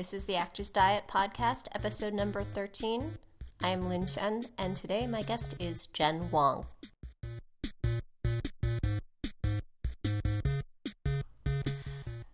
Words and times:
This 0.00 0.14
is 0.14 0.24
the 0.24 0.36
Actors 0.36 0.70
Diet 0.70 1.04
Podcast, 1.06 1.66
episode 1.74 2.14
number 2.14 2.42
13. 2.42 3.18
I 3.62 3.68
am 3.68 3.86
Lynn 3.86 4.06
Chen, 4.06 4.46
and 4.56 4.74
today 4.74 5.06
my 5.06 5.20
guest 5.20 5.54
is 5.58 5.88
Jenn 5.88 6.30
Wong. 6.30 6.64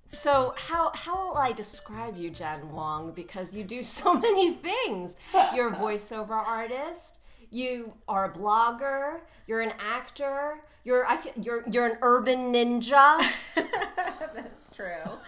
So, 0.06 0.54
how, 0.56 0.92
how 0.94 1.26
will 1.26 1.38
I 1.38 1.50
describe 1.50 2.16
you, 2.16 2.30
Jenn 2.30 2.71
Wong? 2.71 3.10
Because 3.10 3.52
you 3.52 3.65
do 3.65 3.83
so 3.98 4.14
many 4.14 4.53
things. 4.53 5.17
You're 5.53 5.72
a 5.72 5.76
voiceover 5.76 6.30
artist, 6.30 7.19
you 7.51 7.94
are 8.06 8.26
a 8.26 8.33
blogger, 8.33 9.22
you're 9.48 9.62
an 9.62 9.72
actor, 9.80 10.60
you're, 10.85 11.04
I 11.04 11.17
feel, 11.17 11.33
you're, 11.42 11.64
you're 11.69 11.87
an 11.87 11.98
urban 12.01 12.53
ninja. 12.53 13.21
That's 14.37 14.71
true. 14.71 15.19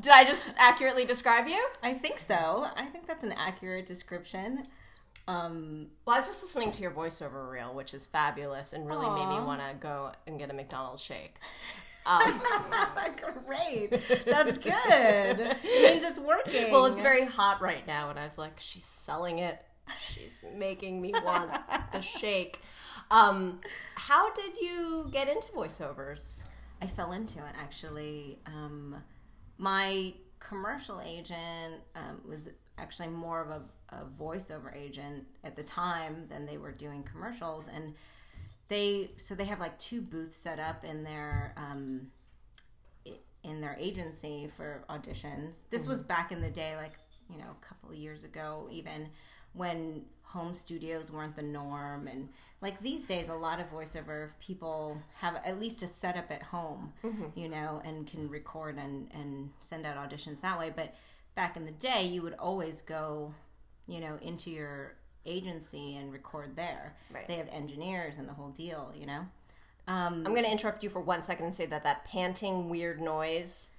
Did 0.00 0.12
I 0.12 0.24
just 0.24 0.54
accurately 0.58 1.04
describe 1.04 1.48
you? 1.48 1.66
I 1.82 1.92
think 1.94 2.18
so. 2.18 2.66
I 2.76 2.84
think 2.86 3.06
that's 3.06 3.24
an 3.24 3.32
accurate 3.32 3.86
description. 3.86 4.66
Um, 5.26 5.88
Well, 6.06 6.14
I 6.14 6.18
was 6.18 6.26
just 6.28 6.42
listening 6.42 6.70
to 6.72 6.82
your 6.82 6.90
voiceover 6.92 7.50
reel, 7.50 7.74
which 7.74 7.92
is 7.94 8.06
fabulous 8.06 8.72
and 8.72 8.86
really 8.86 9.08
made 9.10 9.28
me 9.28 9.44
want 9.44 9.60
to 9.60 9.74
go 9.78 10.12
and 10.26 10.38
get 10.38 10.50
a 10.50 10.54
McDonald's 10.54 11.02
shake. 11.02 11.36
Um, 12.06 12.40
great. 13.44 13.90
That's 13.90 14.56
good. 14.56 14.74
It 14.82 15.92
means 15.92 16.04
it's 16.04 16.18
working. 16.18 16.72
well, 16.72 16.86
it's 16.86 17.02
very 17.02 17.26
hot 17.26 17.60
right 17.60 17.86
now, 17.86 18.08
and 18.08 18.18
I 18.18 18.24
was 18.24 18.38
like, 18.38 18.58
she's 18.58 18.84
selling 18.86 19.40
it. 19.40 19.60
She's 20.08 20.42
making 20.56 21.02
me 21.02 21.12
want 21.22 21.50
the 21.92 22.00
shake. 22.00 22.60
Um, 23.10 23.60
how 23.94 24.32
did 24.32 24.58
you 24.58 25.08
get 25.12 25.28
into 25.28 25.48
voiceovers? 25.52 26.44
I 26.80 26.86
fell 26.86 27.12
into 27.12 27.40
it 27.40 27.52
actually. 27.60 28.38
Um, 28.46 28.96
my 29.58 30.14
commercial 30.38 31.00
agent 31.04 31.82
um, 31.96 32.20
was 32.26 32.50
actually 32.78 33.08
more 33.08 33.40
of 33.40 33.50
a, 33.50 33.62
a 33.90 34.04
voiceover 34.04 34.74
agent 34.74 35.26
at 35.44 35.56
the 35.56 35.62
time 35.62 36.26
than 36.28 36.46
they 36.46 36.56
were 36.56 36.72
doing 36.72 37.02
commercials, 37.02 37.68
and 37.68 37.94
they 38.68 39.10
so 39.16 39.34
they 39.34 39.44
have 39.44 39.60
like 39.60 39.78
two 39.78 40.00
booths 40.00 40.36
set 40.36 40.58
up 40.58 40.84
in 40.84 41.02
their 41.02 41.54
um, 41.56 42.08
in 43.42 43.60
their 43.60 43.76
agency 43.78 44.48
for 44.56 44.84
auditions. 44.88 45.62
This 45.70 45.86
was 45.86 46.02
back 46.02 46.32
in 46.32 46.40
the 46.40 46.50
day, 46.50 46.76
like 46.76 46.92
you 47.30 47.38
know, 47.38 47.56
a 47.60 47.64
couple 47.66 47.90
of 47.90 47.96
years 47.96 48.24
ago, 48.24 48.68
even 48.70 49.08
when 49.52 50.02
home 50.22 50.54
studios 50.54 51.10
weren't 51.10 51.36
the 51.36 51.42
norm. 51.42 52.06
And 52.06 52.28
like 52.60 52.80
these 52.80 53.06
days 53.06 53.28
a 53.28 53.34
lot 53.34 53.60
of 53.60 53.70
voiceover 53.70 54.30
people 54.40 54.98
have 55.16 55.36
at 55.44 55.58
least 55.58 55.82
a 55.82 55.86
setup 55.86 56.30
at 56.30 56.42
home 56.42 56.92
mm-hmm. 57.02 57.26
you 57.34 57.48
know 57.48 57.80
and 57.84 58.06
can 58.06 58.28
record 58.28 58.76
and 58.76 59.08
and 59.12 59.50
send 59.60 59.86
out 59.86 59.96
auditions 59.96 60.40
that 60.42 60.58
way. 60.58 60.72
But 60.74 60.94
back 61.34 61.56
in 61.56 61.64
the 61.64 61.72
day 61.72 62.04
you 62.04 62.22
would 62.22 62.34
always 62.34 62.82
go 62.82 63.32
you 63.86 64.00
know 64.00 64.18
into 64.20 64.50
your 64.50 64.94
agency 65.24 65.96
and 65.96 66.12
record 66.12 66.56
there. 66.56 66.94
Right. 67.12 67.26
they 67.26 67.36
have 67.36 67.48
engineers 67.48 68.18
and 68.18 68.28
the 68.28 68.34
whole 68.34 68.50
deal 68.50 68.92
you 68.94 69.06
know? 69.06 69.26
Um, 69.86 70.22
I'm 70.26 70.34
going 70.34 70.44
to 70.44 70.52
interrupt 70.52 70.84
you 70.84 70.90
for 70.90 71.00
one 71.00 71.22
second 71.22 71.46
and 71.46 71.54
say 71.54 71.64
that 71.64 71.82
that 71.84 72.04
panting 72.04 72.68
weird 72.68 73.00
noise 73.00 73.70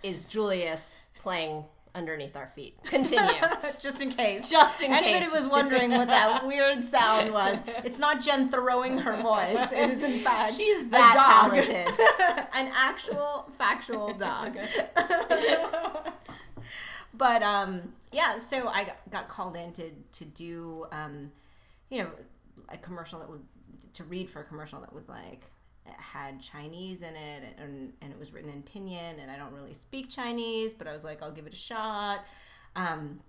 is 0.00 0.24
Julius 0.24 0.94
playing 1.18 1.64
underneath 1.96 2.36
our 2.36 2.46
feet. 2.46 2.76
Continue. 2.84 3.32
just 3.80 4.00
in 4.02 4.10
case. 4.12 4.48
Just 4.50 4.82
in 4.82 4.92
Anybody 4.92 5.06
case. 5.12 5.16
Anybody 5.22 5.42
was 5.42 5.50
wondering 5.50 5.90
what 5.90 6.08
that 6.08 6.46
weird 6.46 6.84
sound 6.84 7.32
was, 7.32 7.58
it's 7.84 7.98
not 7.98 8.20
Jenn 8.20 8.48
throwing 8.48 8.98
her 8.98 9.16
voice. 9.20 9.72
It 9.72 9.90
is 9.90 10.02
in 10.04 10.20
fact 10.24 10.54
She's 10.54 10.82
a 10.82 10.88
that 10.90 11.50
dog. 11.50 11.64
talented. 11.64 12.48
an 12.54 12.70
actual 12.76 13.50
factual 13.58 14.12
dog. 14.14 14.56
but 17.14 17.42
um, 17.42 17.92
yeah, 18.12 18.36
so 18.38 18.68
I 18.68 18.92
got- 19.10 19.28
called 19.28 19.56
in 19.56 19.72
to 19.72 19.90
to 20.12 20.24
do 20.24 20.86
um, 20.92 21.32
you 21.90 22.02
know 22.02 22.10
a 22.68 22.76
commercial 22.76 23.18
that 23.20 23.30
was 23.30 23.40
to 23.94 24.04
read 24.04 24.28
for 24.28 24.40
a 24.40 24.44
commercial 24.44 24.80
that 24.80 24.92
was 24.92 25.08
like 25.08 25.44
had 25.98 26.40
Chinese 26.40 27.02
in 27.02 27.14
it 27.14 27.56
and, 27.58 27.92
and 28.00 28.12
it 28.12 28.18
was 28.18 28.32
written 28.32 28.50
in 28.50 28.62
pinyin 28.62 29.20
and 29.20 29.30
I 29.30 29.36
don't 29.36 29.52
really 29.52 29.74
speak 29.74 30.10
Chinese 30.10 30.74
but 30.74 30.86
I 30.86 30.92
was 30.92 31.04
like 31.04 31.22
I'll 31.22 31.32
give 31.32 31.46
it 31.46 31.52
a 31.52 31.56
shot. 31.56 32.24
Um, 32.74 33.20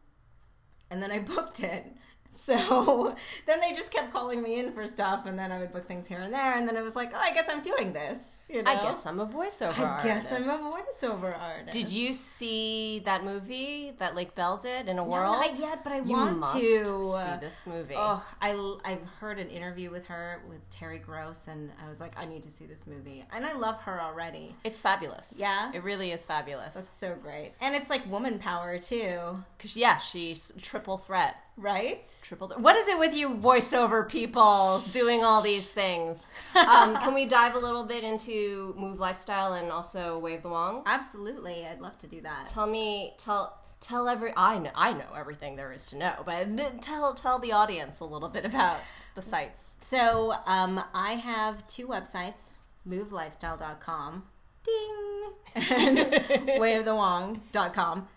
and 0.89 1.01
then 1.01 1.11
I 1.11 1.19
booked 1.35 1.61
it 1.61 1.85
so 2.37 3.15
then 3.45 3.59
they 3.59 3.73
just 3.73 3.91
kept 3.91 4.11
calling 4.11 4.41
me 4.43 4.59
in 4.59 4.71
for 4.71 4.85
stuff 4.85 5.25
and 5.25 5.37
then 5.37 5.51
I 5.51 5.59
would 5.59 5.73
book 5.73 5.85
things 5.85 6.07
here 6.07 6.19
and 6.19 6.33
there 6.33 6.55
and 6.57 6.67
then 6.67 6.75
it 6.77 6.83
was 6.83 6.95
like 6.95 7.11
oh 7.13 7.17
I 7.19 7.33
guess 7.33 7.47
I'm 7.49 7.61
doing 7.61 7.93
this 7.93 8.37
you 8.49 8.61
know 8.63 8.71
I 8.71 8.75
guess 8.75 9.05
I'm 9.05 9.19
a 9.19 9.25
voiceover 9.25 9.99
I 9.99 10.03
guess 10.03 10.31
I'm 10.31 10.43
a 10.43 10.51
artist. 10.51 10.67
voiceover 11.01 11.39
artist 11.39 11.71
Did 11.77 11.91
you 11.91 12.13
see 12.13 12.99
that 13.05 13.23
movie 13.23 13.93
that 13.97 14.15
Lake 14.15 14.35
Bell 14.35 14.57
did 14.57 14.85
in 14.89 14.93
a 14.93 14.95
No, 14.97 15.03
world? 15.05 15.35
Not 15.39 15.59
yet, 15.59 15.83
but 15.83 15.93
I 15.93 15.97
you 16.01 16.11
want 16.11 16.37
must 16.39 16.53
to. 16.53 16.59
see 16.59 17.37
this 17.41 17.65
movie. 17.67 17.95
Oh, 17.97 18.23
I 18.41 18.51
I've 18.85 19.07
heard 19.19 19.39
an 19.39 19.49
interview 19.49 19.89
with 19.89 20.05
her 20.05 20.41
with 20.49 20.67
Terry 20.69 20.99
Gross, 20.99 21.47
and 21.47 21.71
I 21.83 21.89
was 21.89 21.99
like, 21.99 22.17
I 22.17 22.25
need 22.25 22.43
to 22.43 22.49
see 22.49 22.65
this 22.65 22.85
movie, 22.87 23.23
and 23.33 23.45
I 23.45 23.53
love 23.53 23.79
her 23.81 24.01
already. 24.01 24.55
It's 24.63 24.81
fabulous. 24.81 25.33
Yeah? 25.37 25.71
it 25.73 25.83
really 25.83 26.11
is 26.11 26.25
fabulous. 26.25 26.75
That's 26.75 26.93
so 26.93 27.15
great, 27.15 27.53
and 27.61 27.75
it's 27.75 27.89
like 27.89 28.09
woman 28.09 28.39
power 28.39 28.77
too, 28.77 29.43
Because 29.57 29.75
yeah, 29.75 29.97
she's 29.97 30.51
triple 30.61 30.97
threat. 30.97 31.35
Right? 31.57 32.05
Triple. 32.21 32.49
What 32.57 32.75
is 32.75 32.87
it 32.87 32.99
with 32.99 33.17
you 33.17 33.29
voiceover 33.29 34.07
people 34.07 34.79
doing 34.93 35.23
all 35.23 35.41
these 35.41 35.71
things? 35.71 36.27
Um, 36.55 36.95
can 36.97 37.15
we 37.15 37.25
dive 37.25 37.55
a 37.55 37.59
little 37.59 37.83
bit 37.83 38.03
into 38.03 38.75
move 38.77 38.99
lifestyle 38.99 39.53
and 39.53 39.71
also 39.71 40.19
Way 40.19 40.35
of 40.35 40.43
the 40.43 40.49
Wong? 40.49 40.83
Absolutely, 40.85 41.65
I'd 41.65 41.81
love 41.81 41.97
to 41.99 42.07
do 42.07 42.21
that. 42.21 42.45
Tell 42.45 42.67
me, 42.67 43.15
tell 43.17 43.57
tell 43.79 44.07
every. 44.07 44.31
I 44.37 44.59
know 44.59 44.71
I 44.75 44.93
know 44.93 45.13
everything 45.15 45.55
there 45.55 45.71
is 45.73 45.87
to 45.87 45.97
know, 45.97 46.13
but 46.25 46.81
tell 46.81 47.13
tell 47.15 47.39
the 47.39 47.51
audience 47.51 47.99
a 47.99 48.05
little 48.05 48.29
bit 48.29 48.45
about 48.45 48.77
the 49.15 49.21
sites. 49.23 49.77
So 49.79 50.35
um, 50.45 50.83
I 50.93 51.13
have 51.13 51.65
two 51.65 51.87
websites: 51.87 52.57
movelifestyle.com, 52.87 54.23
ding, 54.63 55.31
and 55.55 55.97
wayofthewong.com, 56.59 58.07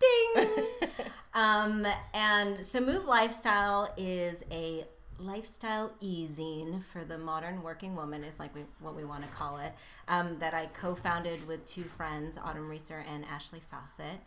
ding. 0.00 0.66
um, 1.34 1.86
and 2.14 2.64
so 2.64 2.80
Move 2.80 3.06
Lifestyle 3.06 3.92
is 3.96 4.44
a 4.50 4.84
lifestyle 5.18 5.92
e-zine 6.00 6.82
for 6.82 7.02
the 7.02 7.16
modern 7.16 7.62
working 7.62 7.96
woman 7.96 8.22
is 8.22 8.38
like 8.38 8.54
we, 8.54 8.60
what 8.80 8.94
we 8.94 9.02
want 9.02 9.22
to 9.22 9.28
call 9.30 9.56
it 9.56 9.72
um, 10.08 10.38
that 10.40 10.52
i 10.52 10.66
co-founded 10.66 11.48
with 11.48 11.64
two 11.64 11.84
friends 11.84 12.36
autumn 12.36 12.68
reeser 12.68 13.02
and 13.10 13.24
ashley 13.24 13.60
fawcett. 13.70 14.20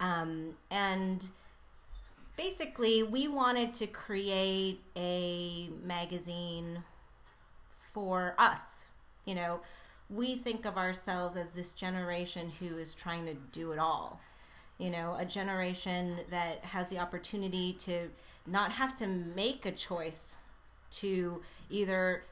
Um, 0.00 0.54
and 0.68 1.24
basically 2.36 3.04
we 3.04 3.28
wanted 3.28 3.72
to 3.74 3.86
create 3.86 4.80
a 4.96 5.68
magazine 5.84 6.82
for 7.92 8.34
us 8.36 8.88
you 9.24 9.34
know? 9.34 9.60
We 10.10 10.34
think 10.34 10.66
of 10.66 10.76
ourselves 10.76 11.36
as 11.36 11.50
this 11.50 11.72
generation 11.72 12.52
who 12.60 12.76
is 12.76 12.94
trying 12.94 13.26
to 13.26 13.34
do 13.34 13.72
it 13.72 13.78
all 13.78 14.20
you 14.82 14.90
know 14.90 15.08
a 15.18 15.24
generation 15.24 16.02
that 16.30 16.56
has 16.74 16.88
the 16.88 16.98
opportunity 16.98 17.72
to 17.86 17.94
not 18.46 18.72
have 18.72 18.92
to 18.96 19.06
make 19.06 19.64
a 19.64 19.72
choice 19.72 20.36
to 20.90 21.40
either 21.70 22.24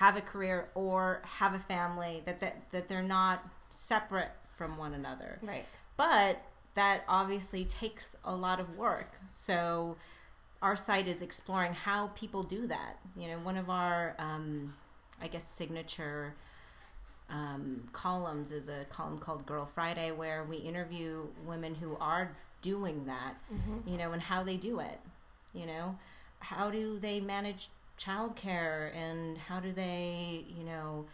have 0.00 0.16
a 0.16 0.20
career 0.32 0.68
or 0.74 1.20
have 1.40 1.52
a 1.54 1.58
family 1.58 2.22
that 2.26 2.40
that, 2.40 2.54
that 2.70 2.88
they're 2.88 3.02
not 3.20 3.36
separate 3.70 4.32
from 4.56 4.76
one 4.84 4.92
another 4.94 5.38
Right. 5.42 5.66
but 5.96 6.40
that 6.74 7.02
obviously 7.08 7.64
takes 7.64 8.14
a 8.24 8.34
lot 8.36 8.60
of 8.60 8.76
work. 8.76 9.10
So 9.30 9.96
our 10.62 10.76
site 10.76 11.08
is 11.08 11.22
exploring 11.22 11.74
how 11.74 12.08
people 12.08 12.42
do 12.44 12.68
that. 12.68 12.98
You 13.16 13.26
know, 13.30 13.38
one 13.50 13.56
of 13.56 13.68
our, 13.68 14.14
um, 14.18 14.74
I 15.20 15.26
guess, 15.26 15.44
signature 15.60 16.34
um, 17.30 17.88
columns 17.92 18.52
is 18.52 18.68
a 18.68 18.84
column 18.88 19.18
called 19.18 19.46
Girl 19.46 19.66
Friday, 19.66 20.10
where 20.12 20.44
we 20.44 20.56
interview 20.56 21.26
women 21.46 21.74
who 21.74 21.96
are 22.00 22.36
doing 22.62 23.06
that. 23.06 23.34
You 23.86 23.96
know, 23.98 24.12
and 24.12 24.22
how 24.22 24.42
they 24.42 24.56
do 24.56 24.80
it. 24.80 24.98
You 25.54 25.66
know, 25.66 25.98
how 26.40 26.70
do 26.70 26.98
they 26.98 27.20
manage 27.20 27.68
childcare, 27.98 28.94
and 28.94 29.36
how 29.38 29.60
do 29.60 29.72
they, 29.72 30.44
you 30.48 30.64
know, 30.64 31.06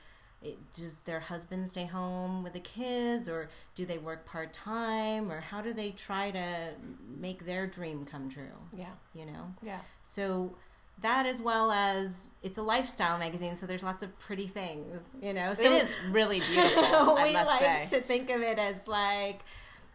it, 0.43 0.59
does 0.75 1.01
their 1.03 1.21
husband 1.21 1.71
stay 1.71 1.87
home 1.87 2.43
with 2.43 2.53
the 2.53 2.61
kids 2.61 3.29
or 3.31 3.49
do 3.75 3.87
they 3.87 3.97
work 3.97 4.27
part-time 4.27 5.33
or 5.33 5.41
how 5.41 5.63
do 5.63 5.73
they 5.73 5.91
try 5.91 6.31
to 6.31 6.73
make 7.19 7.47
their 7.47 7.67
dream 7.67 8.05
come 8.05 8.29
true 8.29 8.59
Yeah. 8.77 8.91
you 9.15 9.25
know 9.25 9.55
Yeah. 9.63 9.79
so 10.03 10.55
that 11.03 11.27
as 11.27 11.43
well 11.43 11.71
as 11.71 12.31
it's 12.43 12.57
a 12.59 12.63
lifestyle 12.63 13.19
magazine 13.19 13.57
so 13.57 13.67
there's 13.67 13.85
lots 13.85 14.03
of 14.03 14.19
pretty 14.19 14.47
things 14.47 15.15
you 15.21 15.33
know 15.35 15.53
so 15.53 15.71
it 15.73 15.83
is 15.83 15.97
really 16.11 16.41
beautiful. 16.41 16.85
I 17.19 17.25
we 17.29 17.35
like 17.35 17.59
say. 17.59 17.99
to 17.99 18.01
think 18.01 18.31
of 18.31 18.41
it 18.43 18.59
as 18.59 18.89
like 18.89 19.43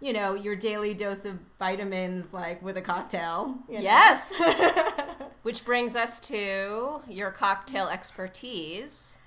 you 0.01 0.13
know 0.13 0.33
your 0.35 0.55
daily 0.55 0.93
dose 0.93 1.25
of 1.25 1.39
vitamins 1.57 2.33
like 2.33 2.61
with 2.61 2.77
a 2.77 2.81
cocktail? 2.81 3.55
Yes. 3.69 4.41
Which 5.43 5.65
brings 5.65 5.95
us 5.95 6.19
to 6.27 7.01
your 7.09 7.31
cocktail 7.31 7.87
expertise. 7.87 9.17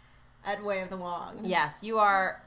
at 0.44 0.62
way 0.62 0.80
of 0.80 0.88
the 0.90 0.96
wong 0.96 1.40
Yes, 1.42 1.82
you 1.82 1.98
are 1.98 2.42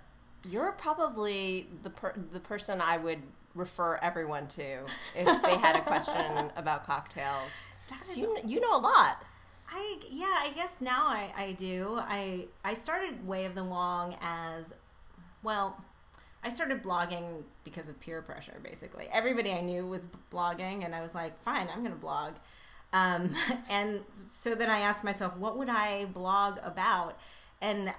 You're 0.49 0.71
probably 0.73 1.67
the 1.83 1.89
per- 1.89 2.13
the 2.31 2.39
person 2.39 2.79
I 2.81 2.97
would 2.97 3.21
refer 3.53 3.97
everyone 4.01 4.47
to 4.49 4.79
if 5.15 5.41
they 5.43 5.57
had 5.57 5.75
a 5.75 5.81
question 5.81 6.51
about 6.55 6.85
cocktails. 6.85 7.69
So 8.01 8.19
you 8.19 8.37
you 8.45 8.59
know 8.59 8.75
a 8.75 8.79
lot. 8.79 9.23
I 9.69 9.99
yeah, 10.09 10.39
I 10.39 10.51
guess 10.55 10.77
now 10.79 11.05
I, 11.07 11.31
I 11.35 11.51
do. 11.53 11.97
I 11.99 12.47
I 12.63 12.73
started 12.73 13.27
Way 13.27 13.45
of 13.45 13.55
the 13.55 13.63
Wong 13.63 14.15
as 14.21 14.73
well. 15.43 15.83
I 16.43 16.49
started 16.49 16.83
blogging 16.83 17.43
because 17.63 17.89
of 17.89 17.99
peer 17.99 18.21
pressure. 18.21 18.59
Basically, 18.63 19.07
everybody 19.11 19.51
I 19.51 19.61
knew 19.61 19.87
was 19.87 20.07
blogging, 20.31 20.85
and 20.85 20.93
I 20.93 21.01
was 21.01 21.15
like, 21.15 21.41
fine, 21.41 21.67
I'm 21.73 21.79
going 21.79 21.91
to 21.91 21.99
blog. 21.99 22.33
Um, 22.93 23.33
and 23.69 24.01
so 24.27 24.53
then 24.53 24.69
I 24.69 24.79
asked 24.79 25.03
myself, 25.03 25.35
what 25.37 25.57
would 25.57 25.69
I 25.69 26.05
blog 26.05 26.59
about? 26.61 27.17
And 27.61 27.93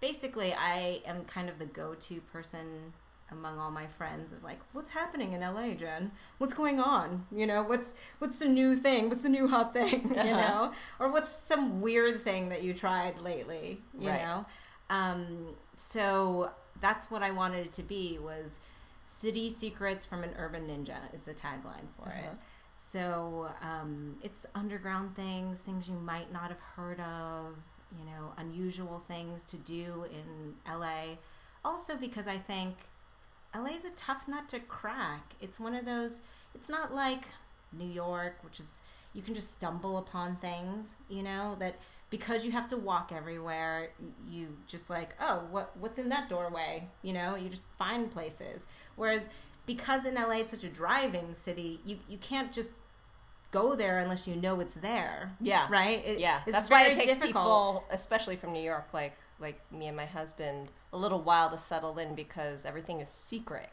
basically, 0.00 0.52
I 0.52 1.00
am 1.06 1.24
kind 1.24 1.48
of 1.48 1.58
the 1.58 1.64
go-to 1.64 2.20
person 2.20 2.92
among 3.32 3.58
all 3.58 3.70
my 3.70 3.86
friends 3.86 4.32
of 4.32 4.42
like, 4.44 4.60
what's 4.72 4.92
happening 4.92 5.32
in 5.32 5.40
LA, 5.40 5.70
Jenn? 5.74 6.12
What's 6.38 6.54
going 6.54 6.78
on? 6.80 7.26
You 7.34 7.46
know, 7.46 7.62
what's 7.62 7.94
what's 8.18 8.38
the 8.38 8.48
new 8.48 8.76
thing? 8.76 9.08
What's 9.08 9.22
the 9.22 9.28
new 9.28 9.48
hot 9.48 9.72
thing? 9.72 10.10
You 10.24 10.32
Uh-huh. 10.32 10.40
know, 10.40 10.72
or 11.00 11.10
what's 11.12 11.28
some 11.30 11.80
weird 11.80 12.20
thing 12.20 12.48
that 12.50 12.62
you 12.62 12.74
tried 12.74 13.18
lately? 13.20 13.82
You 13.98 14.10
Right. 14.10 14.22
know, 14.22 14.46
um, 14.90 15.54
so 15.76 16.50
that's 16.80 17.10
what 17.10 17.22
I 17.22 17.30
wanted 17.30 17.66
it 17.66 17.72
to 17.74 17.82
be 17.82 18.18
was 18.18 18.60
city 19.04 19.48
secrets 19.50 20.06
from 20.06 20.22
an 20.24 20.30
urban 20.38 20.66
ninja 20.68 21.12
is 21.14 21.22
the 21.22 21.34
tagline 21.34 21.88
for 21.96 22.08
it. 22.10 22.24
Uh-huh. 22.26 22.34
So 22.74 23.48
um, 23.62 24.16
it's 24.22 24.46
underground 24.54 25.14
things, 25.16 25.60
things 25.60 25.88
you 25.88 25.94
might 25.94 26.32
not 26.32 26.48
have 26.48 26.60
heard 26.76 27.00
of, 27.00 27.56
you 27.98 28.04
know, 28.06 28.32
unusual 28.38 28.98
things 28.98 29.44
to 29.44 29.56
do 29.56 30.06
in 30.10 30.54
LA. 30.66 31.16
Also, 31.64 31.96
because 31.96 32.26
I 32.26 32.38
think 32.38 32.76
LA 33.54 33.70
is 33.74 33.84
a 33.84 33.90
tough 33.90 34.26
nut 34.28 34.48
to 34.50 34.60
crack. 34.60 35.34
It's 35.40 35.60
one 35.60 35.74
of 35.74 35.84
those, 35.84 36.20
it's 36.54 36.68
not 36.68 36.94
like 36.94 37.24
New 37.72 37.86
York, 37.88 38.36
which 38.42 38.58
is, 38.60 38.82
you 39.14 39.22
can 39.22 39.34
just 39.34 39.52
stumble 39.52 39.98
upon 39.98 40.36
things, 40.36 40.96
you 41.08 41.22
know, 41.22 41.56
that 41.60 41.76
because 42.10 42.44
you 42.44 42.52
have 42.52 42.66
to 42.68 42.76
walk 42.76 43.12
everywhere, 43.14 43.90
you 44.26 44.56
just 44.66 44.88
like, 44.90 45.14
oh, 45.20 45.44
what 45.50 45.74
what's 45.78 45.98
in 45.98 46.08
that 46.10 46.28
doorway? 46.28 46.88
You 47.02 47.12
know, 47.14 47.34
you 47.36 47.48
just 47.48 47.62
find 47.78 48.10
places. 48.10 48.66
Whereas 48.96 49.28
because 49.66 50.04
in 50.06 50.14
LA 50.14 50.36
it's 50.40 50.52
such 50.52 50.64
a 50.64 50.68
driving 50.68 51.34
city, 51.34 51.80
you, 51.84 51.98
you 52.08 52.18
can't 52.18 52.52
just 52.52 52.72
go 53.50 53.74
there 53.74 53.98
unless 53.98 54.26
you 54.26 54.34
know 54.36 54.60
it's 54.60 54.74
there. 54.74 55.32
Yeah. 55.40 55.66
Right? 55.70 56.02
It- 56.04 56.18
Yeah, 56.20 56.40
that's 56.46 56.70
why 56.70 56.84
it 56.86 56.92
takes 56.94 57.14
difficult. 57.14 57.26
people, 57.44 57.84
especially 57.90 58.36
from 58.36 58.52
New 58.54 58.62
York, 58.62 58.88
like 58.94 59.12
like 59.42 59.60
me 59.72 59.88
and 59.88 59.96
my 59.96 60.06
husband, 60.06 60.68
a 60.92 60.96
little 60.96 61.20
while 61.20 61.50
to 61.50 61.58
settle 61.58 61.98
in 61.98 62.14
because 62.14 62.64
everything 62.64 63.00
is 63.00 63.08
secret. 63.10 63.70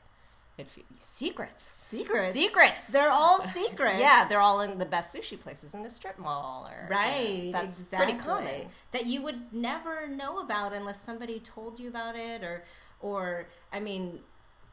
It 0.57 0.67
secrets, 0.99 1.63
secrets. 1.63 2.33
secrets. 2.33 2.87
They're 2.91 3.09
all 3.09 3.39
secrets. 3.59 3.99
yeah, 4.01 4.25
they're 4.27 4.41
all 4.41 4.59
in 4.59 4.77
the 4.77 4.85
best 4.85 5.15
sushi 5.15 5.39
places 5.39 5.73
in 5.73 5.83
the 5.83 5.89
strip 5.89 6.19
mall, 6.19 6.67
or 6.69 6.89
Right, 6.89 7.51
that's 7.53 7.79
exactly. 7.79 8.13
pretty 8.15 8.19
common. 8.27 8.67
That 8.91 9.05
you 9.05 9.21
would 9.21 9.53
never 9.53 10.05
know 10.05 10.39
about 10.41 10.73
unless 10.73 11.01
somebody 11.01 11.39
told 11.39 11.79
you 11.79 11.87
about 11.87 12.17
it, 12.17 12.43
or, 12.43 12.65
or 12.99 13.47
I 13.71 13.79
mean, 13.79 14.19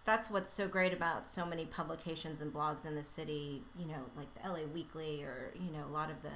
that's 0.05 0.29
what's 0.29 0.53
so 0.53 0.67
great 0.67 0.93
about 0.93 1.29
so 1.29 1.47
many 1.47 1.65
publications 1.67 2.41
and 2.41 2.53
blogs 2.53 2.85
in 2.85 2.97
the 2.97 3.05
city. 3.05 3.63
You 3.79 3.87
know, 3.87 4.07
like 4.17 4.27
the 4.35 4.49
LA 4.49 4.67
Weekly, 4.67 5.23
or 5.23 5.53
you 5.55 5.71
know, 5.71 5.85
a 5.89 5.93
lot 5.93 6.11
of 6.11 6.17
the 6.23 6.33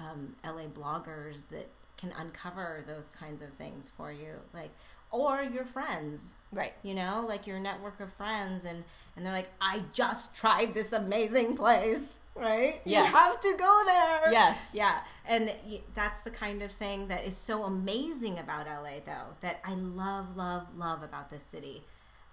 um, 0.00 0.36
LA 0.44 0.66
bloggers 0.68 1.48
that 1.48 1.68
can 2.02 2.12
uncover 2.18 2.82
those 2.86 3.08
kinds 3.08 3.40
of 3.40 3.50
things 3.50 3.90
for 3.96 4.10
you, 4.12 4.34
like, 4.52 4.70
or 5.12 5.42
your 5.42 5.64
friends 5.66 6.34
Right. 6.52 6.72
you 6.82 6.94
know 6.94 7.22
like 7.28 7.46
your 7.46 7.58
network 7.60 8.00
of 8.00 8.10
friends 8.14 8.64
and 8.64 8.82
and 9.14 9.26
they're 9.26 9.32
like 9.40 9.50
i 9.60 9.82
just 9.92 10.34
tried 10.34 10.72
this 10.72 10.90
amazing 10.90 11.54
place 11.54 12.20
right 12.34 12.80
Yes. 12.86 13.06
you 13.08 13.12
have 13.14 13.38
to 13.40 13.54
go 13.58 13.82
there 13.86 14.32
Yes. 14.32 14.72
yeah 14.74 15.00
and 15.28 15.52
that's 15.92 16.20
the 16.20 16.30
kind 16.30 16.62
of 16.62 16.72
thing 16.72 17.08
that 17.08 17.26
is 17.26 17.36
so 17.36 17.64
amazing 17.64 18.38
about 18.38 18.66
la 18.66 18.88
though 19.04 19.34
that 19.42 19.60
i 19.66 19.74
love 19.74 20.34
love 20.34 20.66
love 20.78 21.02
about 21.02 21.28
this 21.28 21.42
city 21.42 21.84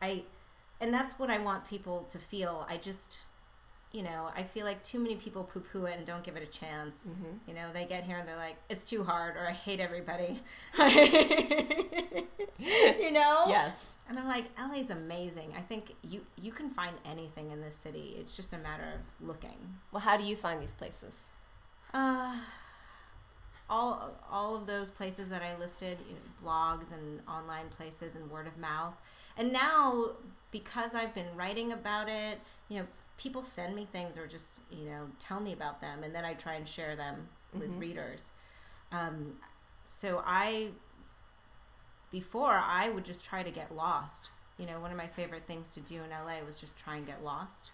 i 0.01 0.23
and 0.79 0.93
that's 0.93 1.19
what 1.19 1.29
i 1.29 1.37
want 1.37 1.67
people 1.69 2.03
to 2.03 2.17
feel 2.17 2.65
i 2.69 2.77
just 2.77 3.23
you 3.91 4.03
know 4.03 4.29
i 4.35 4.43
feel 4.43 4.65
like 4.65 4.83
too 4.83 4.99
many 4.99 5.15
people 5.15 5.43
poo-poo 5.43 5.85
it 5.85 5.95
and 5.97 6.05
don't 6.05 6.23
give 6.23 6.35
it 6.35 6.43
a 6.43 6.45
chance 6.59 7.21
Mm-hmm. 7.23 7.37
you 7.47 7.53
know 7.55 7.67
they 7.73 7.85
get 7.85 8.03
here 8.03 8.17
and 8.17 8.27
they're 8.27 8.35
like 8.35 8.57
it's 8.69 8.87
too 8.89 9.03
hard 9.03 9.35
or 9.35 9.47
i 9.47 9.51
hate 9.51 9.79
everybody 9.79 10.39
you 12.59 13.11
know 13.11 13.45
Yes. 13.47 13.93
and 14.09 14.19
I'm 14.19 14.27
like, 14.27 14.45
LA's 14.59 14.89
amazing. 14.89 15.53
I 15.57 15.61
think 15.61 15.95
you 16.03 16.21
you 16.41 16.51
can 16.51 16.69
find 16.69 16.95
anything 17.05 17.51
in 17.51 17.61
this 17.61 17.75
city. 17.75 18.15
It's 18.19 18.35
just 18.35 18.53
a 18.53 18.57
matter 18.57 18.83
of 18.95 19.27
looking. 19.27 19.57
Well, 19.91 20.01
how 20.01 20.17
do 20.17 20.23
you 20.23 20.35
find 20.35 20.61
these 20.61 20.73
places? 20.73 21.31
Uh, 21.93 22.35
all 23.69 24.11
all 24.29 24.55
of 24.55 24.65
those 24.67 24.91
places 24.91 25.29
that 25.29 25.41
I 25.41 25.57
listed, 25.57 25.97
you 26.07 26.15
know, 26.15 26.21
blogs 26.49 26.91
and 26.91 27.21
online 27.27 27.69
places 27.69 28.15
and 28.15 28.29
word 28.29 28.47
of 28.47 28.57
mouth. 28.57 28.95
And 29.37 29.53
now 29.53 30.11
because 30.51 30.95
I've 30.95 31.13
been 31.13 31.31
writing 31.35 31.71
about 31.71 32.09
it, 32.09 32.39
you 32.67 32.79
know, 32.79 32.87
people 33.19 33.43
send 33.43 33.75
me 33.75 33.85
things 33.91 34.17
or 34.17 34.25
just, 34.27 34.61
you 34.71 34.85
know, 34.85 35.09
tell 35.19 35.39
me 35.39 35.53
about 35.53 35.81
them 35.81 36.03
and 36.03 36.15
then 36.15 36.25
I 36.25 36.33
try 36.33 36.55
and 36.55 36.67
share 36.67 36.95
them 36.95 37.29
with 37.53 37.69
readers. 37.79 38.31
Um, 38.91 39.35
so 39.85 40.23
I 40.25 40.71
before 42.11 42.53
I 42.53 42.89
would 42.89 43.05
just 43.05 43.23
try 43.25 43.43
to 43.43 43.51
get 43.51 43.75
lost. 43.75 44.29
You 44.57 44.65
know, 44.65 44.79
one 44.79 44.91
of 44.91 44.97
my 44.97 45.07
favorite 45.07 45.45
things 45.47 45.73
to 45.75 45.79
do 45.81 45.95
in 46.03 46.09
LA 46.09 46.43
was 46.45 46.59
just 46.59 46.77
try 46.77 46.95
and 46.97 47.05
get 47.05 47.23
lost. 47.23 47.71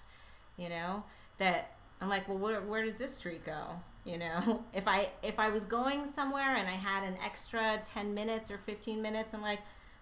You 0.57 0.69
know, 0.69 1.03
that 1.37 1.71
I'm 2.01 2.09
like, 2.09 2.27
well, 2.27 2.37
where, 2.37 2.61
where 2.61 2.83
does 2.83 2.97
this 2.97 3.15
street 3.15 3.45
go? 3.45 3.61
You 4.05 4.17
know, 4.19 4.63
if 4.73 4.87
I 4.87 5.09
if 5.23 5.39
I 5.39 5.49
was 5.49 5.65
going 5.65 6.07
somewhere 6.07 6.55
and 6.55 6.67
I 6.67 6.73
had 6.73 7.03
an 7.03 7.17
extra 7.23 7.81
ten 7.85 8.13
minutes 8.13 8.51
or 8.51 8.57
fifteen 8.57 9.01
minutes, 9.01 9.33
I'm 9.33 9.41
like, 9.41 9.59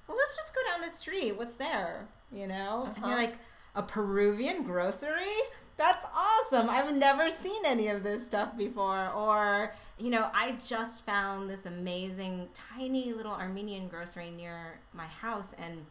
well, 0.08 0.18
let's 0.18 0.36
just 0.36 0.54
go 0.56 0.62
down 0.72 0.82
the 0.82 0.90
street. 0.90 1.38
What's 1.38 1.56
there? 1.56 2.08
You 2.32 2.48
know, 2.48 2.92
and 2.96 3.06
you're 3.06 3.16
Uh-huh. 3.16 3.24
like 3.24 3.38
a 3.76 3.82
Peruvian 3.84 4.64
grocery. 4.64 5.34
That's 5.76 6.06
awesome. 6.16 6.70
I've 6.70 6.94
never 6.96 7.30
seen 7.32 7.66
any 7.66 7.88
of 7.88 8.04
this 8.04 8.26
stuff 8.26 8.56
before. 8.56 9.10
Or, 9.10 9.74
you 9.98 10.12
know, 10.12 10.30
I 10.34 10.58
just 10.64 11.04
found 11.06 11.50
this 11.50 11.66
amazing 11.66 12.50
tiny 12.54 13.12
little 13.12 13.32
Armenian 13.34 13.88
grocery 13.88 14.30
near 14.30 14.80
my 14.94 15.08
house 15.08 15.54
and 15.58 15.86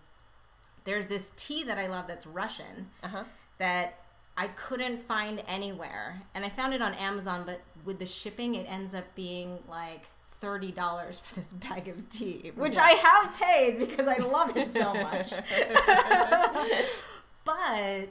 there's 0.85 1.07
this 1.07 1.33
tea 1.37 1.63
that 1.65 1.79
I 1.79 1.87
love 1.87 2.07
that's 2.09 2.27
Russian 2.27 2.91
Uh 3.05 3.09
huh. 3.09 3.25
that 3.59 3.99
I 4.37 4.49
couldn't 4.49 4.99
find 5.01 5.43
anywhere. 5.47 6.23
And 6.35 6.45
I 6.45 6.49
found 6.49 6.75
it 6.75 6.83
on 6.83 6.95
Amazon, 6.95 7.43
but 7.45 7.61
with 7.85 7.99
the 7.99 8.07
shipping, 8.07 8.55
it 8.55 8.67
ends 8.69 8.95
up 8.95 9.05
being 9.15 9.59
like 9.69 10.07
$30 10.41 11.21
for 11.21 11.35
this 11.35 11.53
bag 11.53 11.87
of 11.89 12.09
tea, 12.09 12.51
which 12.57 12.77
I 12.79 12.91
have 12.93 13.35
paid 13.37 13.79
because 13.79 14.09
I 14.09 14.19
love 14.19 14.57
it 14.57 14.71
so 14.73 14.95
much. 14.95 15.33
but 17.45 18.09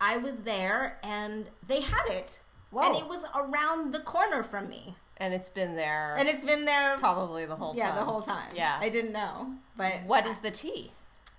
I 0.00 0.16
was 0.16 0.40
there 0.40 0.98
and 1.02 1.46
they 1.66 1.80
had 1.80 2.06
it. 2.08 2.40
And 2.72 2.96
it 2.96 3.08
was 3.08 3.24
around 3.34 3.92
the 3.92 3.98
corner 4.00 4.42
from 4.42 4.68
me. 4.68 4.94
And 5.16 5.34
it's 5.34 5.50
been 5.50 5.76
there 5.76 6.16
And 6.18 6.28
it's 6.28 6.44
been 6.44 6.64
there 6.64 6.96
probably 6.98 7.44
the 7.44 7.56
whole 7.56 7.74
yeah, 7.76 7.88
time. 7.88 7.96
the 7.96 8.04
whole 8.04 8.22
time. 8.22 8.48
Yeah. 8.54 8.78
I 8.80 8.88
didn't 8.88 9.12
know. 9.12 9.54
But 9.76 10.02
What 10.06 10.26
is 10.26 10.38
the 10.38 10.50
tea? 10.50 10.92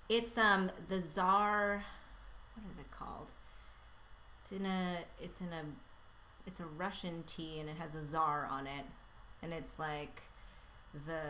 it's 0.10 0.38
um 0.38 0.70
the 0.89 1.01
czar 1.01 1.86
what 2.55 2.70
is 2.70 2.77
it 2.77 2.91
called 2.91 3.31
it's 4.41 4.51
in 4.51 4.65
a 4.65 4.98
it's 5.22 5.39
in 5.39 5.48
a 5.53 5.63
it's 6.46 6.60
a 6.60 6.65
russian 6.65 7.24
tea 7.25 7.62
and 7.62 7.70
it 7.70 7.77
has 7.77 7.96
a 7.96 8.03
czar 8.03 8.46
on 8.51 8.67
it 8.67 8.84
and 9.41 9.53
it's 9.53 9.79
like 9.79 10.24
the 11.08 11.22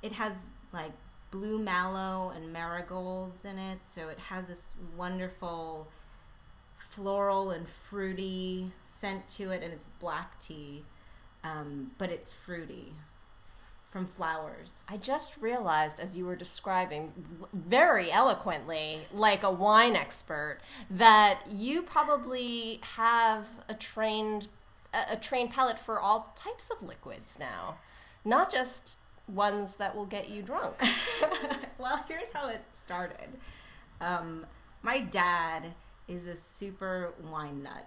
it 0.00 0.12
has 0.12 0.48
like 0.72 0.92
blue 1.32 1.58
mallow 1.58 2.30
and 2.34 2.52
marigolds 2.52 3.44
in 3.44 3.58
it 3.58 3.82
so 3.82 4.08
it 4.08 4.18
has 4.18 4.46
this 4.46 4.76
wonderful 4.96 5.88
floral 6.76 7.50
and 7.50 7.68
fruity 7.68 8.70
scent 8.80 9.26
to 9.26 9.50
it 9.50 9.62
and 9.62 9.72
it's 9.72 9.86
black 9.98 10.38
tea 10.38 10.84
um, 11.42 11.90
but 11.98 12.10
it's 12.10 12.32
fruity 12.32 12.92
from 13.92 14.06
flowers. 14.06 14.84
I 14.88 14.96
just 14.96 15.36
realized 15.36 16.00
as 16.00 16.16
you 16.16 16.24
were 16.24 16.34
describing 16.34 17.12
very 17.52 18.10
eloquently, 18.10 19.00
like 19.12 19.42
a 19.42 19.50
wine 19.50 19.96
expert, 19.96 20.60
that 20.90 21.40
you 21.50 21.82
probably 21.82 22.80
have 22.94 23.48
a 23.68 23.74
trained 23.74 24.48
a, 24.94 25.12
a 25.12 25.16
trained 25.16 25.50
palate 25.50 25.78
for 25.78 26.00
all 26.00 26.32
types 26.34 26.70
of 26.70 26.82
liquids 26.82 27.38
now, 27.38 27.76
not 28.24 28.50
just 28.50 28.96
ones 29.28 29.76
that 29.76 29.94
will 29.94 30.06
get 30.06 30.30
you 30.30 30.42
drunk. 30.42 30.74
well, 31.78 32.04
here's 32.08 32.32
how 32.32 32.48
it 32.48 32.62
started. 32.74 33.28
Um, 34.00 34.46
my 34.82 35.00
dad 35.00 35.72
is 36.08 36.26
a 36.26 36.34
super 36.34 37.14
wine 37.30 37.62
nut, 37.62 37.86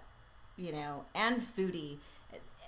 you 0.56 0.72
know, 0.72 1.04
and 1.14 1.40
foodie. 1.40 1.98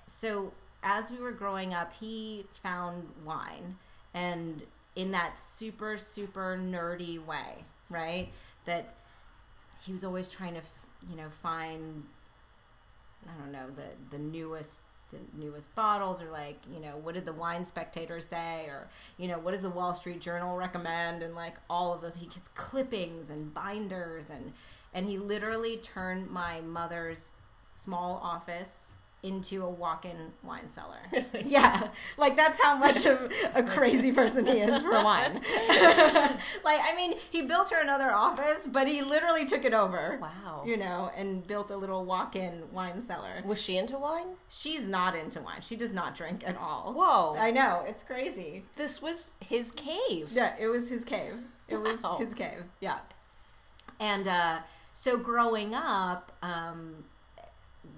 So 0.07 0.53
as 0.83 1.11
we 1.11 1.19
were 1.19 1.33
growing 1.33 1.75
up, 1.75 1.93
he 1.93 2.47
found 2.63 3.09
wine, 3.25 3.77
and 4.15 4.63
in 4.95 5.11
that 5.13 5.39
super 5.39 5.97
super 5.97 6.59
nerdy 6.61 7.25
way, 7.25 7.65
right? 7.91 8.29
That 8.65 8.95
he 9.85 9.93
was 9.93 10.05
always 10.05 10.29
trying 10.29 10.55
to, 10.55 10.63
you 11.09 11.17
know, 11.17 11.29
find 11.31 12.05
I 13.27 13.41
don't 13.41 13.53
know 13.53 13.69
the 13.71 14.17
the 14.17 14.23
newest 14.23 14.83
the 15.11 15.19
newest 15.37 15.75
bottles 15.75 16.21
or 16.21 16.31
like 16.31 16.59
you 16.73 16.81
know 16.81 16.97
what 17.03 17.15
did 17.15 17.25
the 17.25 17.33
wine 17.33 17.65
spectator 17.65 18.21
say? 18.21 18.67
Or 18.67 18.89
you 19.17 19.29
know 19.29 19.39
what 19.39 19.53
does 19.53 19.63
the 19.63 19.71
wall 19.71 19.95
street 19.95 20.21
journal 20.21 20.57
recommend? 20.57 21.23
And 21.23 21.35
like 21.35 21.57
all 21.69 21.93
of 21.93 22.01
those 22.01 22.17
he 22.17 22.27
gets 22.27 22.49
clippings 22.49 23.31
and 23.31 23.53
binders 23.53 24.31
and 24.31 24.53
and 24.93 25.07
he 25.07 25.19
literally 25.19 25.77
turned 25.77 26.31
my 26.31 26.61
mother's 26.61 27.31
small 27.71 28.21
office 28.23 28.95
into 29.23 29.65
a 29.65 29.69
walk-in 29.69 30.33
wine 30.45 30.71
cellar. 30.71 31.01
yeah, 31.45 31.89
like 32.17 32.37
that's 32.37 32.63
how 32.63 32.77
much 32.77 33.05
of 33.05 33.33
a 33.55 33.63
crazy 33.65 34.13
person 34.13 34.47
he 34.47 34.61
is 34.61 34.81
for 34.83 34.93
wine. 34.93 35.35
like, 36.65 36.81
I 36.81 36.93
mean, 36.97 37.15
he 37.31 37.43
built 37.43 37.71
her 37.71 37.81
another 37.83 38.13
office, 38.13 38.69
but 38.71 38.87
he 38.87 39.03
literally 39.03 39.45
took 39.45 39.65
it 39.65 39.75
over. 39.75 40.19
Wow. 40.23 40.63
You 40.65 40.77
know, 40.77 41.11
and 41.17 41.45
built 41.47 41.71
a 41.71 41.77
little 41.77 42.05
walk-in 42.05 42.71
wine 42.73 43.03
cellar. 43.03 43.43
Was 43.45 43.61
she 43.61 43.77
into 43.77 43.99
wine? 43.99 44.37
She's 44.49 44.87
not 44.87 45.17
into 45.17 45.41
wine. 45.41 45.63
She 45.63 45.75
does 45.75 45.93
not 45.93 46.15
drink 46.15 46.47
at 46.47 46.57
all. 46.57 46.93
Whoa. 46.97 47.37
I 47.37 47.51
know 47.51 47.85
it's 47.89 48.05
crazy. 48.05 48.65
This 48.77 49.03
was 49.03 49.35
his 49.45 49.73
cave. 49.73 50.31
Yeah, 50.33 50.55
it 50.61 50.69
was 50.69 50.89
his 50.89 51.05
cave. 51.05 51.39
It 51.69 51.77
was 51.79 52.03
Wow. 52.03 52.19
his 52.19 52.35
cave. 52.35 52.65
Yeah. 52.81 52.99
And 53.99 54.29
uh, 54.29 54.59
so 54.93 55.17
growing 55.17 55.75
up, 55.75 56.33
um, 56.41 57.05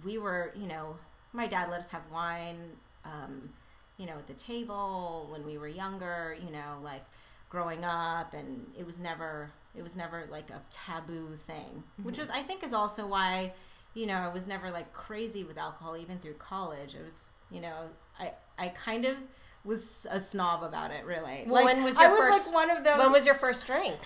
we 0.03 0.17
were, 0.17 0.53
you 0.57 0.67
know, 0.67 0.97
my 1.33 1.47
dad 1.47 1.71
let 1.71 1.79
us 1.81 1.89
have 1.91 2.03
wine, 2.13 2.57
um, 3.05 3.51
you 3.97 4.07
know, 4.07 4.15
at 4.15 4.27
the 4.27 4.35
table 4.35 5.29
when 5.31 5.45
we 5.47 5.59
were 5.59 5.69
younger, 5.69 6.37
you 6.45 6.51
know, 6.51 6.79
like 6.83 7.03
growing 7.49 7.85
up, 7.85 8.33
and 8.35 8.67
it 8.79 8.87
was 8.87 8.99
never, 9.01 9.51
it 9.75 9.83
was 9.83 9.97
never 9.97 10.25
like 10.31 10.51
a 10.51 10.61
taboo 10.71 11.37
thing, 11.37 11.83
which 12.03 12.19
is, 12.19 12.31
I 12.31 12.43
think, 12.43 12.63
is 12.65 12.73
also 12.73 13.07
why, 13.07 13.53
you 13.95 14.07
know, 14.07 14.15
I 14.15 14.29
was 14.29 14.47
never 14.47 14.71
like 14.71 14.93
crazy 14.93 15.45
with 15.45 15.59
alcohol 15.59 15.97
even 15.97 16.19
through 16.19 16.35
college. 16.35 16.95
It 16.95 17.05
was, 17.05 17.29
you 17.51 17.61
know, 17.61 17.89
I, 18.19 18.33
I 18.59 18.69
kind 18.69 19.05
of 19.05 19.17
was 19.65 20.07
a 20.11 20.19
snob 20.21 20.63
about 20.63 20.91
it, 20.91 21.05
really. 21.05 21.45
Well, 21.47 21.65
Like, 21.65 21.75
when 21.77 21.85
was 21.85 21.99
your 22.01 22.09
I 22.09 22.13
was 22.13 22.21
first? 22.21 22.55
like 22.55 22.69
one 22.69 22.77
of 22.79 22.85
those. 22.85 22.99
When 22.99 23.13
was 23.13 23.27
your 23.27 23.35
first 23.35 23.67
drink? 23.67 23.99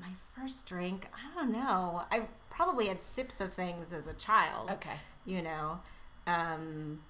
my 0.00 0.08
first 0.34 0.66
drink? 0.66 1.06
I 1.14 1.34
don't 1.38 1.52
know. 1.52 2.02
I 2.10 2.22
probably 2.48 2.88
had 2.88 3.02
sips 3.02 3.40
of 3.40 3.52
things 3.52 3.92
as 3.92 4.06
a 4.06 4.14
child. 4.14 4.70
Okay. 4.70 4.96
You 5.26 5.42
know, 5.42 5.78
um, 6.26 7.00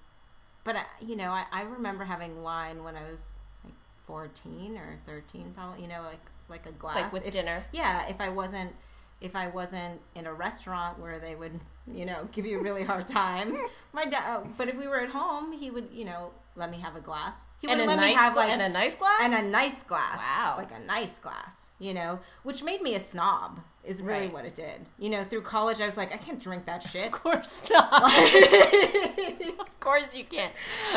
but 0.63 0.75
I, 0.75 0.83
you 1.03 1.15
know, 1.15 1.29
I, 1.31 1.45
I 1.51 1.61
remember 1.63 2.03
having 2.03 2.43
wine 2.43 2.83
when 2.83 2.95
I 2.95 3.03
was 3.09 3.33
like 3.63 3.73
fourteen 4.01 4.77
or 4.77 4.97
thirteen, 5.05 5.53
probably. 5.55 5.81
You 5.81 5.87
know, 5.87 6.01
like 6.03 6.19
like 6.49 6.65
a 6.65 6.71
glass, 6.73 6.97
Like 6.97 7.13
with 7.13 7.25
If- 7.27 7.33
dinner. 7.33 7.65
Yeah, 7.71 8.07
if 8.07 8.19
I 8.21 8.29
wasn't 8.29 8.75
if 9.21 9.35
I 9.35 9.47
wasn't 9.47 10.01
in 10.15 10.25
a 10.25 10.33
restaurant 10.33 10.97
where 10.99 11.19
they 11.19 11.35
would, 11.35 11.59
you 11.91 12.05
know, 12.07 12.27
give 12.31 12.43
you 12.45 12.59
a 12.59 12.63
really 12.63 12.83
hard 12.83 13.07
time. 13.07 13.55
My 13.93 14.05
dad, 14.05 14.47
but 14.57 14.67
if 14.67 14.75
we 14.77 14.87
were 14.87 14.99
at 14.99 15.09
home, 15.09 15.51
he 15.53 15.69
would, 15.69 15.89
you 15.93 16.05
know, 16.05 16.31
let 16.55 16.69
me 16.69 16.77
have 16.79 16.95
a 16.95 17.01
glass. 17.01 17.45
He 17.59 17.67
And 17.67 17.79
a 17.79 17.83
wouldn't 17.83 17.99
let 17.99 18.05
nice 18.05 18.15
me 18.15 18.21
have 18.21 18.33
gla- 18.33 18.39
like 18.41 18.51
and 18.51 18.61
a 18.61 18.69
nice 18.69 18.95
glass. 18.97 19.21
and 19.21 19.33
a 19.33 19.49
nice 19.49 19.83
glass. 19.83 20.17
Wow. 20.17 20.55
Like 20.57 20.71
a 20.71 20.79
nice 20.79 21.17
glass, 21.19 21.71
you 21.79 21.93
know, 21.93 22.19
which 22.43 22.61
made 22.63 22.81
me 22.81 22.93
a 22.95 22.99
snob, 22.99 23.61
is 23.83 24.01
really 24.03 24.25
Right. 24.25 24.33
what 24.33 24.45
it 24.45 24.55
did. 24.55 24.85
You 24.99 25.09
know, 25.11 25.23
through 25.23 25.41
college, 25.43 25.79
I 25.81 25.85
was 25.85 25.95
like, 25.97 26.13
I 26.13 26.17
can't 26.17 26.39
drink 26.41 26.65
that 26.65 26.83
shit. 26.83 27.05
Of 27.07 27.11
course 27.13 27.69
not. 27.69 28.03
of 29.59 29.79
course 29.79 30.13
you 30.15 30.23
can't. 30.25 30.53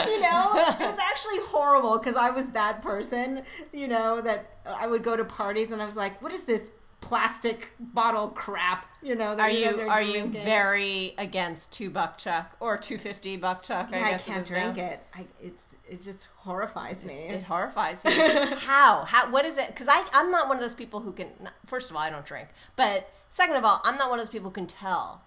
you 0.07 0.21
know, 0.21 0.51
it 0.55 0.81
was 0.81 0.99
actually 0.99 1.39
horrible 1.45 1.99
because 1.99 2.17
I 2.17 2.31
was 2.31 2.51
that 2.51 2.83
person, 2.83 3.43
you 3.73 3.89
know, 3.89 4.21
that 4.21 4.59
I 4.67 4.87
would 4.87 5.03
go 5.03 5.17
to 5.17 5.25
parties 5.25 5.71
and 5.71 5.81
I 5.81 5.85
was 5.87 5.97
like, 5.97 6.21
what 6.23 6.33
is 6.33 6.45
this 6.45 6.73
plastic 7.01 7.71
bottle 7.79 8.29
crap? 8.29 8.87
You 9.03 9.15
know, 9.15 9.37
Are 9.37 9.51
you 9.51 9.81
are 9.89 10.03
you 10.03 10.27
very 10.27 11.15
against 11.19 11.73
two 11.73 11.91
buck 11.91 12.19
chuck 12.19 12.57
or 12.61 12.77
two 12.79 12.99
fifty 12.99 13.37
buck 13.37 13.63
chuck? 13.63 13.89
Yeah, 13.91 13.99
I, 14.07 14.11
guess 14.11 14.27
it 14.27 14.31
can't 14.31 14.45
is 14.45 14.51
now? 14.51 14.73
drink 14.73 14.79
it. 14.79 15.01
I, 15.15 15.27
it's 15.43 15.65
it 15.89 16.01
just 16.03 16.29
horrifies 16.37 17.05
me. 17.05 17.15
It 17.15 17.43
horrifies 17.45 18.05
you. 18.05 18.11
How? 18.57 19.05
How? 19.05 19.31
What 19.31 19.45
is 19.45 19.59
it? 19.59 19.69
Because 19.69 19.87
I 19.89 20.05
I'm 20.15 20.31
not 20.31 20.49
one 20.49 20.57
of 20.57 20.63
those 20.63 20.75
people 20.75 21.01
who 21.01 21.13
can. 21.13 21.29
First 21.67 21.91
of 21.91 21.97
all, 21.97 22.03
I 22.03 22.11
don't 22.11 22.25
drink. 22.25 22.49
But 22.77 23.11
second 23.29 23.57
of 23.57 23.65
all, 23.65 23.81
I'm 23.85 23.97
not 23.99 24.09
one 24.09 24.19
of 24.19 24.25
those 24.25 24.31
people 24.31 24.49
who 24.51 24.55
can 24.55 24.67
tell 24.67 25.23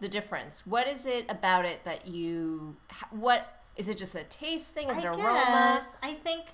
the 0.00 0.08
difference. 0.08 0.66
What 0.66 0.86
is 0.86 1.06
it 1.06 1.30
about 1.30 1.64
it 1.64 1.84
that 1.84 2.06
you? 2.06 2.76
What 3.10 3.60
is 3.76 3.88
it? 3.88 3.96
Just 3.96 4.14
a 4.14 4.24
taste 4.24 4.74
thing? 4.74 4.90
Is 4.90 4.98
it 4.98 5.06
I 5.06 5.08
aroma? 5.08 5.80
guess. 5.80 5.96
I 6.02 6.14
think. 6.14 6.44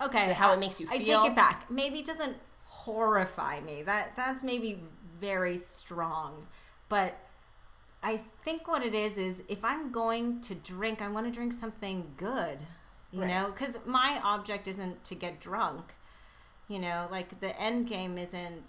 Okay, 0.00 0.24
Is 0.24 0.30
it 0.30 0.36
how 0.36 0.52
it 0.52 0.58
makes 0.58 0.80
you 0.80 0.86
feel? 0.86 0.96
I 1.18 1.22
take 1.22 1.30
it 1.32 1.36
back. 1.36 1.70
Maybe 1.70 2.00
it 2.00 2.06
doesn't 2.06 2.36
horrify 2.72 3.60
me. 3.60 3.82
That 3.82 4.16
that's 4.16 4.42
maybe 4.42 4.82
very 5.20 5.56
strong, 5.56 6.46
but 6.88 7.16
I 8.02 8.18
think 8.44 8.66
what 8.66 8.82
it 8.82 8.94
is 8.94 9.18
is 9.18 9.42
if 9.48 9.64
I'm 9.64 9.92
going 9.92 10.40
to 10.42 10.54
drink, 10.54 11.00
I 11.00 11.08
want 11.08 11.26
to 11.26 11.32
drink 11.32 11.52
something 11.52 12.14
good. 12.16 12.58
You 13.12 13.22
Right. 13.22 13.28
know, 13.28 13.46
because 13.50 13.78
my 13.84 14.20
object 14.24 14.66
isn't 14.68 15.04
to 15.04 15.14
get 15.14 15.40
drunk. 15.40 15.94
You 16.68 16.78
know, 16.80 17.08
like 17.10 17.40
the 17.40 17.58
end 17.60 17.86
game 17.88 18.18
isn't. 18.18 18.62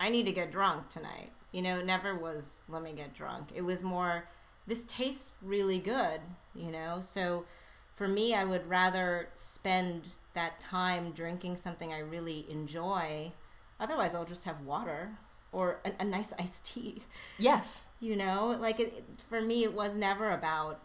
I 0.00 0.08
need 0.10 0.24
to 0.24 0.32
get 0.32 0.52
drunk 0.52 0.88
tonight. 0.90 1.32
You 1.52 1.62
know, 1.62 1.78
it 1.78 1.86
never 1.86 2.16
was. 2.16 2.62
Let 2.68 2.82
me 2.82 2.92
get 2.92 3.14
drunk. 3.14 3.48
It 3.54 3.62
was 3.62 3.82
more. 3.82 4.28
This 4.66 4.84
tastes 4.84 5.34
really 5.42 5.78
good. 5.80 6.20
You 6.54 6.70
know, 6.70 7.00
so 7.00 7.46
for 7.94 8.06
me, 8.08 8.34
I 8.34 8.44
would 8.44 8.68
rather 8.68 9.30
spend 9.34 10.10
that 10.34 10.60
time 10.60 11.10
drinking 11.12 11.56
something 11.56 11.92
I 11.92 11.98
really 11.98 12.46
enjoy. 12.50 13.32
Otherwise, 13.80 14.14
I'll 14.14 14.24
just 14.24 14.44
have 14.44 14.60
water 14.62 15.10
or 15.52 15.78
a, 15.84 15.92
a 16.00 16.04
nice 16.04 16.32
iced 16.38 16.66
tea. 16.66 17.02
Yes. 17.38 17.86
You 18.00 18.14
know, 18.14 18.56
like 18.60 18.78
it, 18.78 19.04
for 19.28 19.40
me, 19.40 19.64
it 19.64 19.74
was 19.74 19.96
never 19.96 20.30
about 20.30 20.80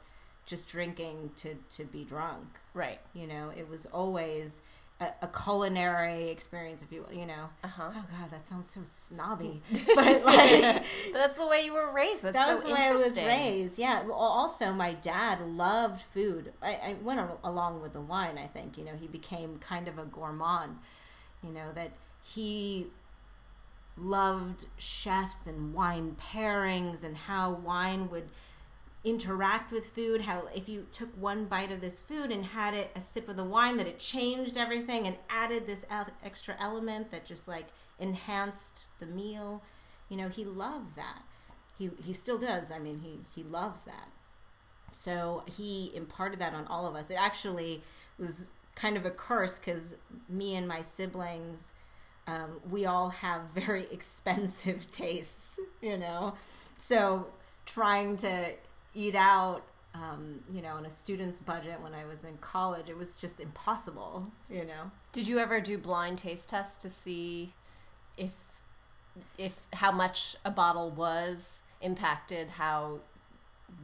just 0.48 0.68
drinking 0.68 1.30
to 1.38 1.54
to 1.78 1.84
be 1.86 2.04
drunk. 2.04 2.48
Right. 2.74 3.00
You 3.14 3.28
know, 3.28 3.52
it 3.56 3.70
was 3.70 3.86
always 3.86 4.64
a, 5.00 5.10
a 5.22 5.28
culinary 5.28 6.30
experience. 6.30 6.82
If 6.82 6.92
you 6.92 7.04
will, 7.04 7.14
you 7.16 7.28
know, 7.28 7.50
Uh 7.64 7.68
huh. 7.68 7.92
oh 7.96 8.06
god, 8.20 8.32
that 8.32 8.48
sounds 8.48 8.72
so 8.72 8.82
snobby, 8.84 9.62
but 9.96 10.26
like. 10.26 10.84
That's 11.14 11.38
the 11.38 11.46
way 11.46 11.62
you 11.66 11.74
were 11.74 11.92
raised. 11.92 12.24
That's 12.24 12.36
That 12.36 12.60
so 12.62 12.68
the 12.68 12.74
way 12.74 12.80
I 12.82 12.92
was 12.92 13.16
raised. 13.16 13.78
Yeah. 13.78 14.06
Also, 14.12 14.74
my 14.74 14.94
dad 14.94 15.40
loved 15.48 16.02
food. 16.02 16.52
I, 16.64 16.72
I 16.72 16.96
went 17.04 17.22
along 17.44 17.82
with 17.84 17.94
the 17.94 18.02
wine. 18.02 18.40
I 18.40 18.48
think 18.48 18.76
you 18.76 18.86
know 18.86 18.96
he 19.00 19.08
became 19.08 19.60
kind 19.60 19.88
of 19.88 20.00
a 20.00 20.06
gourmand. 20.06 20.78
You 21.44 21.52
know 21.52 21.72
that 21.76 21.92
he 22.24 22.88
loved 23.96 24.66
chefs 24.78 25.46
and 25.46 25.74
wine 25.74 26.16
pairings 26.16 27.04
and 27.04 27.16
how 27.16 27.52
wine 27.52 28.10
would 28.10 28.30
interact 29.04 29.72
with 29.72 29.86
food 29.86 30.22
how 30.22 30.48
if 30.56 30.70
you 30.70 30.88
took 30.90 31.10
one 31.22 31.44
bite 31.46 31.72
of 31.72 31.82
this 31.82 32.00
food 32.00 32.32
and 32.32 32.46
had 32.46 32.74
it 32.74 32.90
a 32.96 33.02
sip 33.02 33.28
of 33.28 33.36
the 33.36 33.44
wine 33.44 33.76
that 33.76 33.86
it 33.86 34.00
changed 34.00 34.58
everything 34.58 35.06
and 35.06 35.18
added 35.30 35.68
this 35.68 35.86
extra 36.24 36.56
element 36.60 37.12
that 37.12 37.26
just 37.26 37.48
like 37.48 37.68
enhanced 38.00 38.86
the 39.00 39.06
meal. 39.06 39.62
You 40.10 40.18
know 40.18 40.30
he 40.30 40.46
loved 40.46 40.96
that. 40.96 41.24
He 41.78 41.92
he 42.04 42.14
still 42.14 42.38
does. 42.38 42.72
I 42.72 42.80
mean 42.80 43.00
he 43.00 43.20
he 43.36 43.44
loves 43.44 43.84
that. 43.84 44.10
So 44.92 45.44
he 45.58 45.92
imparted 45.96 46.40
that 46.40 46.54
on 46.54 46.68
all 46.68 46.86
of 46.88 46.96
us. 46.96 47.10
It 47.10 47.18
actually 47.20 47.82
was 48.18 48.52
kind 48.76 48.96
of 48.96 49.06
a 49.06 49.12
curse 49.12 49.60
because 49.60 49.96
me 50.30 50.56
and 50.56 50.68
my 50.68 50.82
siblings 50.82 51.74
um, 52.28 52.60
we 52.70 52.86
all 52.86 53.10
have 53.10 53.42
very 53.56 53.86
expensive 53.92 54.90
tastes 54.92 55.60
you 55.82 55.98
know 55.98 56.34
so 56.78 57.28
trying 57.66 58.18
to 58.18 58.52
eat 58.94 59.16
out 59.16 59.64
um, 59.96 60.40
you 60.52 60.62
know 60.62 60.70
on 60.76 60.86
a 60.86 60.90
student's 60.90 61.40
budget 61.40 61.80
when 61.82 61.94
i 61.94 62.04
was 62.06 62.26
in 62.26 62.38
college 62.38 62.90
it 62.90 62.98
was 62.98 63.16
just 63.16 63.40
impossible 63.40 64.32
you 64.50 64.66
know 64.66 64.92
Did 65.12 65.28
you 65.28 65.38
ever 65.40 65.62
do 65.62 65.78
blind 65.78 66.18
taste 66.18 66.50
tests 66.50 66.78
to 66.78 66.90
see 66.90 67.54
if 68.18 68.36
if 69.38 69.68
how 69.74 69.92
much 69.92 70.36
a 70.44 70.50
bottle 70.52 70.90
was 70.90 71.62
impacted 71.82 72.50
how 72.50 73.00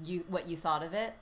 you 0.03 0.23
what 0.27 0.47
you 0.47 0.57
thought 0.57 0.81
of 0.83 0.93
it? 0.93 1.13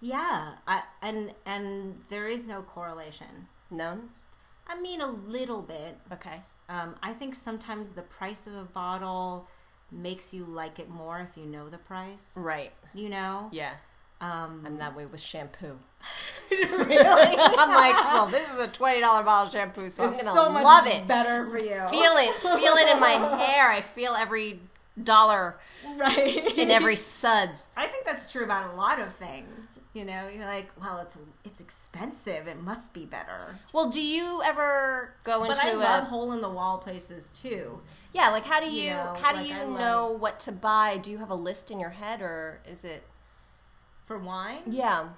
yeah 0.00 0.54
I, 0.66 0.82
and 1.00 1.32
and 1.46 2.00
there 2.08 2.26
is 2.26 2.46
no 2.46 2.62
correlation 2.62 3.46
None. 3.70 4.08
i 4.66 4.80
mean 4.80 5.00
a 5.00 5.06
little 5.10 5.62
bit 5.62 5.98
Okay. 6.12 6.42
Um, 6.72 6.94
I 7.02 7.12
think 7.12 7.34
sometimes 7.34 7.90
the 7.90 8.02
price 8.02 8.46
of 8.46 8.54
a 8.54 8.64
bottle 8.64 9.46
makes 9.90 10.32
you 10.32 10.44
like 10.44 10.78
it 10.78 10.88
more 10.88 11.20
if 11.20 11.36
you 11.36 11.44
know 11.46 11.68
the 11.68 11.76
price. 11.78 12.32
Right. 12.36 12.72
You 12.94 13.10
know? 13.10 13.50
Yeah. 13.52 13.74
Um, 14.22 14.62
I'm 14.64 14.78
that 14.78 14.96
way 14.96 15.04
with 15.04 15.20
shampoo. 15.20 15.78
really? 16.50 16.96
I'm 17.38 17.68
like, 17.70 17.94
well, 18.04 18.26
this 18.28 18.50
is 18.52 18.60
a 18.60 18.68
twenty 18.68 19.00
dollar 19.00 19.22
bottle 19.24 19.48
of 19.48 19.52
shampoo, 19.52 19.90
so 19.90 20.08
It's 20.08 20.20
I'm 20.20 20.24
gonna 20.26 20.34
so 20.44 20.50
much 20.50 20.64
love 20.64 20.86
it. 20.86 21.06
better 21.08 21.44
for 21.46 21.58
you. 21.58 21.82
Feel 21.88 22.12
it. 22.16 22.34
Feel 22.40 22.74
it 22.74 22.88
in 22.88 23.00
my 23.00 23.10
hair. 23.44 23.70
I 23.70 23.80
feel 23.80 24.14
every 24.14 24.60
dollar 25.02 25.56
right 25.98 26.56
in 26.56 26.70
every 26.70 26.96
suds. 26.96 27.68
I 27.76 27.86
think 27.86 28.04
that's 28.06 28.30
true 28.30 28.44
about 28.44 28.72
a 28.72 28.76
lot 28.76 29.00
of 29.00 29.12
things. 29.14 29.78
You 29.94 30.06
know, 30.06 30.26
you're 30.28 30.46
like, 30.46 30.70
well, 30.80 30.98
it's 31.00 31.18
it's 31.44 31.60
expensive. 31.60 32.46
It 32.48 32.58
must 32.62 32.94
be 32.94 33.04
better. 33.04 33.58
Well, 33.74 33.90
do 33.90 34.00
you 34.00 34.40
ever 34.42 35.12
go 35.22 35.40
But 35.40 35.50
into 35.50 35.66
I 35.66 35.72
love 35.74 36.04
a 36.04 36.06
hole 36.06 36.32
in 36.32 36.40
the 36.40 36.48
wall 36.48 36.78
places 36.78 37.30
too. 37.30 37.80
yeah? 38.14 38.30
Like, 38.30 38.44
how 38.46 38.58
do 38.60 38.70
you, 38.70 38.84
you 38.84 38.90
know, 38.90 39.12
how 39.20 39.32
do 39.32 39.38
like, 39.38 39.48
you 39.48 39.54
I 39.54 39.64
love- 39.64 39.78
know 39.78 40.08
what 40.18 40.40
to 40.40 40.52
buy? 40.52 40.96
Do 40.96 41.10
you 41.10 41.18
have 41.18 41.28
a 41.30 41.34
list 41.34 41.70
in 41.70 41.78
your 41.78 41.90
head, 41.90 42.22
or 42.22 42.60
is 42.66 42.84
it 42.84 43.02
For 44.06 44.18
wine, 44.18 44.62
yeah? 44.66 45.10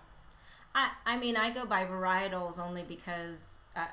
I 0.74 0.90
I 1.06 1.16
mean, 1.18 1.36
I 1.36 1.50
go 1.50 1.64
by 1.66 1.84
varietals 1.84 2.58
only 2.58 2.82
because 2.82 3.60
I, 3.76 3.86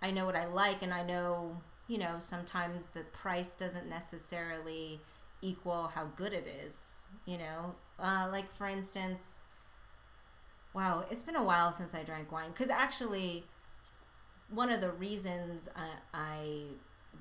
I 0.00 0.12
know 0.12 0.24
what 0.24 0.36
I 0.36 0.46
like, 0.46 0.82
and 0.82 0.94
I 0.94 1.02
know 1.02 1.62
you 1.88 1.98
know 1.98 2.20
sometimes 2.20 2.86
the 2.88 3.00
price 3.00 3.54
doesn't 3.54 3.88
necessarily 3.88 5.00
equal 5.42 5.88
how 5.88 6.04
good 6.14 6.32
it 6.32 6.46
is. 6.46 7.00
You 7.26 7.38
know, 7.38 7.74
uh, 7.98 8.28
like 8.30 8.52
for 8.52 8.68
instance, 8.68 9.42
wow, 10.74 11.04
it's 11.10 11.22
been 11.22 11.36
a 11.36 11.42
while 11.42 11.72
since 11.72 11.94
I 11.94 12.02
drank 12.02 12.30
wine 12.30 12.50
because 12.50 12.70
actually, 12.70 13.44
one 14.50 14.70
of 14.70 14.80
the 14.80 14.90
reasons 14.90 15.68
I, 15.76 15.88
I 16.14 16.62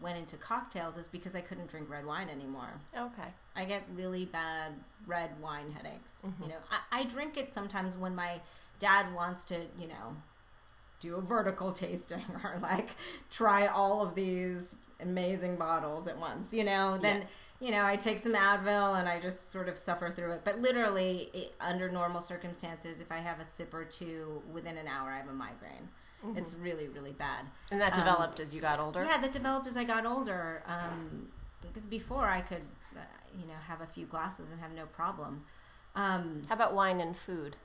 went 0.01 0.17
into 0.17 0.37
cocktails 0.37 0.97
is 0.97 1.07
because 1.07 1.35
I 1.35 1.41
couldn't 1.41 1.67
drink 1.69 1.89
red 1.89 2.05
wine 2.05 2.29
anymore. 2.29 2.79
Okay. 2.97 3.29
I 3.55 3.65
get 3.65 3.83
really 3.93 4.25
bad 4.25 4.73
red 5.05 5.31
wine 5.41 5.71
headaches. 5.71 6.21
You 6.23 6.29
mm-hmm. 6.29 6.49
know, 6.49 6.55
I, 6.71 7.01
I 7.01 7.03
drink 7.03 7.37
it 7.37 7.51
sometimes 7.53 7.97
when 7.97 8.15
my 8.15 8.39
dad 8.79 9.13
wants 9.13 9.43
to, 9.45 9.55
you 9.79 9.87
know, 9.87 10.15
do 10.99 11.15
a 11.15 11.21
vertical 11.21 11.71
tasting 11.73 12.23
or 12.43 12.57
like 12.61 12.95
try 13.29 13.67
all 13.67 14.01
of 14.01 14.15
these 14.15 14.75
amazing 15.01 15.55
bottles 15.55 16.07
at 16.07 16.17
once. 16.17 16.53
You 16.53 16.63
know, 16.63 16.97
then 16.97 17.25
you 17.59 17.71
know 17.71 17.85
I 17.85 17.95
take 17.95 18.19
some 18.19 18.33
Advil 18.33 18.99
and 18.99 19.07
I 19.07 19.19
just 19.19 19.51
sort 19.51 19.69
of 19.69 19.77
suffer 19.77 20.09
through 20.09 20.33
it. 20.33 20.41
But 20.43 20.59
literally, 20.59 21.29
it, 21.33 21.55
under 21.59 21.89
normal 21.89 22.21
circumstances, 22.21 22.99
if 23.01 23.11
I 23.11 23.17
have 23.17 23.39
a 23.39 23.45
sip 23.45 23.73
or 23.73 23.85
two 23.85 24.41
within 24.51 24.77
an 24.77 24.87
hour, 24.87 25.09
I 25.09 25.17
have 25.17 25.29
a 25.29 25.33
migraine. 25.33 25.89
It's 26.35 26.53
really, 26.53 26.89
really 26.89 27.13
bad. 27.13 27.45
And 27.71 27.79
that 27.79 27.93
developed 27.93 28.41
as 28.41 28.53
you 28.53 28.59
got 28.59 28.77
older. 28.77 29.05
Yeah, 29.05 29.19
that 29.19 29.31
developed 29.31 29.67
as 29.67 29.77
I 29.77 29.85
got 29.85 30.05
older. 30.05 30.63
Um, 30.67 31.29
because 31.61 31.85
before 31.85 32.27
I 32.27 32.41
could, 32.41 32.63
uh, 32.93 32.99
you 33.39 33.47
know, 33.47 33.53
have 33.67 33.79
a 33.79 33.85
few 33.85 34.05
glasses 34.05 34.51
and 34.51 34.59
have 34.59 34.73
no 34.73 34.85
problem. 34.85 35.45
Um, 35.95 36.41
How 36.49 36.55
about 36.55 36.73
wine 36.73 36.99
and 36.99 37.15
food? 37.15 37.55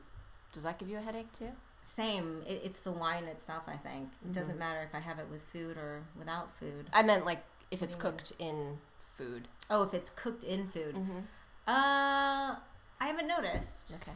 Does 0.53 0.63
that 0.63 0.79
give 0.79 0.89
you 0.89 0.99
a 0.99 1.01
headache 1.01 1.33
too? 1.33 1.51
same. 1.85 2.43
It, 2.47 2.63
it's 2.65 2.81
the 2.81 2.91
wine 2.93 3.25
itself. 3.25 3.65
I 3.67 3.77
think 3.77 4.11
it 4.25 4.33
doesn't 4.33 4.59
matter 4.59 4.81
if 4.83 4.95
I 4.95 5.01
have 5.01 5.19
it 5.19 5.27
with 5.31 5.43
food 5.43 5.77
or 5.77 6.03
without 6.19 6.57
food. 6.57 6.89
I 6.93 7.03
meant 7.03 7.27
like 7.27 7.45
if 7.71 7.83
it's 7.83 7.95
cooked 7.95 8.33
in 8.39 8.79
food. 9.15 9.49
Oh, 9.71 9.83
if 9.83 9.95
it's 9.95 10.11
cooked 10.11 10.45
in 10.45 10.69
food. 10.69 10.95
Mm-hmm. 10.95 11.19
Uh, 11.67 12.57
I 12.57 13.07
haven't 13.07 13.27
noticed. 13.29 13.95
Okay. 14.03 14.13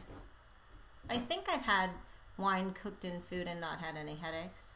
I 1.09 1.17
think 1.17 1.45
I've 1.49 1.63
had 1.65 1.89
wine 2.37 2.73
cooked 2.73 3.03
in 3.03 3.21
food 3.21 3.47
and 3.47 3.59
not 3.59 3.79
had 3.79 3.97
any 3.97 4.15
headaches. 4.15 4.75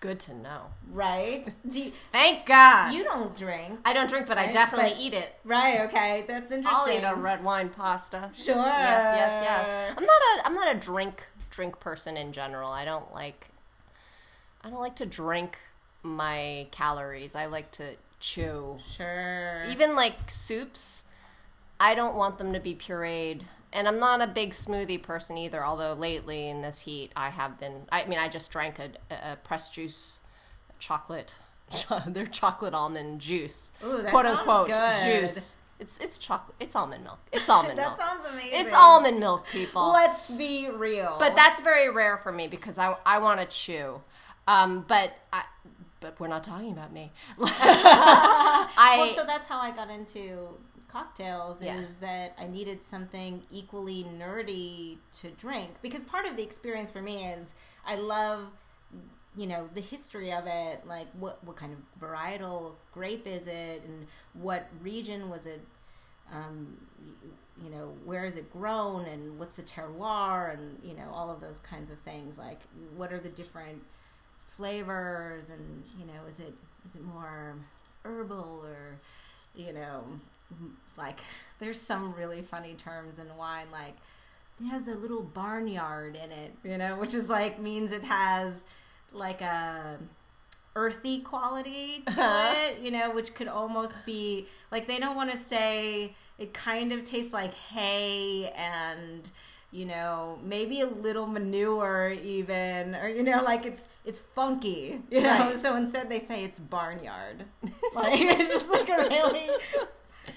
Good 0.00 0.18
to 0.20 0.34
know. 0.34 0.62
Right? 0.90 1.48
You, 1.70 1.92
Thank 2.10 2.46
God. 2.46 2.92
you 2.92 3.04
don't 3.04 3.36
drink, 3.36 3.78
I 3.84 3.92
don't 3.92 4.08
drink, 4.10 4.26
but 4.26 4.36
I 4.38 4.50
definitely 4.50 4.90
but- 4.94 5.00
eat 5.00 5.14
it. 5.14 5.36
right? 5.44 5.80
Okay, 5.82 6.24
that's 6.26 6.50
interesting. 6.50 6.66
I'll 6.66 6.88
eat 6.90 7.04
a 7.04 7.14
red 7.14 7.44
wine 7.44 7.68
pasta. 7.68 8.30
Sure. 8.34 8.56
Yes, 8.56 9.02
yes, 9.16 9.40
yes. 9.44 9.94
I'm 9.96 10.04
not 10.04 10.22
a 10.38 10.46
I'm 10.46 10.54
not 10.54 10.74
a 10.74 10.78
drink 10.78 11.28
drink 11.50 11.78
person 11.78 12.16
in 12.16 12.32
general. 12.32 12.70
I 12.70 12.84
don't 12.84 13.12
like 13.14 13.48
I 14.64 14.70
don't 14.70 14.80
like 14.80 14.96
to 14.96 15.06
drink 15.06 15.58
my 16.02 16.66
calories. 16.72 17.36
I 17.36 17.46
like 17.46 17.70
to 17.72 17.84
chew. 18.22 18.78
Sure. 18.96 19.62
Even 19.68 19.94
like 19.94 20.30
soups, 20.30 21.04
I 21.78 21.94
don't 21.94 22.14
want 22.14 22.38
them 22.38 22.54
to 22.54 22.60
be 22.60 22.74
pureed. 22.74 23.42
And 23.74 23.88
I'm 23.88 23.98
not 23.98 24.22
a 24.22 24.26
big 24.26 24.50
smoothie 24.50 25.02
person 25.02 25.36
either, 25.36 25.64
although 25.64 25.94
lately 25.94 26.48
in 26.48 26.62
this 26.62 26.80
heat 26.80 27.10
I 27.16 27.30
have 27.30 27.58
been 27.58 27.82
I 27.90 28.06
mean 28.06 28.18
I 28.18 28.28
just 28.28 28.50
drank 28.50 28.78
a, 28.78 28.90
a 29.10 29.36
pressed 29.36 29.74
juice 29.74 30.22
chocolate 30.78 31.36
their 32.06 32.26
chocolate 32.26 32.74
almond 32.74 33.20
juice. 33.20 33.72
Ooh, 33.84 34.04
quote 34.08 34.26
unquote 34.26 34.68
good. 34.68 34.96
juice. 35.04 35.56
It's 35.80 35.98
it's 35.98 36.18
chocolate 36.18 36.54
it's 36.60 36.76
almond 36.76 37.02
milk. 37.02 37.18
It's 37.32 37.48
almond 37.50 37.78
that 37.78 37.88
milk. 37.88 37.98
That 37.98 38.08
sounds 38.08 38.26
amazing. 38.26 38.50
It's 38.52 38.72
almond 38.72 39.18
milk, 39.18 39.48
people. 39.48 39.92
Let's 39.92 40.30
be 40.30 40.68
real. 40.70 41.16
But 41.18 41.34
that's 41.34 41.60
very 41.60 41.90
rare 41.90 42.16
for 42.18 42.30
me 42.30 42.46
because 42.46 42.78
I, 42.78 42.96
I 43.04 43.18
want 43.18 43.40
to 43.40 43.46
chew. 43.46 44.00
Um, 44.46 44.84
but 44.86 45.16
I, 45.32 45.44
but 46.02 46.20
we're 46.20 46.28
not 46.28 46.44
talking 46.44 46.72
about 46.72 46.92
me. 46.92 47.12
I 47.40 48.96
well, 48.98 49.08
so 49.08 49.24
that's 49.24 49.48
how 49.48 49.60
I 49.60 49.70
got 49.70 49.88
into 49.88 50.58
cocktails. 50.88 51.62
Yeah. 51.62 51.78
Is 51.78 51.96
that 51.96 52.34
I 52.38 52.46
needed 52.46 52.82
something 52.82 53.42
equally 53.50 54.04
nerdy 54.04 54.98
to 55.20 55.30
drink 55.30 55.76
because 55.80 56.02
part 56.02 56.26
of 56.26 56.36
the 56.36 56.42
experience 56.42 56.90
for 56.90 57.00
me 57.00 57.24
is 57.24 57.54
I 57.86 57.96
love 57.96 58.48
you 59.36 59.46
know 59.46 59.68
the 59.72 59.80
history 59.80 60.30
of 60.30 60.44
it 60.46 60.86
like 60.86 61.08
what 61.18 61.42
what 61.44 61.56
kind 61.56 61.72
of 61.72 61.78
varietal 62.00 62.74
grape 62.92 63.26
is 63.26 63.46
it 63.46 63.82
and 63.84 64.06
what 64.34 64.68
region 64.82 65.30
was 65.30 65.46
it 65.46 65.62
um, 66.30 66.76
you 67.62 67.70
know 67.70 67.94
where 68.04 68.24
is 68.24 68.36
it 68.36 68.50
grown 68.50 69.06
and 69.06 69.38
what's 69.38 69.56
the 69.56 69.62
terroir 69.62 70.52
and 70.52 70.78
you 70.82 70.94
know 70.94 71.10
all 71.12 71.30
of 71.30 71.40
those 71.40 71.58
kinds 71.60 71.90
of 71.90 71.98
things 71.98 72.38
like 72.38 72.60
what 72.96 73.12
are 73.12 73.20
the 73.20 73.28
different 73.30 73.82
flavors 74.52 75.50
and 75.50 75.82
you 75.98 76.04
know 76.04 76.26
is 76.28 76.40
it 76.40 76.52
is 76.86 76.96
it 76.96 77.04
more 77.04 77.54
herbal 78.04 78.62
or 78.64 78.98
you 79.54 79.72
know 79.72 80.04
like 80.98 81.20
there's 81.58 81.80
some 81.80 82.14
really 82.14 82.42
funny 82.42 82.74
terms 82.74 83.18
in 83.18 83.36
wine 83.36 83.66
like 83.72 83.96
it 84.60 84.66
has 84.66 84.88
a 84.88 84.94
little 84.94 85.22
barnyard 85.22 86.16
in 86.16 86.30
it 86.30 86.52
you 86.64 86.76
know 86.76 86.96
which 86.96 87.14
is 87.14 87.30
like 87.30 87.58
means 87.58 87.92
it 87.92 88.04
has 88.04 88.64
like 89.12 89.40
a 89.40 89.98
earthy 90.76 91.20
quality 91.20 92.02
to 92.06 92.12
uh-huh. 92.12 92.54
it 92.56 92.80
you 92.80 92.90
know 92.90 93.10
which 93.10 93.34
could 93.34 93.48
almost 93.48 94.04
be 94.04 94.46
like 94.70 94.86
they 94.86 94.98
don't 94.98 95.16
want 95.16 95.30
to 95.30 95.36
say 95.36 96.14
it 96.38 96.52
kind 96.52 96.92
of 96.92 97.04
tastes 97.04 97.32
like 97.32 97.54
hay 97.54 98.50
and 98.56 99.30
you 99.72 99.86
know 99.86 100.38
maybe 100.44 100.80
a 100.82 100.86
little 100.86 101.26
manure 101.26 102.10
even 102.10 102.94
or 102.94 103.08
you 103.08 103.22
know 103.22 103.42
like 103.42 103.64
it's 103.66 103.88
it's 104.04 104.20
funky 104.20 105.00
you 105.10 105.22
know 105.22 105.30
Right. 105.30 105.56
so 105.56 105.74
instead 105.76 106.08
they 106.10 106.20
say 106.20 106.44
it's 106.44 106.60
barnyard 106.60 107.44
like 107.94 108.20
it's 108.20 108.52
just 108.52 108.70
like 108.70 108.88
a 108.90 109.08
really 109.08 109.48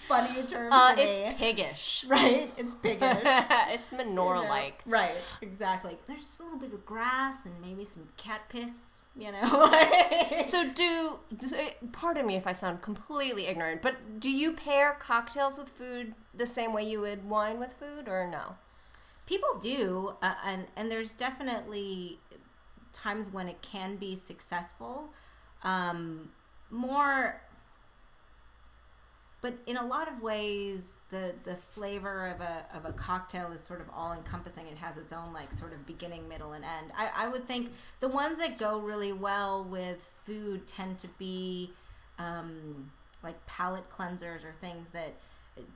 funny 0.08 0.42
term 0.44 0.72
uh, 0.72 0.96
it's 0.98 1.36
piggish. 1.38 2.06
right 2.08 2.52
it's 2.58 2.74
bigger 2.74 3.20
it's 3.70 3.92
manure 3.92 4.40
like. 4.40 4.82
right 4.86 5.12
exactly 5.42 5.98
there's 6.08 6.20
just 6.22 6.40
a 6.40 6.44
little 6.44 6.58
bit 6.60 6.74
of 6.74 6.86
grass 6.86 7.46
and 7.46 7.54
maybe 7.62 7.84
some 7.86 8.08
cat 8.18 8.42
piss 8.50 9.02
you 9.18 9.32
know 9.32 9.42
like- 9.72 10.46
So 10.46 10.68
do 10.70 11.20
pardon 11.92 12.26
me 12.26 12.36
if 12.36 12.48
I 12.48 12.54
sound 12.54 12.82
completely 12.82 13.48
ignorant, 13.48 13.82
but 13.82 14.20
do 14.20 14.30
you 14.32 14.54
pair 14.54 14.96
cocktails 15.00 15.58
with 15.58 15.70
food 15.70 16.14
the 16.34 16.46
same 16.46 16.72
way 16.74 16.84
you 16.84 17.02
would 17.02 17.28
wine 17.30 17.60
with 17.60 17.74
food, 17.74 18.08
or 18.08 18.28
no? 18.30 18.56
People 19.26 19.60
do 19.62 20.16
uh, 20.22 20.36
and 20.46 20.68
and 20.76 20.92
there's 20.92 21.16
definitely 21.16 22.20
times 22.94 23.32
when 23.32 23.50
it 23.50 23.62
can 23.62 23.96
be 23.96 24.16
successful 24.16 25.10
um 25.64 26.30
more 26.70 27.42
but 29.46 29.54
in 29.68 29.78
a 29.78 29.86
lot 29.86 30.08
of 30.08 30.24
ways 30.24 30.98
the 31.12 31.36
the 31.44 31.56
flavor 31.56 32.26
of 32.26 32.42
a 32.42 32.66
of 32.76 32.86
a 32.86 32.92
cocktail 32.92 33.52
is 33.52 33.62
sort 33.62 33.80
of 33.80 33.86
all 33.94 34.12
encompassing 34.12 34.66
it 34.66 34.76
has 34.76 34.98
its 34.98 35.14
own 35.14 35.34
like 35.34 35.54
sort 35.54 35.72
of 35.72 35.86
beginning 35.86 36.28
middle 36.28 36.54
and 36.54 36.66
end. 36.66 36.92
I 36.98 37.12
i 37.16 37.28
would 37.28 37.48
think 37.48 37.72
the 38.00 38.08
ones 38.08 38.40
that 38.40 38.58
go 38.58 38.80
really 38.80 39.14
well 39.14 39.64
with 39.64 40.10
food 40.26 40.66
tend 40.66 40.98
to 40.98 41.08
be 41.20 41.72
um 42.18 42.90
like 43.22 43.46
palate 43.46 43.88
cleansers 43.88 44.44
or 44.44 44.52
things 44.52 44.90
that 44.92 45.14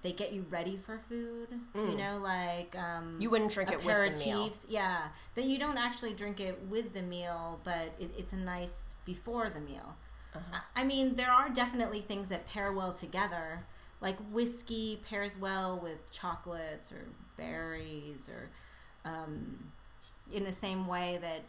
they 0.02 0.12
get 0.12 0.34
you 0.34 0.46
ready 0.50 0.76
for 0.78 0.98
food 1.00 1.48
you 1.74 1.96
know 1.96 2.18
like 2.22 2.76
um 2.78 3.16
You 3.20 3.30
wouldn't 3.30 3.52
drink 3.52 3.72
it 3.72 3.78
with 3.84 3.86
the 4.20 4.26
meal. 4.26 4.48
aperitifs 4.50 4.66
yeah 4.70 5.08
that 5.36 5.46
you 5.46 5.58
don't 5.58 5.78
actually 5.78 6.14
drink 6.14 6.40
it 6.42 6.60
with 6.70 6.94
the 6.94 7.02
meal 7.02 7.62
but 7.64 7.94
it, 8.00 8.12
it's 8.18 8.34
a 8.34 8.38
nice 8.38 8.96
before 9.06 9.50
the 9.50 9.62
meal 9.62 9.96
Uh-huh. 10.36 10.60
I 10.76 10.82
I 10.82 10.84
mean, 10.84 11.16
there 11.16 11.32
are 11.32 11.50
definitely 11.50 12.02
things 12.02 12.30
that 12.30 12.46
pair 12.46 12.72
well 12.72 12.94
together. 12.94 13.66
Like 14.02 14.18
whiskey 14.32 15.00
pairs 15.10 15.38
well 15.38 15.80
with 15.82 16.12
chocolates 16.12 16.92
or 16.92 17.04
berries, 17.36 18.30
or 18.30 18.50
um, 19.06 19.72
in 20.32 20.44
the 20.46 20.52
same 20.52 20.86
way 20.88 21.18
that 21.22 21.42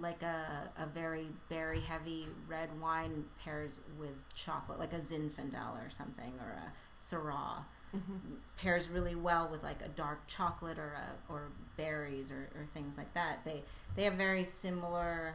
like 0.00 0.22
a, 0.22 0.70
a 0.78 0.86
very 0.86 1.26
berry 1.48 1.80
heavy 1.80 2.26
red 2.46 2.68
wine 2.80 3.24
pairs 3.42 3.80
with 3.98 4.32
chocolate, 4.34 4.78
like 4.78 4.92
a 4.92 4.98
Zinfandel 4.98 5.84
or 5.84 5.90
something, 5.90 6.34
or 6.40 6.50
a 6.52 6.72
Syrah. 6.96 7.64
Mm-hmm. 7.96 8.34
Pairs 8.58 8.90
really 8.90 9.14
well 9.14 9.48
with 9.50 9.62
like 9.62 9.80
a 9.82 9.88
dark 9.88 10.26
chocolate 10.26 10.78
or 10.78 10.92
a, 10.94 11.32
or 11.32 11.48
berries 11.78 12.30
or, 12.30 12.50
or 12.58 12.66
things 12.66 12.98
like 12.98 13.14
that. 13.14 13.44
They 13.44 13.62
they 13.96 14.04
have 14.04 14.14
very 14.14 14.44
similar 14.44 15.34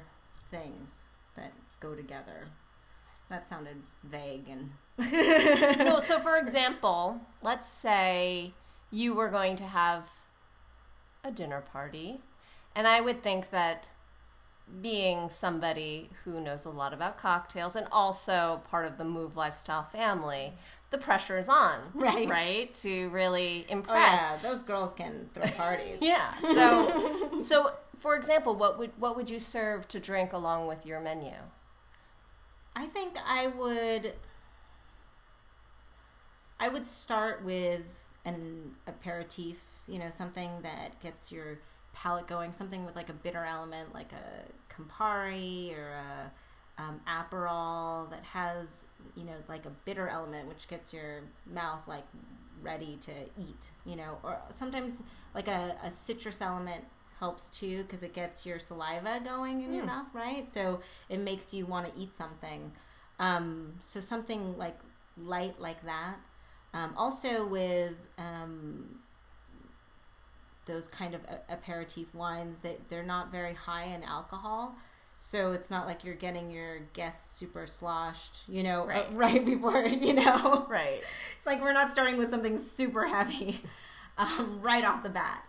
things 0.52 1.06
that 1.36 1.52
go 1.80 1.96
together. 1.96 2.48
that 3.30 3.48
sounded 3.48 3.78
vague 4.04 4.48
and 4.48 4.72
no, 5.80 5.98
so 6.00 6.20
for 6.20 6.38
example, 6.38 7.20
let's 7.42 7.68
say 7.68 8.54
you 8.92 9.16
were 9.16 9.30
going 9.30 9.56
to 9.56 9.64
have 9.64 10.08
a 11.24 11.32
dinner 11.32 11.62
party, 11.62 12.22
and 12.76 12.88
I 12.88 13.02
would 13.02 13.24
think 13.24 13.50
that 13.50 13.90
being 14.82 15.30
somebody 15.30 16.10
who 16.24 16.40
knows 16.42 16.66
a 16.66 16.70
lot 16.70 16.94
about 16.94 17.18
cocktails 17.18 17.76
and 17.76 17.88
also 17.92 18.62
part 18.70 18.86
of 18.86 18.98
the 18.98 19.04
Move 19.04 19.36
Lifestyle 19.38 19.84
family, 19.84 20.54
the 20.90 20.98
pressure 20.98 21.38
is 21.38 21.48
on, 21.50 21.80
Right. 21.94 22.28
Right, 22.28 22.74
to 22.76 23.10
really 23.10 23.66
oh 23.70 23.74
impress. 23.74 24.22
yeah, 24.22 24.38
those 24.42 24.64
girls 24.64 24.94
can 24.94 25.30
throw 25.34 25.46
parties. 25.52 25.98
Yeah. 26.02 26.34
So, 26.42 27.40
so 27.40 27.72
for 27.96 28.16
example, 28.16 28.56
what 28.56 28.78
would 28.80 28.92
what 28.98 29.16
would 29.16 29.30
you 29.30 29.40
serve 29.40 29.88
to 29.90 30.00
drink 30.00 30.34
along 30.34 30.68
with 30.68 30.86
your 30.86 31.00
menu? 31.00 31.34
I 32.76 32.86
think 32.88 33.16
I 33.28 33.48
would 33.48 34.14
I 36.60 36.70
would 36.70 36.88
start 36.88 37.44
with 37.44 38.04
an 38.26 38.76
aperitif, 38.88 39.58
you 39.88 40.00
know, 40.00 40.10
something 40.10 40.62
that 40.62 41.02
gets 41.02 41.32
your 41.32 41.60
palate 41.94 42.28
going, 42.28 42.52
something 42.52 42.86
with 42.86 42.96
like 42.96 43.10
a 43.10 43.14
bitter 43.14 43.46
element 43.46 43.94
like 43.94 44.12
a 44.12 44.74
Campari 44.74 45.78
or 45.78 45.92
a 45.92 46.32
um, 46.82 47.00
Aperol 47.08 48.10
that 48.10 48.24
has, 48.24 48.86
you 49.16 49.24
know, 49.24 49.36
like 49.48 49.66
a 49.66 49.72
bitter 49.86 50.08
element 50.08 50.48
which 50.48 50.68
gets 50.68 50.94
your 50.94 51.22
mouth 51.46 51.88
like 51.88 52.06
ready 52.62 52.98
to 53.02 53.12
eat, 53.38 53.72
you 53.86 53.96
know, 53.96 54.18
or 54.24 54.40
sometimes 54.50 55.04
like 55.36 55.48
a, 55.48 55.76
a 55.84 55.92
citrus 55.92 56.42
element 56.42 56.86
helps 57.20 57.50
too 57.50 57.84
because 57.84 58.04
it 58.04 58.14
gets 58.14 58.46
your 58.46 58.60
saliva 58.60 59.22
going 59.24 59.62
in 59.62 59.74
your 59.74 59.86
mouth, 59.86 60.08
right? 60.14 60.48
So 60.48 60.82
it 61.10 61.20
makes 61.20 61.54
you 61.54 61.66
want 61.66 61.94
to 61.94 62.00
eat 62.00 62.14
something. 62.14 62.72
Um, 63.20 63.74
so 63.80 64.00
something 64.00 64.58
like 64.58 64.78
light 65.18 65.60
like 65.60 65.86
that. 65.86 66.16
Um, 66.74 66.96
also 66.98 67.46
with 67.46 67.96
um, 68.18 69.00
those 70.66 70.88
kind 70.88 71.14
of 71.16 71.22
aperitif 71.50 72.14
wines, 72.16 72.60
that 72.60 72.90
they're 72.90 73.04
not 73.04 73.32
very 73.32 73.54
high 73.54 73.86
in 73.86 74.04
alcohol. 74.04 74.76
So 75.18 75.54
it's 75.54 75.70
not 75.70 75.86
like 75.86 76.04
you're 76.04 76.16
getting 76.16 76.52
your 76.52 76.80
guests 76.94 77.38
super 77.38 77.66
sloshed, 77.66 78.48
you 78.50 78.64
know, 78.64 78.86
Right. 78.86 79.06
right 79.14 79.46
before, 79.46 79.86
you 79.86 80.14
know. 80.14 80.66
Right. 80.70 81.02
It's 81.38 81.46
like 81.46 81.62
we're 81.62 81.74
not 81.74 81.92
starting 81.92 82.18
with 82.18 82.30
something 82.30 82.58
super 82.58 83.08
heavy 83.08 83.62
um, 84.18 84.60
right 84.62 84.84
off 84.84 85.04
the 85.04 85.10
bat. 85.10 85.44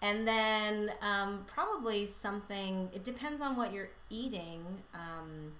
And 0.00 0.26
then 0.26 0.92
um, 1.00 1.44
probably 1.46 2.06
something, 2.06 2.90
it 2.94 3.04
depends 3.04 3.40
on 3.42 3.56
what 3.56 3.72
you're 3.72 3.90
eating. 4.10 4.64
Um, 4.94 5.52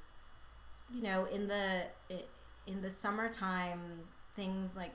you 0.92 1.02
know, 1.02 1.26
in 1.26 1.48
the 1.48 1.83
in 2.66 2.83
the 2.83 2.90
summertime, 2.90 4.00
things 4.37 4.76
like 4.76 4.92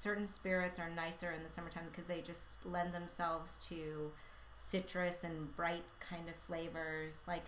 certain 0.00 0.26
spirits 0.26 0.78
are 0.78 0.88
nicer 0.88 1.30
in 1.30 1.42
the 1.42 1.48
summertime 1.50 1.84
because 1.90 2.06
they 2.06 2.22
just 2.22 2.52
lend 2.64 2.94
themselves 2.94 3.66
to 3.68 4.10
citrus 4.54 5.24
and 5.24 5.54
bright 5.54 5.84
kind 6.00 6.26
of 6.26 6.34
flavors. 6.36 7.22
Like 7.28 7.44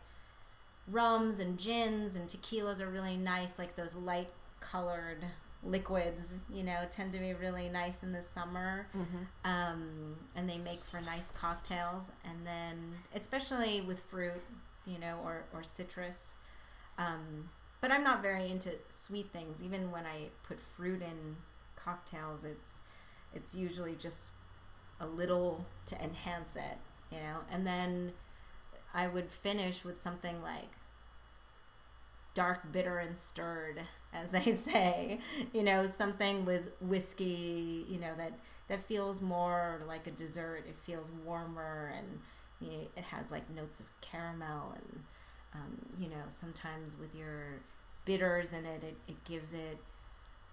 rums 0.86 1.40
and 1.40 1.58
gins 1.58 2.14
and 2.14 2.28
tequilas 2.28 2.78
are 2.78 2.90
really 2.90 3.16
nice, 3.16 3.58
like 3.58 3.74
those 3.74 3.94
light 3.94 4.28
colored 4.60 5.24
liquids, 5.64 6.40
you 6.52 6.62
know, 6.62 6.80
tend 6.90 7.14
to 7.14 7.18
be 7.18 7.32
really 7.32 7.70
nice 7.70 8.02
in 8.02 8.12
the 8.12 8.20
summer. 8.22 8.86
Um, 9.46 10.16
and 10.36 10.46
they 10.46 10.58
make 10.58 10.80
for 10.80 11.00
nice 11.00 11.30
cocktails. 11.30 12.10
And 12.22 12.46
then, 12.46 12.96
especially 13.14 13.80
with 13.80 14.00
fruit, 14.00 14.42
you 14.86 14.98
know, 14.98 15.20
or, 15.24 15.44
or 15.54 15.62
citrus. 15.62 16.36
Um, 16.98 17.48
but 17.80 17.90
I'm 17.90 18.04
not 18.04 18.20
very 18.20 18.50
into 18.50 18.72
sweet 18.90 19.28
things. 19.28 19.62
Even 19.62 19.90
when 19.90 20.04
I 20.04 20.28
put 20.42 20.60
fruit 20.60 21.00
in 21.00 21.36
cocktails, 21.84 22.44
it's 22.44 22.82
it's 23.34 23.54
usually 23.54 23.94
just 23.94 24.24
a 25.00 25.06
little 25.06 25.66
to 25.86 26.02
enhance 26.02 26.56
it, 26.56 26.78
you 27.10 27.18
know. 27.18 27.38
And 27.50 27.66
then 27.66 28.12
I 28.94 29.08
would 29.08 29.30
finish 29.30 29.84
with 29.84 30.00
something 30.00 30.42
like 30.42 30.70
dark, 32.34 32.72
bitter, 32.72 32.98
and 32.98 33.16
stirred, 33.16 33.80
as 34.12 34.30
they 34.30 34.54
say. 34.56 35.20
You 35.52 35.62
know, 35.62 35.86
something 35.86 36.44
with 36.44 36.72
whiskey. 36.80 37.84
You 37.88 37.98
know 38.00 38.14
that 38.16 38.32
that 38.68 38.80
feels 38.80 39.20
more 39.20 39.80
like 39.86 40.06
a 40.06 40.10
dessert. 40.10 40.64
It 40.68 40.78
feels 40.78 41.10
warmer, 41.24 41.92
and 41.96 42.20
you 42.60 42.70
know, 42.70 42.84
it 42.96 43.04
has 43.04 43.30
like 43.30 43.48
notes 43.54 43.80
of 43.80 43.86
caramel, 44.00 44.74
and 44.74 45.02
um, 45.54 45.78
you 45.98 46.08
know, 46.08 46.24
sometimes 46.28 46.96
with 46.98 47.14
your 47.14 47.60
bitters 48.04 48.52
in 48.52 48.64
it, 48.64 48.82
it, 48.82 48.96
it 49.08 49.24
gives 49.24 49.52
it 49.52 49.78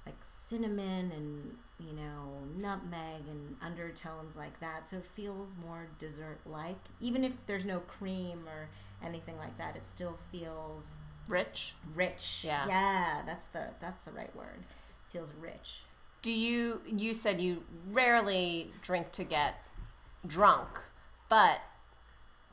like 0.10 0.18
cinnamon 0.22 1.12
and 1.16 1.56
you 1.80 1.94
know 1.96 2.40
nutmeg 2.58 3.22
and 3.30 3.56
undertones 3.62 4.36
like 4.36 4.60
that 4.60 4.88
so 4.88 4.98
it 4.98 5.06
feels 5.06 5.56
more 5.64 5.88
dessert 6.00 6.40
like 6.46 6.80
even 7.00 7.24
if 7.24 7.46
there's 7.46 7.66
no 7.66 7.80
cream 7.80 8.40
or 8.48 8.70
anything 9.06 9.38
like 9.38 9.56
that 9.58 9.76
it 9.76 9.88
still 9.88 10.18
feels 10.32 10.96
Rich. 11.28 11.76
rich 11.96 12.44
Yeah. 12.44 12.66
yeah 12.68 13.22
that's 13.26 13.46
the 13.48 13.68
that's 13.80 14.04
the 14.04 14.12
right 14.12 14.36
word 14.36 14.64
feels 15.12 15.32
rich 15.40 15.84
Do 16.24 16.32
you 16.32 16.82
you 16.88 17.14
said 17.14 17.40
you 17.40 17.64
rarely 17.92 18.72
drink 18.82 19.12
to 19.14 19.24
get 19.24 19.62
drunk, 20.28 20.68
but 21.30 21.62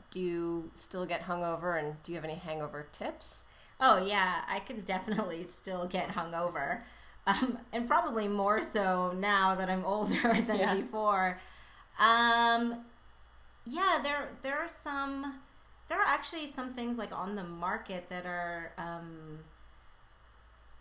do 0.09 0.19
you 0.21 0.71
still 0.73 1.05
get 1.05 1.23
hungover 1.23 1.77
and 1.77 2.01
do 2.03 2.11
you 2.11 2.15
have 2.15 2.23
any 2.23 2.35
hangover 2.35 2.87
tips? 2.91 3.43
Oh 3.79 3.97
yeah, 4.03 4.41
I 4.47 4.59
can 4.59 4.81
definitely 4.81 5.43
still 5.47 5.85
get 5.85 6.09
hungover, 6.09 6.81
um, 7.27 7.59
and 7.73 7.87
probably 7.87 8.27
more 8.27 8.61
so 8.61 9.11
now 9.15 9.53
that 9.55 9.69
I'm 9.69 9.85
older 9.85 10.33
than 10.47 10.57
Yeah. 10.59 10.75
before. 10.75 11.39
Um, 11.99 12.85
yeah, 13.65 13.99
there 14.01 14.29
there 14.41 14.57
are 14.57 14.67
some. 14.67 15.39
There 15.89 15.99
are 15.99 16.07
actually 16.07 16.47
some 16.47 16.71
things 16.73 16.97
like 16.97 17.17
on 17.17 17.35
the 17.35 17.43
market 17.43 18.09
that 18.09 18.25
are 18.25 18.71
um, 18.77 19.39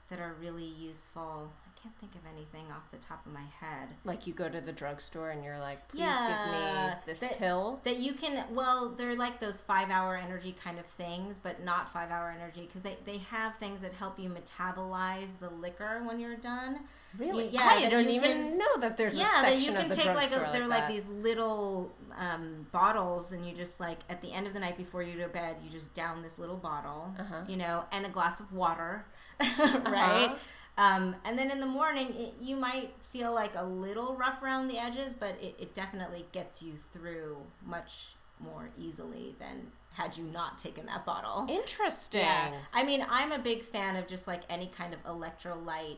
that 0.08 0.20
are 0.20 0.34
really 0.40 0.64
useful. 0.66 1.50
I 1.76 1.82
can't 1.88 1.98
think 1.98 2.14
of 2.14 2.22
anything 2.34 2.64
off 2.72 2.90
the 2.90 2.96
top 2.96 3.24
of 3.26 3.32
my 3.32 3.44
head. 3.60 3.88
Like 4.04 4.26
you 4.26 4.32
go 4.32 4.48
to 4.48 4.60
the 4.60 4.72
drugstore 4.72 5.30
and 5.30 5.44
you're 5.44 5.58
like, 5.58 5.86
please 5.88 6.00
Yeah, 6.00 6.44
give 6.44 6.52
me 6.52 7.00
this 7.06 7.20
that- 7.20 7.38
pill. 7.38 7.80
that 7.84 7.98
you 7.98 8.12
can 8.14 8.44
well 8.50 8.88
they're 8.88 9.14
like 9.14 9.38
those 9.40 9.60
five 9.60 9.90
hour 9.90 10.16
energy 10.16 10.52
kind 10.64 10.78
of 10.78 10.86
things 10.86 11.38
but 11.38 11.62
not 11.64 11.88
five 11.92 12.10
hour 12.10 12.34
energy 12.36 12.62
because 12.62 12.82
they, 12.82 12.96
they 13.04 13.18
have 13.18 13.56
things 13.56 13.82
that 13.82 13.92
help 13.94 14.18
you 14.18 14.28
metabolize 14.30 15.38
the 15.38 15.50
liquor 15.50 16.02
when 16.04 16.18
you're 16.18 16.36
done 16.36 16.80
Really? 17.18 17.44
You- 17.46 17.52
yeah, 17.52 17.68
I 17.72 17.88
don't 17.88 18.08
even 18.10 18.30
can- 18.32 18.58
know 18.58 18.76
that 18.80 18.96
there's 18.96 19.18
yeah 19.18 19.40
a 19.40 19.42
that 19.42 19.60
you 19.60 19.72
can 19.72 19.82
of 19.84 19.88
the 19.90 19.94
take 19.96 20.06
like 20.14 20.32
a, 20.32 20.50
they're 20.52 20.66
like, 20.66 20.88
these 20.88 21.06
little 21.06 21.92
um, 22.18 22.66
bottles 22.72 23.32
and 23.32 23.46
you 23.46 23.54
just 23.54 23.80
like 23.80 23.98
at 24.10 24.20
the 24.22 24.32
end 24.32 24.46
of 24.46 24.54
the 24.54 24.60
night 24.60 24.76
before 24.76 25.02
you 25.02 25.16
go 25.16 25.22
to 25.24 25.28
bed 25.28 25.56
you 25.62 25.70
just 25.70 25.94
down 25.94 26.22
this 26.22 26.38
little 26.38 26.56
bottle 26.56 27.14
Uh-huh. 27.18 27.42
you 27.48 27.56
know 27.56 27.84
and 27.92 28.04
a 28.06 28.08
glass 28.10 28.40
of 28.40 28.52
water 28.52 29.04
right 29.60 30.34
um, 30.78 31.16
and 31.24 31.38
then 31.38 31.50
in 31.50 31.60
the 31.60 31.66
morning 31.66 32.14
it, 32.16 32.34
you 32.40 32.56
might 32.56 32.92
feel 33.12 33.34
like 33.34 33.52
a 33.56 33.64
little 33.64 34.14
rough 34.14 34.42
around 34.42 34.68
the 34.68 34.78
edges 34.78 35.14
but 35.14 35.36
it, 35.40 35.54
it 35.58 35.74
definitely 35.74 36.26
gets 36.32 36.62
you 36.62 36.72
through 36.74 37.38
much 37.64 38.14
more 38.40 38.68
easily 38.76 39.34
than 39.38 39.66
had 39.94 40.16
you 40.16 40.24
not 40.24 40.58
taken 40.58 40.84
that 40.86 41.06
bottle 41.06 41.46
Interesting. 41.48 42.20
yeah. 42.20 42.52
I 42.74 42.84
mean, 42.84 43.04
I'm 43.08 43.32
a 43.32 43.38
big 43.38 43.62
fan 43.62 43.96
of 43.96 44.06
just 44.06 44.26
like 44.26 44.42
any 44.50 44.66
kind 44.66 44.92
of 44.92 45.02
electrolyte 45.04 45.96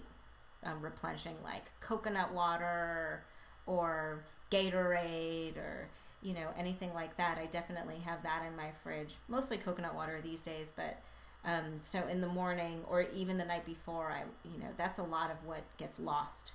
um, 0.62 0.80
replenishing, 0.80 1.34
like 1.42 1.64
coconut 1.80 2.32
water 2.32 3.24
or 3.66 4.22
Gatorade 4.52 5.56
or, 5.56 5.88
you 6.22 6.32
know, 6.34 6.48
anything 6.56 6.94
like 6.94 7.16
that. 7.16 7.38
I 7.38 7.46
definitely 7.46 7.98
have 8.04 8.22
that 8.22 8.44
in 8.46 8.56
my 8.56 8.70
fridge. 8.84 9.16
Mostly 9.28 9.56
coconut 9.58 9.94
water 9.96 10.20
these 10.22 10.42
days, 10.42 10.70
but 10.74 10.98
um, 11.44 11.78
so 11.82 12.06
in 12.08 12.20
the 12.20 12.26
morning 12.26 12.82
or 12.88 13.02
even 13.02 13.38
the 13.38 13.44
night 13.44 13.64
before, 13.64 14.10
I, 14.12 14.22
you 14.48 14.58
know, 14.58 14.68
that's 14.76 14.98
a 14.98 15.02
lot 15.04 15.30
of 15.30 15.44
what 15.46 15.62
gets 15.76 15.98
lost 16.00 16.52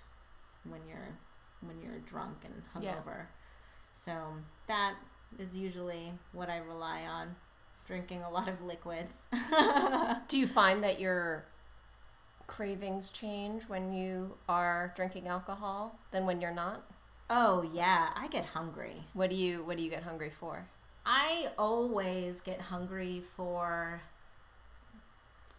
when 0.69 0.81
you're 0.87 1.17
when 1.61 1.81
you're 1.81 1.99
drunk 1.99 2.39
and 2.45 2.61
Yeah. 2.83 2.95
hungover. 2.95 3.25
So 3.93 4.33
that 4.67 4.95
is 5.39 5.55
usually 5.55 6.13
what 6.31 6.49
I 6.49 6.57
rely 6.57 7.03
on. 7.03 7.35
Drinking 7.85 8.21
a 8.23 8.29
lot 8.29 8.47
of 8.47 8.61
liquids. 8.61 9.27
Do 10.27 10.39
you 10.39 10.47
find 10.47 10.83
that 10.83 10.99
your 11.01 11.45
cravings 12.47 13.09
change 13.09 13.63
when 13.67 13.93
you 13.93 14.35
are 14.47 14.93
drinking 14.95 15.27
alcohol 15.27 15.97
than 16.11 16.25
when 16.25 16.41
you're 16.41 16.53
not? 16.53 16.83
oh 17.29 17.61
yeah, 17.73 18.09
I 18.15 18.27
get 18.27 18.45
hungry. 18.45 19.03
What 19.13 19.29
do 19.29 19.35
you 19.35 19.63
what 19.63 19.77
do 19.77 19.83
you 19.83 19.89
get 19.89 20.03
hungry 20.03 20.29
for? 20.29 20.67
I 21.05 21.47
always 21.57 22.41
get 22.41 22.59
hungry 22.61 23.21
for 23.35 24.01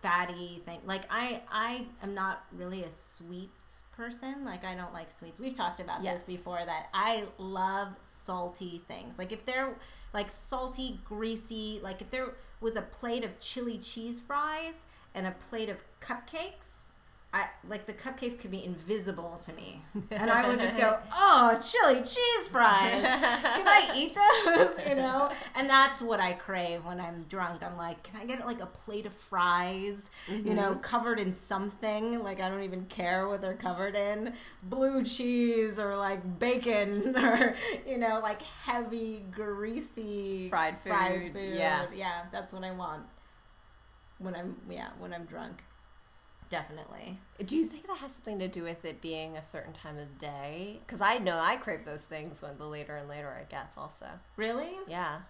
fatty 0.04 0.60
thing. 0.66 0.80
Like 0.84 1.02
I 1.10 1.40
I 1.50 1.86
am 2.02 2.14
not 2.14 2.44
really 2.52 2.82
a 2.84 2.90
sweets 2.90 3.84
person. 3.96 4.44
Like 4.44 4.62
I 4.62 4.74
don't 4.74 4.92
like 4.92 5.10
sweets. 5.10 5.40
We've 5.40 5.54
talked 5.54 5.80
about 5.80 6.02
Yes. 6.04 6.26
this 6.26 6.36
before 6.36 6.60
that 6.64 6.88
I 6.92 7.24
love 7.38 7.88
salty 8.02 8.82
things. 8.86 9.18
Like 9.18 9.32
if 9.32 9.46
there 9.46 9.74
like 10.12 10.30
salty, 10.30 11.00
greasy, 11.06 11.80
like 11.82 12.02
if 12.02 12.10
there 12.10 12.34
was 12.60 12.76
a 12.76 12.82
plate 12.82 13.24
of 13.24 13.38
chili 13.40 13.78
cheese 13.78 14.20
fries 14.20 14.84
and 15.14 15.26
a 15.26 15.30
plate 15.32 15.70
of 15.70 15.82
cupcakes, 16.00 16.90
I 17.34 17.48
like 17.68 17.86
the 17.86 17.92
cupcakes 17.92 18.38
could 18.38 18.52
be 18.52 18.64
invisible 18.64 19.36
to 19.42 19.52
me. 19.54 19.82
And 20.12 20.30
I 20.30 20.48
would 20.48 20.60
just 20.60 20.76
go, 20.76 20.98
"Oh, 21.12 21.60
chili 21.60 21.98
cheese 21.98 22.48
fries. 22.48 23.02
Can 23.02 23.66
I 23.66 23.90
eat 23.96 24.14
those?" 24.46 24.78
you 24.88 24.94
know? 24.94 25.32
And 25.56 25.68
that's 25.68 26.00
what 26.00 26.20
I 26.20 26.34
crave 26.34 26.84
when 26.84 27.00
I'm 27.00 27.24
drunk. 27.28 27.64
I'm 27.64 27.76
like, 27.76 28.04
"Can 28.04 28.20
I 28.20 28.24
get 28.24 28.46
like 28.46 28.60
a 28.60 28.66
plate 28.66 29.04
of 29.04 29.12
fries, 29.12 30.10
you 30.28 30.54
know, 30.54 30.70
mm-hmm. 30.70 30.80
covered 30.80 31.18
in 31.18 31.32
something? 31.32 32.22
Like 32.22 32.40
I 32.40 32.48
don't 32.48 32.62
even 32.62 32.86
care 32.86 33.28
what 33.28 33.40
they're 33.40 33.54
covered 33.54 33.96
in. 33.96 34.34
Blue 34.62 35.02
cheese 35.02 35.80
or 35.80 35.96
like 35.96 36.38
bacon 36.38 37.16
or, 37.16 37.56
you 37.84 37.98
know, 37.98 38.20
like 38.22 38.42
heavy 38.42 39.24
greasy 39.32 40.48
Fried 40.48 40.78
food, 40.78 41.32
yeah. 41.34 41.86
Yeah, 41.92 42.22
that's 42.30 42.54
what 42.54 42.62
I 42.62 42.70
want. 42.70 43.02
When 44.18 44.36
I'm 44.36 44.56
yeah, 44.70 44.90
when 45.00 45.12
I'm 45.12 45.24
drunk. 45.24 45.64
Definitely. 46.50 47.18
Do 47.44 47.56
you 47.56 47.64
think 47.64 47.86
that 47.86 47.96
has 47.98 48.12
something 48.12 48.38
to 48.38 48.48
do 48.48 48.62
with 48.62 48.84
it 48.84 49.00
being 49.00 49.36
a 49.36 49.42
certain 49.42 49.72
time 49.72 49.98
of 49.98 50.18
day? 50.18 50.80
Because 50.86 51.00
I 51.00 51.18
know 51.18 51.38
I 51.38 51.56
crave 51.56 51.84
those 51.84 52.04
things 52.04 52.42
when 52.42 52.56
the 52.58 52.66
later 52.66 52.96
and 52.96 53.08
later 53.08 53.32
it 53.40 53.48
gets. 53.48 53.76
Also, 53.76 54.06
Really? 54.36 54.76
yeah. 54.86 55.20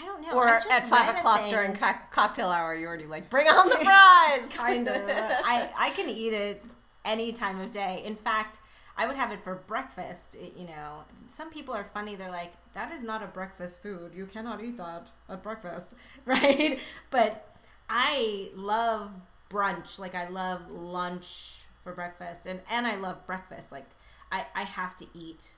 I 0.00 0.04
don't 0.06 0.22
know. 0.22 0.32
Or 0.32 0.48
at 0.48 0.86
five 0.86 1.16
o'clock 1.16 1.50
during 1.50 1.74
co- 1.74 1.92
cocktail 2.10 2.48
hour, 2.48 2.74
you're 2.74 2.88
already 2.88 3.06
like, 3.06 3.28
bring 3.28 3.46
on 3.46 3.68
the 3.68 3.76
fries. 3.84 4.50
kind 4.54 4.88
of. 4.88 4.96
I 5.10 5.68
I 5.76 5.90
can 5.90 6.08
eat 6.08 6.32
it 6.32 6.64
any 7.04 7.32
time 7.32 7.60
of 7.60 7.70
day. 7.70 8.02
In 8.04 8.16
fact, 8.16 8.60
I 8.96 9.06
would 9.06 9.16
have 9.16 9.30
it 9.32 9.44
for 9.44 9.54
breakfast. 9.54 10.34
It- 10.34 10.56
you 10.56 10.66
know, 10.66 11.04
some 11.26 11.50
people 11.50 11.74
are 11.74 11.84
funny. 11.84 12.16
They're 12.16 12.30
like, 12.30 12.54
"That 12.72 12.90
is 12.90 13.02
not 13.02 13.22
a 13.22 13.26
breakfast 13.26 13.82
food. 13.82 14.14
You 14.14 14.24
cannot 14.24 14.64
eat 14.64 14.78
that 14.78 15.10
at 15.28 15.42
breakfast," 15.42 15.94
right? 16.24 16.80
But 17.10 17.54
I 17.90 18.48
love 18.54 19.10
brunch. 19.52 19.98
Like 19.98 20.14
I 20.14 20.28
love 20.28 20.70
lunch 20.70 21.64
for 21.82 21.92
breakfast, 21.92 22.46
and 22.46 22.60
and 22.70 22.86
I 22.86 22.96
love 22.96 23.26
breakfast. 23.26 23.70
Like 23.72 23.90
I 24.30 24.46
I 24.54 24.62
have 24.62 24.96
to 24.98 25.06
eat 25.14 25.52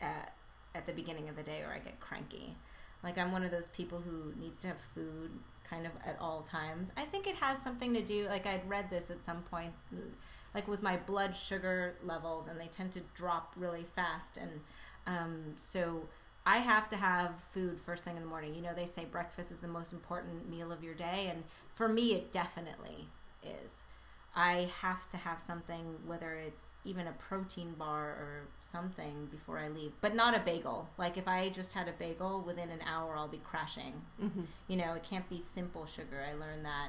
at 0.00 0.32
at 0.74 0.86
the 0.86 0.92
beginning 0.92 1.28
of 1.28 1.36
the 1.36 1.42
day, 1.42 1.62
or 1.62 1.72
I 1.72 1.78
get 1.78 2.00
cranky. 2.00 2.56
Like 3.02 3.18
I'm 3.18 3.32
one 3.32 3.44
of 3.44 3.50
those 3.50 3.68
people 3.68 4.00
who 4.00 4.32
needs 4.40 4.62
to 4.62 4.68
have 4.68 4.80
food 4.80 5.30
kind 5.68 5.86
of 5.86 5.92
at 6.06 6.16
all 6.20 6.42
times. 6.42 6.90
I 6.96 7.04
think 7.04 7.26
it 7.26 7.36
has 7.36 7.60
something 7.62 7.92
to 7.94 8.02
do. 8.02 8.26
Like 8.28 8.46
I'd 8.46 8.68
read 8.68 8.90
this 8.90 9.10
at 9.10 9.24
some 9.24 9.42
point, 9.42 9.72
like 10.54 10.66
with 10.66 10.82
my 10.82 10.96
blood 10.96 11.34
sugar 11.34 11.96
levels, 12.02 12.48
and 12.48 12.58
they 12.58 12.66
tend 12.68 12.92
to 12.92 13.00
drop 13.14 13.52
really 13.56 13.84
fast, 13.84 14.38
and 14.38 14.60
um, 15.06 15.54
so. 15.56 16.08
I 16.46 16.58
have 16.58 16.90
to 16.90 16.96
have 16.96 17.42
food 17.52 17.80
first 17.80 18.04
thing 18.04 18.16
in 18.16 18.22
the 18.22 18.28
morning. 18.28 18.54
You 18.54 18.60
know, 18.60 18.74
they 18.74 18.84
say 18.84 19.06
breakfast 19.06 19.50
is 19.50 19.60
the 19.60 19.66
most 19.66 19.94
important 19.94 20.46
meal 20.46 20.72
of 20.72 20.84
your 20.84 20.92
day, 20.92 21.28
and 21.30 21.44
for 21.72 21.88
me, 21.88 22.12
it 22.12 22.32
definitely 22.32 23.08
is. 23.44 23.84
I 24.36 24.68
have 24.80 25.08
to 25.10 25.16
have 25.16 25.40
something, 25.40 25.94
whether 26.06 26.32
it's 26.34 26.76
even 26.84 27.06
a 27.06 27.12
protein 27.12 27.74
bar 27.74 28.06
or 28.06 28.48
something 28.62 29.26
before 29.30 29.58
I 29.58 29.68
leave, 29.68 29.92
but 30.00 30.14
not 30.14 30.36
a 30.36 30.40
bagel. 30.40 30.88
Like 30.98 31.16
if 31.16 31.28
I 31.28 31.50
just 31.50 31.72
had 31.72 31.86
a 31.86 31.92
bagel, 31.92 32.42
within 32.44 32.70
an 32.70 32.80
hour 32.84 33.16
I'll 33.16 33.28
be 33.28 33.40
crashing. 33.44 34.02
You 34.66 34.76
know, 34.76 34.94
it 34.94 35.04
can't 35.04 35.28
be 35.30 35.40
simple 35.40 35.86
sugar. 35.86 36.20
I 36.28 36.34
learned 36.34 36.64
that 36.64 36.88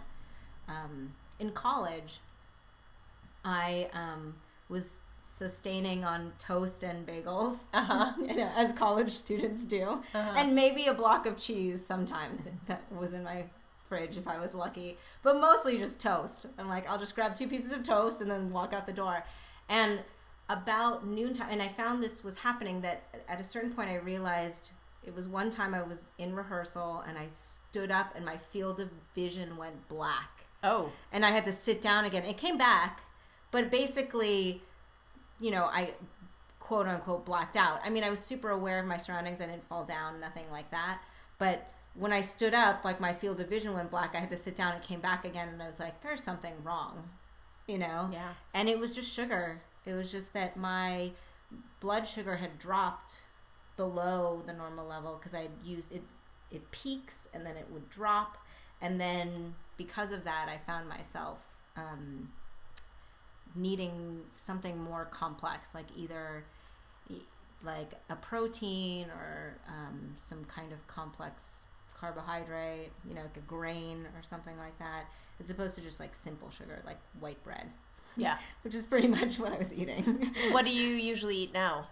um, 0.68 1.14
in 1.40 1.52
college. 1.52 2.20
I 3.44 3.90
um, 3.94 4.36
was 4.70 5.02
sustaining 5.22 6.04
on 6.04 6.34
toast 6.38 6.84
and 6.84 7.06
bagels, 7.08 7.66
you 8.20 8.36
know, 8.38 8.52
as 8.56 8.74
college 8.74 9.12
students 9.12 9.66
do, 9.66 10.02
and 10.14 10.56
maybe 10.56 10.86
a 10.86 10.94
block 10.94 11.26
of 11.26 11.38
cheese 11.38 11.86
sometimes 11.86 12.48
that 12.68 12.84
was 12.92 13.14
in 13.14 13.24
my 13.24 13.46
fridge 13.88 14.18
if 14.18 14.28
I 14.28 14.40
was 14.40 14.54
lucky, 14.54 14.98
but 15.24 15.40
mostly 15.40 15.78
just 15.78 16.02
toast. 16.02 16.48
I'm 16.58 16.68
like, 16.68 16.90
I'll 16.90 17.00
just 17.00 17.16
grab 17.16 17.36
two 17.36 17.48
pieces 17.48 17.72
of 17.72 17.84
toast 17.84 18.22
and 18.22 18.30
then 18.30 18.52
walk 18.52 18.74
out 18.74 18.86
the 18.86 18.94
door. 18.94 19.24
And 19.70 20.00
about 20.50 21.08
noontime, 21.08 21.48
and 21.50 21.62
I 21.62 21.68
found 21.68 22.04
this 22.04 22.24
was 22.24 22.40
happening 22.40 22.82
that 22.82 23.04
at 23.28 23.40
a 23.40 23.44
certain 23.44 23.74
point 23.74 23.90
I 23.90 23.96
realized 23.96 24.72
it 25.04 25.16
was 25.16 25.28
one 25.28 25.50
time 25.50 25.74
I 25.74 25.84
was 25.84 26.10
in 26.18 26.36
rehearsal 26.36 27.04
and 27.08 27.18
I 27.18 27.28
stood 27.28 27.92
up 27.92 28.14
and 28.16 28.26
my 28.26 28.38
field 28.38 28.80
of 28.80 28.90
vision 29.14 29.58
went 29.58 29.88
black 29.88 30.46
Oh, 30.66 30.92
and 31.12 31.24
I 31.24 31.30
had 31.30 31.46
to 31.46 31.52
sit 31.52 31.80
down 31.80 32.06
again. 32.06 32.24
It 32.26 32.38
came 32.38 32.58
back, 32.58 33.02
but 33.52 33.70
basically, 33.70 34.64
you 35.40 35.52
know, 35.52 35.66
I 35.66 35.94
quote 36.60 36.88
unquote 36.88 37.24
blacked 37.24 37.56
out. 37.56 37.82
I 37.84 37.92
mean, 37.92 38.04
I 38.04 38.10
was 38.10 38.20
super 38.20 38.50
aware 38.50 38.80
of 38.80 38.88
my 38.88 38.98
surroundings. 38.98 39.40
I 39.40 39.46
didn't 39.46 39.64
fall 39.64 39.84
down, 39.84 40.20
nothing 40.20 40.46
like 40.52 40.72
that. 40.72 41.02
But 41.38 41.72
when 41.98 42.12
I 42.12 42.22
stood 42.22 42.54
up, 42.54 42.84
like 42.84 43.00
my 43.00 43.14
field 43.14 43.40
of 43.40 43.50
vision 43.50 43.74
went 43.74 43.90
black. 43.90 44.16
I 44.16 44.20
had 44.20 44.30
to 44.30 44.38
sit 44.38 44.56
down. 44.56 44.76
It 44.76 44.84
came 44.84 45.00
back 45.00 45.26
again, 45.26 45.50
and 45.50 45.62
I 45.62 45.68
was 45.68 45.80
like, 45.80 46.02
"There's 46.02 46.24
something 46.24 46.54
wrong," 46.64 47.10
you 47.68 47.78
know. 47.78 48.10
Yeah. 48.12 48.34
And 48.54 48.70
it 48.70 48.80
was 48.80 48.96
just 48.96 49.14
sugar. 49.14 49.62
It 49.86 49.94
was 49.94 50.12
just 50.12 50.34
that 50.34 50.58
my 50.58 51.12
blood 51.80 52.08
sugar 52.08 52.38
had 52.38 52.60
dropped 52.60 53.24
below 53.78 54.42
the 54.46 54.54
normal 54.54 54.86
level 54.86 55.16
because 55.16 55.34
I 55.34 55.48
used 55.64 55.92
it. 55.92 56.04
It 56.52 56.72
peaks 56.72 57.28
and 57.34 57.46
then 57.46 57.58
it 57.58 57.68
would 57.72 57.90
drop, 57.90 58.38
and 58.82 59.00
then 59.00 59.56
because 59.78 60.12
of 60.12 60.24
that, 60.26 60.48
I 60.50 60.58
found 60.58 60.88
myself 60.88 61.48
um, 61.76 62.30
needing 63.56 64.22
something 64.36 64.82
more 64.82 65.06
complex, 65.06 65.74
like 65.74 65.88
either 65.98 66.46
like 67.64 67.94
a 68.10 68.16
protein 68.16 69.08
or 69.10 69.58
um, 69.68 70.14
some 70.16 70.46
kind 70.46 70.72
of 70.72 70.86
complex 70.88 71.65
carbohydrate, 72.00 72.92
you 73.08 73.16
know, 73.16 73.22
like 73.22 73.38
a 73.38 73.42
grain 73.42 74.08
or 74.16 74.22
something 74.22 74.58
like 74.58 74.78
that, 74.80 75.06
as 75.40 75.50
opposed 75.50 75.76
to 75.76 75.82
just 75.82 76.00
like 76.00 76.16
simple 76.16 76.50
sugar, 76.50 76.82
like 76.86 77.00
white 77.20 77.44
bread, 77.44 77.68
yeah. 78.18 78.38
which 78.64 78.76
is 78.76 78.86
pretty 78.86 79.08
much 79.08 79.40
what 79.40 79.54
I 79.54 79.58
was 79.58 79.74
eating. 79.74 80.32
what 80.52 80.66
do 80.66 80.72
you 80.72 80.90
usually 80.90 81.38
eat 81.38 81.54
now? 81.54 81.88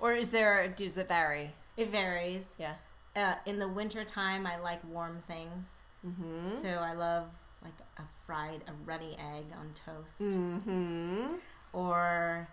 Or 0.00 0.12
is 0.12 0.30
there, 0.30 0.66
does 0.68 0.98
it 0.98 1.08
vary? 1.08 1.52
it 1.76 1.90
varies. 1.90 2.56
Yeah. 2.58 2.74
Uh, 3.14 3.34
in 3.46 3.58
the 3.58 3.68
winter 3.68 4.04
time, 4.04 4.46
I 4.46 4.58
like 4.58 4.80
warm 4.90 5.18
things. 5.18 5.82
Mm-hmm. 6.06 6.48
So 6.48 6.68
I 6.68 6.92
love 6.94 7.28
like 7.62 7.74
a 7.98 8.02
fried, 8.26 8.62
a 8.66 8.72
runny 8.84 9.16
egg 9.18 9.46
on 9.58 9.72
toast. 9.74 10.22
Mm-hmm. 10.22 11.34
or 11.72 12.48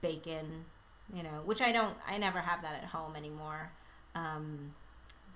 bacon, 0.00 0.64
you 1.14 1.22
know, 1.22 1.42
which 1.44 1.60
I 1.60 1.72
don't, 1.72 1.96
I 2.08 2.18
never 2.18 2.40
have 2.40 2.62
that 2.62 2.74
at 2.82 2.84
home 2.84 3.16
anymore. 3.16 3.70
Um, 4.14 4.74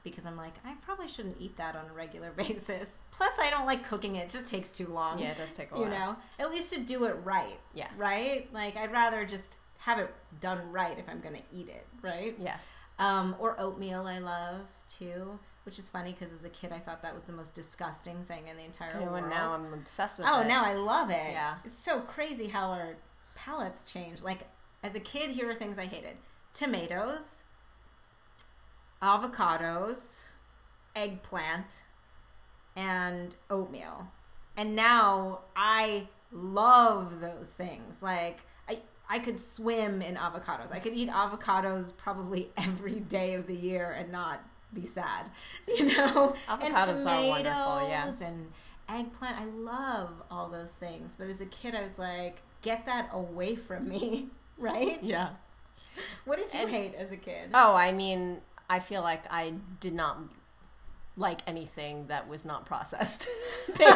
because 0.05 0.25
I'm 0.27 0.37
like, 0.37 0.55
I 0.65 0.75
probably 0.83 1.09
shouldn't 1.09 1.37
eat 1.41 1.57
that 1.57 1.75
on 1.75 1.87
a 1.91 1.93
regular 1.95 2.31
basis. 2.37 3.03
Plus, 3.11 3.33
I 3.41 3.51
don't 3.51 3.67
like 3.67 3.83
cooking 3.83 4.15
it; 4.17 4.25
it 4.27 4.29
just 4.31 4.49
takes 4.49 4.69
too 4.69 4.87
long. 4.87 5.19
Yeah, 5.19 5.33
it 5.33 5.39
does 5.39 5.53
take 5.55 5.73
a 5.73 5.75
while. 5.75 5.83
you 5.85 5.91
know, 5.91 6.17
at 6.39 6.51
least 6.51 6.73
to 6.75 6.81
do 6.81 7.05
it 7.07 7.17
right. 7.25 7.59
Yeah. 7.75 7.89
right. 7.97 8.49
Like 8.53 8.77
I'd 8.77 8.93
rather 8.93 9.25
just 9.25 9.57
have 9.79 9.99
it 9.99 10.15
done 10.41 10.71
right 10.71 10.99
if 10.99 11.09
I'm 11.09 11.21
going 11.21 11.35
to 11.37 11.43
eat 11.53 11.69
it, 11.69 11.87
right? 12.01 12.35
Yeah. 12.39 12.57
Um, 12.99 13.35
or 13.41 13.59
oatmeal, 13.61 14.07
I 14.07 14.19
love 14.19 14.61
too. 14.89 15.39
Which 15.65 15.79
is 15.79 15.89
funny 15.89 16.13
because 16.13 16.31
as 16.33 16.45
a 16.45 16.51
kid, 16.51 16.73
I 16.73 16.79
thought 16.79 17.01
that 17.03 17.15
was 17.15 17.25
the 17.25 17.33
most 17.33 17.55
disgusting 17.55 18.23
thing 18.25 18.49
in 18.49 18.57
the 18.59 18.65
entire 18.65 18.99
You 19.01 19.07
know, 19.07 19.13
world. 19.13 19.25
and 19.25 19.31
now 19.31 19.53
I'm 19.53 19.73
obsessed 19.73 20.19
with 20.19 20.29
Oh, 20.29 20.41
it. 20.41 20.45
Oh, 20.45 20.49
now 20.49 20.63
I 20.63 20.75
love 20.75 21.09
it. 21.09 21.17
Yeah. 21.33 21.55
It's 21.65 21.73
so 21.75 22.01
crazy 22.01 22.49
how 22.49 22.69
our 22.69 22.97
palates 23.35 23.87
change. 23.91 24.23
Like, 24.23 24.41
as 24.83 24.95
a 24.95 25.01
kid, 25.01 25.31
here 25.31 25.49
are 25.51 25.55
things 25.55 25.79
I 25.79 25.87
hated 25.87 26.19
tomatoes, 26.53 27.45
avocados, 29.05 30.27
eggplant, 30.97 31.85
and 32.75 33.37
oatmeal. 33.51 34.09
And 34.57 34.75
now 34.75 35.41
I 35.55 36.09
love 36.33 37.21
those 37.21 37.53
things. 37.53 38.03
Like, 38.03 38.41
I, 38.69 38.79
I 39.09 39.19
could 39.19 39.39
swim 39.39 40.01
in 40.01 40.17
avocados. 40.17 40.73
I 40.73 40.79
could 40.79 40.95
eat 40.95 41.11
avocados 41.11 41.97
probably 41.97 42.51
every 42.57 43.01
day 43.01 43.35
of 43.35 43.47
the 43.47 43.55
year 43.55 43.91
and 43.93 44.11
not 44.11 44.43
be 44.73 44.87
sad. 44.87 45.31
You 45.69 45.87
know? 45.97 46.35
and 46.49 46.75
Avocados 46.75 47.07
are 47.07 47.29
wonderful, 47.29 47.79
tomatoes 47.81 47.89
yes. 47.89 48.21
And 48.23 48.53
eggplant. 48.89 49.39
I 49.39 49.45
love 49.45 50.23
all 50.31 50.49
those 50.49 50.73
things. 50.73 51.15
But 51.19 51.29
as 51.29 51.41
a 51.41 51.47
kid, 51.47 51.75
I 51.75 51.83
was 51.83 51.99
like, 51.99 52.43
get 52.63 52.87
that 52.87 53.11
away 53.13 53.55
from 53.57 53.89
me, 53.89 54.29
right? 54.59 54.99
Yeah. 55.03 55.31
What 56.25 56.39
did 56.39 56.53
you 56.55 56.61
And- 56.61 56.71
hate 56.71 56.95
as 56.95 57.13
a 57.13 57.17
kid? 57.17 57.51
Oh, 57.55 57.75
I 57.75 57.93
mean, 57.93 58.41
I 58.69 58.79
feel 58.79 59.03
like 59.03 59.25
I 59.31 59.55
did 59.81 59.95
not 59.95 60.19
like 61.17 61.41
anything 61.47 62.07
that 62.09 62.29
was 62.29 62.45
not 62.45 62.67
processed, 62.67 63.29
basically. 63.69 63.87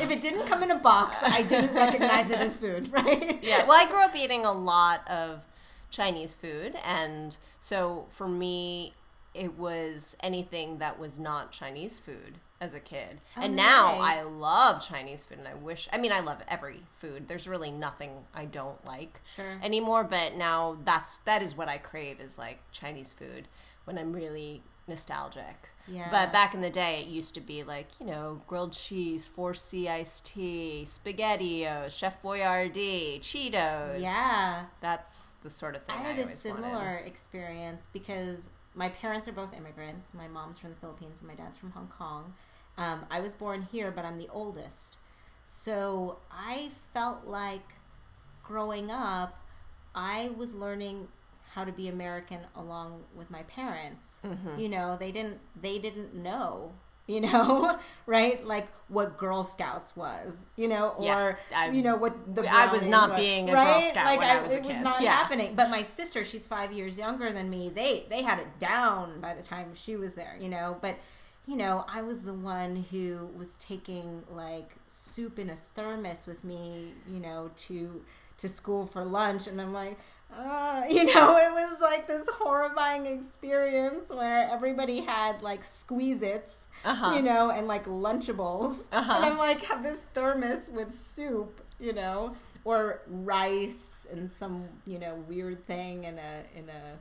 if 0.00 0.10
it 0.10 0.20
didn't 0.20 0.46
come 0.46 0.62
in 0.62 0.70
a 0.70 0.78
box, 0.78 1.18
I 1.22 1.42
didn't 1.42 1.74
recognize 1.74 2.30
it 2.30 2.38
as 2.38 2.58
food, 2.58 2.90
right? 2.92 3.38
yeah. 3.42 3.66
Well, 3.66 3.78
I 3.78 3.88
grew 3.90 4.02
up 4.02 4.16
eating 4.16 4.44
a 4.44 4.52
lot 4.52 5.06
of 5.08 5.44
Chinese 5.90 6.34
food, 6.34 6.76
and 6.84 7.36
so 7.58 8.06
for 8.08 8.26
me, 8.26 8.94
it 9.34 9.58
was 9.58 10.16
anything 10.22 10.78
that 10.78 10.98
was 10.98 11.18
not 11.18 11.52
Chinese 11.52 12.00
food 12.00 12.34
as 12.64 12.74
a 12.74 12.80
kid. 12.80 13.20
Oh, 13.36 13.42
and 13.42 13.54
now. 13.54 13.98
I 14.00 14.22
love 14.22 14.84
Chinese 14.86 15.24
food 15.24 15.38
and 15.38 15.46
I 15.48 15.54
wish 15.54 15.88
I 15.92 15.98
mean 15.98 16.10
I 16.12 16.20
love 16.20 16.38
every 16.48 16.80
food. 16.90 17.28
There's 17.28 17.46
really 17.46 17.70
nothing 17.70 18.10
I 18.34 18.44
don't 18.46 18.84
like 18.84 19.20
Sure. 19.36 19.58
anymore, 19.62 20.02
but 20.04 20.34
now 20.36 20.76
that's 20.84 21.18
that 21.18 21.42
is 21.42 21.56
what 21.56 21.68
I 21.68 21.78
crave 21.78 22.20
is 22.20 22.38
like 22.38 22.58
Chinese 22.72 23.12
food 23.12 23.46
when 23.84 23.98
I'm 23.98 24.12
really 24.12 24.62
nostalgic. 24.88 25.70
Yeah. 25.86 26.08
But 26.10 26.32
back 26.32 26.54
in 26.54 26.60
the 26.62 26.70
day 26.70 27.00
it 27.02 27.06
used 27.08 27.34
to 27.34 27.40
be 27.40 27.62
like, 27.62 27.88
you 28.00 28.06
know, 28.06 28.40
grilled 28.46 28.72
cheese, 28.72 29.28
4C 29.28 29.86
iced 29.88 30.26
tea, 30.26 30.82
spaghettios, 30.86 31.90
Chef 31.96 32.20
Boyardee, 32.22 33.20
Cheetos. 33.20 34.00
Yeah. 34.00 34.64
That's 34.80 35.34
the 35.42 35.50
sort 35.50 35.74
of 35.76 35.82
thing 35.84 35.96
I 35.96 36.00
I, 36.00 36.12
had 36.12 36.18
a 36.18 36.26
similar 36.26 36.68
wanted. 36.68 37.06
experience 37.06 37.86
because 37.92 38.50
my 38.74 38.88
parents 38.88 39.28
are 39.28 39.32
both 39.32 39.54
immigrants. 39.56 40.14
My 40.14 40.26
mom's 40.28 40.58
from 40.58 40.70
the 40.70 40.76
Philippines 40.76 41.20
and 41.20 41.28
my 41.28 41.34
dad's 41.34 41.56
from 41.56 41.70
Hong 41.72 41.88
Kong. 41.88 42.34
Um, 42.76 43.06
I 43.10 43.20
was 43.20 43.34
born 43.34 43.66
here, 43.70 43.90
but 43.90 44.04
I'm 44.04 44.18
the 44.18 44.28
oldest. 44.32 44.96
So 45.44 46.18
I 46.30 46.70
felt 46.92 47.26
like 47.26 47.74
growing 48.42 48.90
up, 48.90 49.38
I 49.94 50.30
was 50.36 50.54
learning 50.54 51.08
how 51.52 51.64
to 51.64 51.72
be 51.72 51.88
American 51.88 52.40
along 52.56 53.04
with 53.14 53.30
my 53.30 53.42
parents. 53.44 54.20
Mm-hmm. 54.24 54.58
You 54.58 54.68
know, 54.68 54.96
they 54.98 55.12
didn't 55.12 55.38
they 55.60 55.78
didn't 55.78 56.14
know, 56.14 56.72
you 57.06 57.20
know, 57.20 57.78
right? 58.06 58.44
Like 58.44 58.66
what 58.88 59.18
Girl 59.18 59.44
Scouts 59.44 59.94
was, 59.94 60.44
you 60.56 60.66
know, 60.66 60.88
or 60.98 61.04
Yeah, 61.04 61.36
I- 61.54 61.70
you 61.70 61.82
know 61.82 61.94
what 61.96 62.34
the 62.34 62.42
I 62.42 62.72
was 62.72 62.88
not 62.88 63.10
were, 63.10 63.16
being 63.16 63.48
a 63.48 63.52
Girl 63.52 63.80
Scout 63.82 64.18
when 64.18 64.28
I 64.28 64.40
was 64.42 64.50
a 64.52 64.56
it 64.58 64.64
was 64.64 64.80
not 64.80 65.00
Yeah. 65.00 65.12
happening. 65.12 65.54
But 65.54 65.70
my 65.70 65.82
sister, 65.82 66.24
she's 66.24 66.46
five 66.48 66.72
years 66.72 66.98
younger 66.98 67.32
than 67.32 67.48
me. 67.50 67.68
They 67.68 68.06
they 68.10 68.22
had 68.22 68.40
it 68.40 68.58
down 68.58 69.20
by 69.20 69.34
the 69.34 69.42
time 69.42 69.74
she 69.74 69.94
was 69.94 70.14
there, 70.14 70.36
you 70.40 70.48
know. 70.48 70.78
But 70.80 70.96
you 71.46 71.56
know, 71.56 71.84
I 71.88 72.02
was 72.02 72.22
the 72.22 72.32
one 72.34 72.84
who 72.90 73.28
was 73.36 73.56
taking 73.56 74.22
like 74.30 74.70
soup 74.86 75.38
in 75.38 75.50
a 75.50 75.56
thermos 75.56 76.26
with 76.26 76.44
me, 76.44 76.94
you 77.08 77.20
know, 77.20 77.50
to 77.56 78.02
to 78.38 78.48
school 78.48 78.86
for 78.86 79.04
lunch, 79.04 79.46
and 79.46 79.60
I'm 79.60 79.72
like. 79.72 79.98
Uh, 80.36 80.82
you 80.90 81.04
know, 81.04 81.36
it 81.36 81.52
was 81.52 81.80
like 81.80 82.08
this 82.08 82.28
horrifying 82.28 83.06
experience 83.06 84.10
where 84.10 84.48
everybody 84.50 85.00
had 85.00 85.40
like 85.42 85.60
Squeezits, 85.62 86.64
Uh-huh. 86.84 87.14
you 87.14 87.22
know, 87.22 87.50
and 87.50 87.68
like 87.68 87.84
Lunchables. 87.84 88.88
Uh-huh. 88.90 89.12
And 89.14 89.24
I'm 89.24 89.38
like, 89.38 89.60
have 89.64 89.84
this 89.84 90.00
thermos 90.12 90.70
with 90.70 90.92
soup, 90.92 91.60
you 91.78 91.92
know, 91.92 92.34
or 92.64 93.02
rice 93.06 94.08
and 94.10 94.28
some, 94.28 94.64
you 94.86 94.98
know, 94.98 95.14
weird 95.28 95.64
thing 95.68 96.02
in 96.02 96.18
a 96.18 96.42
in 96.58 96.68
a 96.68 96.98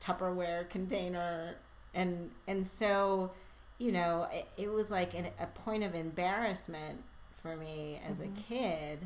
Tupperware 0.00 0.68
container, 0.70 1.56
and 1.94 2.30
and 2.46 2.66
so, 2.66 3.32
you 3.78 3.92
know, 3.92 4.26
it, 4.32 4.46
it 4.56 4.68
was 4.72 4.90
like 4.90 5.14
an, 5.14 5.28
a 5.38 5.46
point 5.46 5.82
of 5.84 5.94
embarrassment 5.94 7.02
for 7.42 7.56
me 7.56 8.00
as 8.08 8.18
Mm-hmm. 8.18 8.32
a 8.32 8.42
kid, 8.42 8.98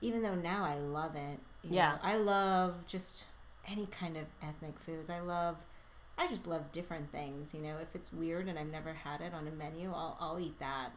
even 0.00 0.22
though 0.22 0.34
now 0.34 0.64
I 0.64 0.74
love 0.74 1.14
it. 1.16 1.38
you 1.62 1.70
Yeah. 1.76 1.92
know. 1.92 1.98
I 2.02 2.16
love 2.16 2.86
just 2.86 3.26
any 3.68 3.86
kind 3.86 4.16
of 4.16 4.24
ethnic 4.42 4.78
foods. 4.78 5.10
I 5.10 5.20
love. 5.20 5.56
I 6.18 6.26
just 6.26 6.46
love 6.46 6.70
different 6.72 7.10
things, 7.12 7.54
you 7.54 7.60
know. 7.60 7.76
If 7.80 7.94
it's 7.94 8.12
weird 8.12 8.46
and 8.48 8.58
I've 8.58 8.70
never 8.70 8.92
had 8.92 9.22
it 9.22 9.32
on 9.32 9.46
a 9.48 9.50
menu, 9.50 9.90
I'll 9.92 10.16
I'll 10.20 10.38
eat 10.40 10.58
that. 10.58 10.90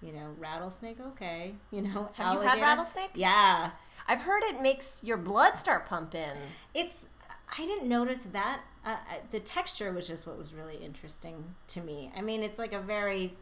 You 0.00 0.12
know, 0.12 0.28
rattlesnake, 0.38 0.98
okay. 1.00 1.54
You 1.72 1.82
know, 1.82 2.10
Have 2.14 2.34
you 2.34 2.40
had 2.40 2.60
rattlesnake? 2.60 3.10
Yeah, 3.16 3.70
I've 4.06 4.20
heard 4.20 4.44
it 4.44 4.60
makes 4.62 5.02
your 5.02 5.16
blood 5.16 5.56
start 5.56 5.86
pumping. 5.86 6.30
it's. 6.74 7.08
I 7.50 7.64
didn't 7.64 7.88
notice 7.88 8.22
that. 8.24 8.60
Uh, 8.88 8.96
the 9.30 9.40
texture 9.40 9.92
was 9.92 10.06
just 10.06 10.26
what 10.26 10.38
was 10.38 10.54
really 10.54 10.76
interesting 10.76 11.54
to 11.68 11.80
me. 11.80 12.10
I 12.16 12.22
mean, 12.22 12.42
it's 12.42 12.58
like 12.58 12.72
a 12.72 12.80
very 12.80 13.34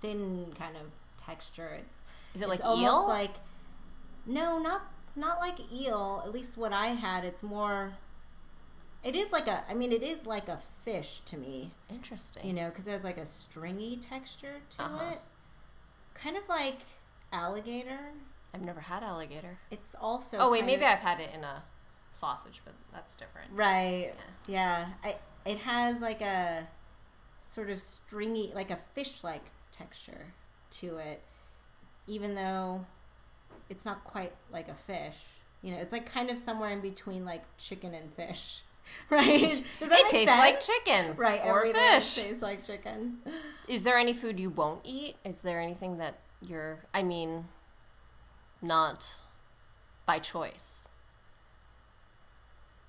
thin 0.00 0.52
kind 0.58 0.76
of 0.76 0.82
texture. 1.16 1.70
It's 1.78 2.02
Is 2.34 2.42
it 2.42 2.48
like 2.48 2.62
almost 2.64 2.82
eel? 3.02 3.08
like 3.08 3.30
no, 4.26 4.58
not 4.58 4.82
not 5.16 5.40
like 5.40 5.56
eel. 5.72 6.22
At 6.26 6.32
least 6.32 6.58
what 6.58 6.72
I 6.72 6.88
had, 6.88 7.24
it's 7.24 7.42
more. 7.42 7.94
It 9.02 9.14
is 9.16 9.32
like 9.32 9.46
a. 9.48 9.64
I 9.70 9.74
mean, 9.74 9.90
it 9.92 10.02
is 10.02 10.26
like 10.26 10.48
a 10.48 10.58
fish 10.58 11.20
to 11.26 11.38
me. 11.38 11.70
Interesting. 11.88 12.46
You 12.46 12.52
know, 12.52 12.68
because 12.68 12.84
there's 12.84 13.04
like 13.04 13.16
a 13.16 13.26
stringy 13.26 13.96
texture 13.96 14.56
to 14.76 14.82
Uh-huh. 14.82 15.12
it, 15.12 15.20
kind 16.14 16.36
of 16.36 16.42
like 16.48 16.80
alligator. 17.32 18.10
I've 18.52 18.62
never 18.62 18.80
had 18.80 19.02
alligator. 19.02 19.58
It's 19.70 19.94
also. 20.00 20.36
Oh 20.38 20.50
wait, 20.50 20.66
maybe 20.66 20.82
of- 20.84 20.90
I've 20.90 20.98
had 20.98 21.20
it 21.20 21.30
in 21.34 21.42
a 21.44 21.62
sausage, 22.10 22.60
but 22.64 22.74
that's 22.92 23.16
different. 23.16 23.50
Right. 23.52 24.12
Yeah. 24.46 24.86
I. 25.04 25.16
It 25.44 25.58
has 25.58 26.00
like 26.02 26.20
a 26.20 26.66
sort 27.40 27.70
of 27.70 27.80
stringy, 27.80 28.52
like 28.54 28.70
a 28.70 28.76
fish-like 28.76 29.44
texture 29.72 30.34
to 30.72 30.98
it, 30.98 31.22
even 32.06 32.34
though 32.34 32.84
it's 33.70 33.84
not 33.86 34.04
quite 34.04 34.32
like 34.52 34.68
a 34.68 34.74
fish. 34.74 35.16
You 35.62 35.72
know, 35.72 35.78
it's 35.78 35.92
like 35.92 36.04
kind 36.10 36.28
of 36.30 36.36
somewhere 36.38 36.70
in 36.70 36.80
between 36.80 37.24
like 37.24 37.44
chicken 37.56 37.94
and 37.94 38.12
fish. 38.12 38.62
Right? 39.10 39.62
Does 39.80 39.88
that 39.90 39.98
It 40.00 40.08
tastes 40.08 40.34
like 40.34 40.60
chicken, 40.60 41.14
Right. 41.18 41.42
or 41.44 41.66
fish. 41.66 41.74
tastes 42.24 42.40
like 42.40 42.66
chicken. 42.66 43.18
Is 43.68 43.84
there 43.84 43.98
any 43.98 44.14
food 44.14 44.40
you 44.40 44.48
won't 44.48 44.80
eat? 44.82 45.16
Is 45.26 45.42
there 45.42 45.60
anything 45.60 45.98
that 45.98 46.20
you're? 46.40 46.78
I 46.94 47.02
mean, 47.02 47.44
not 48.62 49.16
by 50.06 50.18
choice. 50.18 50.86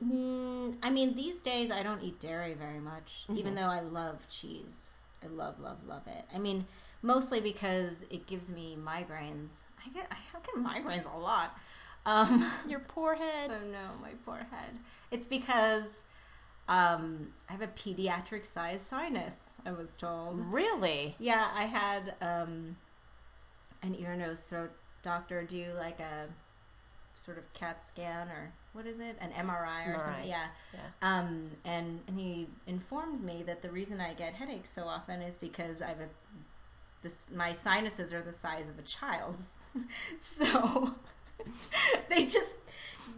Mm, 0.05 0.77
I 0.81 0.89
mean, 0.89 1.15
these 1.15 1.41
days 1.41 1.71
I 1.71 1.83
don't 1.83 2.01
eat 2.03 2.19
dairy 2.19 2.53
very 2.53 2.79
much, 2.79 3.25
Mm-hmm. 3.27 3.37
even 3.37 3.55
though 3.55 3.67
I 3.67 3.81
love 3.81 4.27
cheese. 4.29 4.91
I 5.23 5.27
love, 5.27 5.59
love, 5.59 5.77
love 5.87 6.03
it. 6.07 6.23
I 6.33 6.37
mean, 6.39 6.65
mostly 7.01 7.41
because 7.41 8.05
it 8.09 8.25
gives 8.25 8.49
me 8.51 8.77
migraines. 8.81 9.61
I 9.85 9.89
get, 9.89 10.07
I 10.11 10.15
get 10.45 10.55
migraines 10.55 11.13
a 11.13 11.17
lot. 11.17 11.57
Um, 12.05 12.49
Your 12.67 12.79
poor 12.79 13.15
head. 13.15 13.51
oh 13.51 13.65
no, 13.71 13.89
my 14.01 14.11
poor 14.25 14.37
head. 14.51 14.79
It's 15.11 15.27
because 15.27 16.03
um, 16.69 17.33
I 17.49 17.51
have 17.51 17.61
a 17.61 17.67
pediatric 17.67 18.45
size 18.45 18.81
sinus. 18.81 19.53
I 19.65 19.71
was 19.73 19.93
told. 19.95 20.39
Really? 20.53 21.15
Yeah, 21.19 21.47
I 21.53 21.63
had 21.63 22.15
um, 22.21 22.77
an 23.83 23.95
ear, 23.95 24.15
nose, 24.15 24.39
throat 24.41 24.71
doctor 25.03 25.43
do 25.43 25.65
like 25.77 25.99
a 25.99 26.27
sort 27.19 27.37
of 27.37 27.51
CAT 27.53 27.85
scan 27.85 28.29
or 28.29 28.53
what 28.73 28.85
is 28.85 28.99
it, 28.99 29.17
an 29.19 29.31
MRI 29.31 29.87
or 29.87 29.95
MRI. 29.95 30.01
something. 30.01 30.29
Yeah. 30.29 30.47
Yeah. 30.73 30.79
Um, 31.01 31.51
and 31.65 32.01
and 32.07 32.19
he 32.19 32.47
informed 32.67 33.23
me 33.23 33.43
that 33.43 33.61
the 33.61 33.69
reason 33.69 33.99
I 33.99 34.13
get 34.13 34.33
headaches 34.33 34.69
so 34.69 34.83
often 34.83 35.21
is 35.21 35.37
because 35.37 35.81
I 35.81 35.87
have 35.87 35.99
a 35.99 36.09
this 37.01 37.27
my 37.33 37.51
sinuses 37.51 38.13
are 38.13 38.21
the 38.21 38.31
size 38.31 38.69
of 38.69 38.77
a 38.77 38.81
child's, 38.81 39.55
so 40.17 40.95
they 42.09 42.23
just 42.23 42.57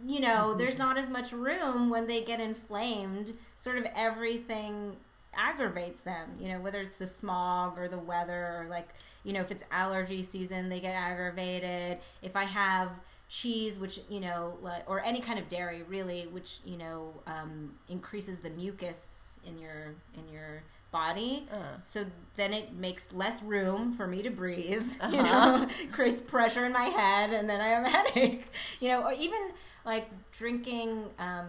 you 0.06 0.20
know 0.20 0.54
there's 0.58 0.78
not 0.78 0.96
as 0.98 1.10
much 1.10 1.32
room 1.32 1.90
when 1.90 2.06
they 2.06 2.22
get 2.22 2.40
inflamed. 2.40 3.34
Sort 3.56 3.78
of 3.78 3.86
everything 3.94 4.96
aggravates 5.34 6.00
them. 6.00 6.30
You 6.40 6.48
know 6.48 6.60
whether 6.60 6.80
it's 6.80 6.98
the 6.98 7.06
smog 7.06 7.78
or 7.78 7.88
the 7.88 7.98
weather 7.98 8.58
or 8.60 8.66
like 8.68 8.88
you 9.24 9.32
know 9.32 9.40
if 9.40 9.50
it's 9.50 9.64
allergy 9.70 10.22
season 10.22 10.68
they 10.68 10.80
get 10.80 10.94
aggravated. 10.94 11.98
If 12.22 12.36
I 12.36 12.44
have 12.44 12.90
cheese 13.38 13.78
which 13.78 13.98
you 14.10 14.20
know 14.20 14.58
or 14.86 15.00
any 15.00 15.20
kind 15.20 15.38
of 15.38 15.48
dairy 15.48 15.82
really 15.84 16.26
which 16.36 16.60
you 16.66 16.76
know 16.76 17.14
um, 17.26 17.72
increases 17.88 18.40
the 18.40 18.50
mucus 18.50 19.38
in 19.46 19.58
your 19.58 19.94
in 20.18 20.28
your 20.30 20.62
body 20.90 21.48
Uh. 21.50 21.56
so 21.82 22.04
then 22.36 22.52
it 22.52 22.74
makes 22.74 23.14
less 23.14 23.42
room 23.42 23.90
for 23.90 24.06
me 24.06 24.20
to 24.22 24.28
breathe 24.30 24.84
you 25.10 25.18
Uh-huh. 25.20 25.56
know 25.56 25.68
creates 25.92 26.20
pressure 26.20 26.66
in 26.66 26.72
my 26.72 26.88
head 27.00 27.30
and 27.32 27.48
then 27.48 27.60
i 27.62 27.68
have 27.68 27.84
a 27.86 27.88
headache 27.88 28.44
you 28.80 28.88
know 28.88 29.00
or 29.02 29.12
even 29.14 29.40
like 29.86 30.06
drinking 30.32 30.90
um, 31.18 31.48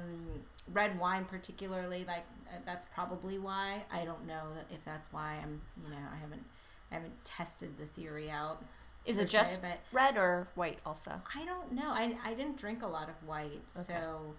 red 0.72 0.98
wine 0.98 1.26
particularly 1.26 2.06
like 2.08 2.24
uh, 2.50 2.56
that's 2.66 2.86
probably 2.96 3.38
why 3.38 3.84
i 3.92 4.06
don't 4.06 4.26
know 4.26 4.44
if 4.72 4.82
that's 4.86 5.12
why 5.12 5.38
i'm 5.44 5.60
you 5.84 5.90
know 5.94 6.06
i 6.16 6.20
haven't 6.26 6.46
i 6.92 6.94
haven't 6.96 7.26
tested 7.26 7.78
the 7.78 7.86
theory 7.86 8.30
out 8.32 8.64
Is 9.06 9.18
it 9.18 9.30
just 9.30 9.64
red 9.92 10.18
or 10.18 10.48
white 10.56 10.80
also? 10.86 11.22
I 11.36 11.44
don't 11.46 11.74
know. 11.74 11.90
I, 11.90 12.16
I 12.24 12.34
didn't 12.34 12.58
drink 12.58 12.84
a 12.84 12.88
lot 12.88 13.10
of 13.10 13.16
white, 13.28 13.64
so 13.68 14.34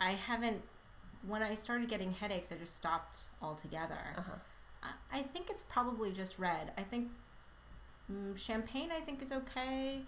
I 0.00 0.12
haven't. 0.12 0.62
When 1.26 1.42
I 1.42 1.54
started 1.54 1.88
getting 1.88 2.12
headaches, 2.12 2.50
I 2.50 2.56
just 2.56 2.76
stopped 2.76 3.24
altogether. 3.42 3.98
Uh-huh. 4.16 4.32
I, 4.82 5.18
I 5.18 5.22
think 5.22 5.50
it's 5.50 5.62
probably 5.62 6.12
just 6.12 6.38
red. 6.38 6.72
I 6.78 6.82
think 6.82 7.08
mm, 8.10 8.36
champagne. 8.38 8.90
I 8.90 9.00
think 9.00 9.20
is 9.20 9.32
okay. 9.32 10.00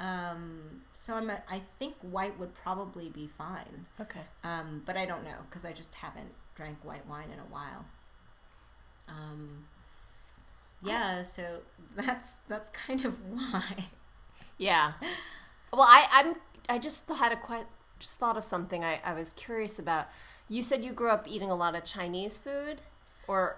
Um, 0.00 0.82
so 0.92 1.14
I'm. 1.14 1.30
A, 1.30 1.40
I 1.48 1.60
think 1.78 1.94
white 2.00 2.38
would 2.40 2.54
probably 2.54 3.08
be 3.08 3.28
fine. 3.28 3.86
Okay. 4.00 4.22
Um, 4.42 4.82
but 4.84 4.96
I 4.96 5.06
don't 5.06 5.22
know 5.22 5.38
because 5.48 5.64
I 5.64 5.72
just 5.72 5.94
haven't 5.94 6.32
drank 6.56 6.78
white 6.84 7.06
wine 7.06 7.28
in 7.32 7.38
a 7.38 7.52
while. 7.52 7.84
Um, 9.08 9.66
yeah, 10.84 11.22
so 11.22 11.42
that's 11.96 12.32
that's 12.48 12.70
kind 12.70 13.04
of 13.04 13.14
why. 13.30 13.86
Yeah. 14.58 14.92
Well, 15.72 15.82
I 15.88 16.06
I'm 16.12 16.34
I 16.68 16.78
just 16.78 17.08
had 17.08 17.32
a 17.32 17.36
que- 17.36 17.66
just 17.98 18.18
thought 18.18 18.36
of 18.36 18.44
something 18.44 18.84
I, 18.84 19.00
I 19.04 19.14
was 19.14 19.32
curious 19.32 19.78
about. 19.78 20.06
You 20.48 20.62
said 20.62 20.84
you 20.84 20.92
grew 20.92 21.08
up 21.10 21.26
eating 21.28 21.50
a 21.50 21.54
lot 21.54 21.74
of 21.74 21.84
Chinese 21.84 22.38
food, 22.38 22.82
or 23.26 23.56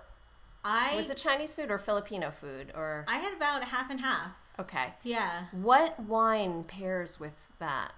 I 0.65 0.95
Was 0.97 1.11
it 1.11 1.17
Chinese 1.17 1.55
food 1.55 1.71
or 1.71 1.79
Filipino 1.79 2.31
food 2.31 2.73
or 2.75 3.05
I 3.09 3.19
had 3.19 3.33
about 3.33 3.65
half 3.65 3.91
and 3.91 4.01
half. 4.01 4.31
okay? 4.59 4.95
Yeah, 5.03 5.45
What 5.53 5.99
wine 6.01 6.65
pairs 6.65 7.21
with 7.21 7.49
that? 7.59 7.93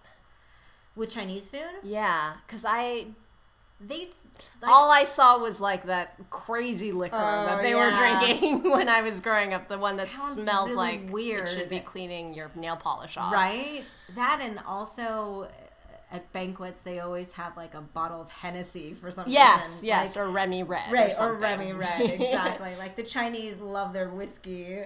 with 0.97 1.13
Chinese 1.13 1.49
food, 1.49 1.81
Yeah, 1.83 2.35
because 2.47 2.65
I 2.67 3.07
they 3.81 4.09
like, 4.61 4.71
all 4.71 4.91
I 4.91 5.05
saw 5.05 5.39
was 5.41 5.61
like 5.61 5.87
that 5.87 6.15
crazy 6.31 6.91
liquor 6.93 7.17
Oh, 7.17 7.47
that 7.47 7.63
they 7.63 7.71
yeah. 7.71 8.17
were 8.17 8.27
drinking 8.29 8.71
when 8.71 8.89
I 8.89 9.03
was 9.03 9.21
growing 9.21 9.55
up. 9.55 9.69
The 9.69 9.79
one 9.79 9.97
that 9.99 10.09
Sounds 10.09 10.43
smells 10.43 10.71
really 10.71 10.77
like 10.77 11.11
weird. 11.13 11.43
it 11.49 11.49
should 11.49 11.69
be 11.69 11.81
cleaning 11.81 12.35
your 12.35 12.51
nail 12.55 12.77
polish 12.77 13.17
off. 13.17 13.33
right 13.33 13.85
that 14.15 14.41
and 14.43 14.59
also 14.67 15.49
uh, 15.49 16.15
at 16.17 16.33
banquets 16.33 16.81
they 16.83 16.99
always 17.01 17.33
have 17.33 17.57
like 17.57 17.75
a 17.75 17.81
bottle 17.81 18.21
of 18.21 18.31
Hennessy 18.31 18.95
for 18.95 19.11
some 19.11 19.27
Yes, 19.29 19.61
reason. 19.77 19.89
yes, 19.89 20.17
Like, 20.17 20.25
or 20.27 20.31
Remy 20.31 20.63
Red. 20.65 20.91
right 20.93 21.09
or 21.09 21.11
something. 21.15 21.41
Remy 21.43 21.73
Red 21.75 22.01
exactly. 22.21 22.75
like 22.77 22.97
the 22.97 23.03
Chinese 23.03 23.59
love 23.59 23.93
their 23.93 24.09
whiskey, 24.09 24.79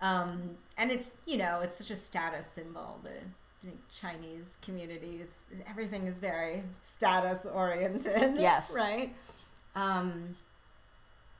um, 0.00 0.56
and 0.76 0.90
it's 0.90 1.18
you 1.26 1.36
know 1.36 1.60
it's 1.60 1.76
such 1.76 1.90
a 1.90 1.96
status 1.96 2.46
symbol. 2.46 3.00
The 3.04 3.10
Chinese 3.92 4.58
communities, 4.62 5.44
everything 5.68 6.06
is 6.06 6.20
very 6.20 6.64
status 6.82 7.46
oriented. 7.46 8.36
Yes. 8.40 8.72
right. 8.74 9.14
Um, 9.74 10.36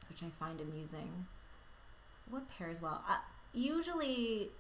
which 0.09 0.23
I 0.23 0.31
find 0.39 0.61
amusing. 0.61 1.27
What 2.31 2.49
pairs 2.49 2.81
well? 2.81 3.03
Uh, 3.09 3.17
usually, 3.53 4.51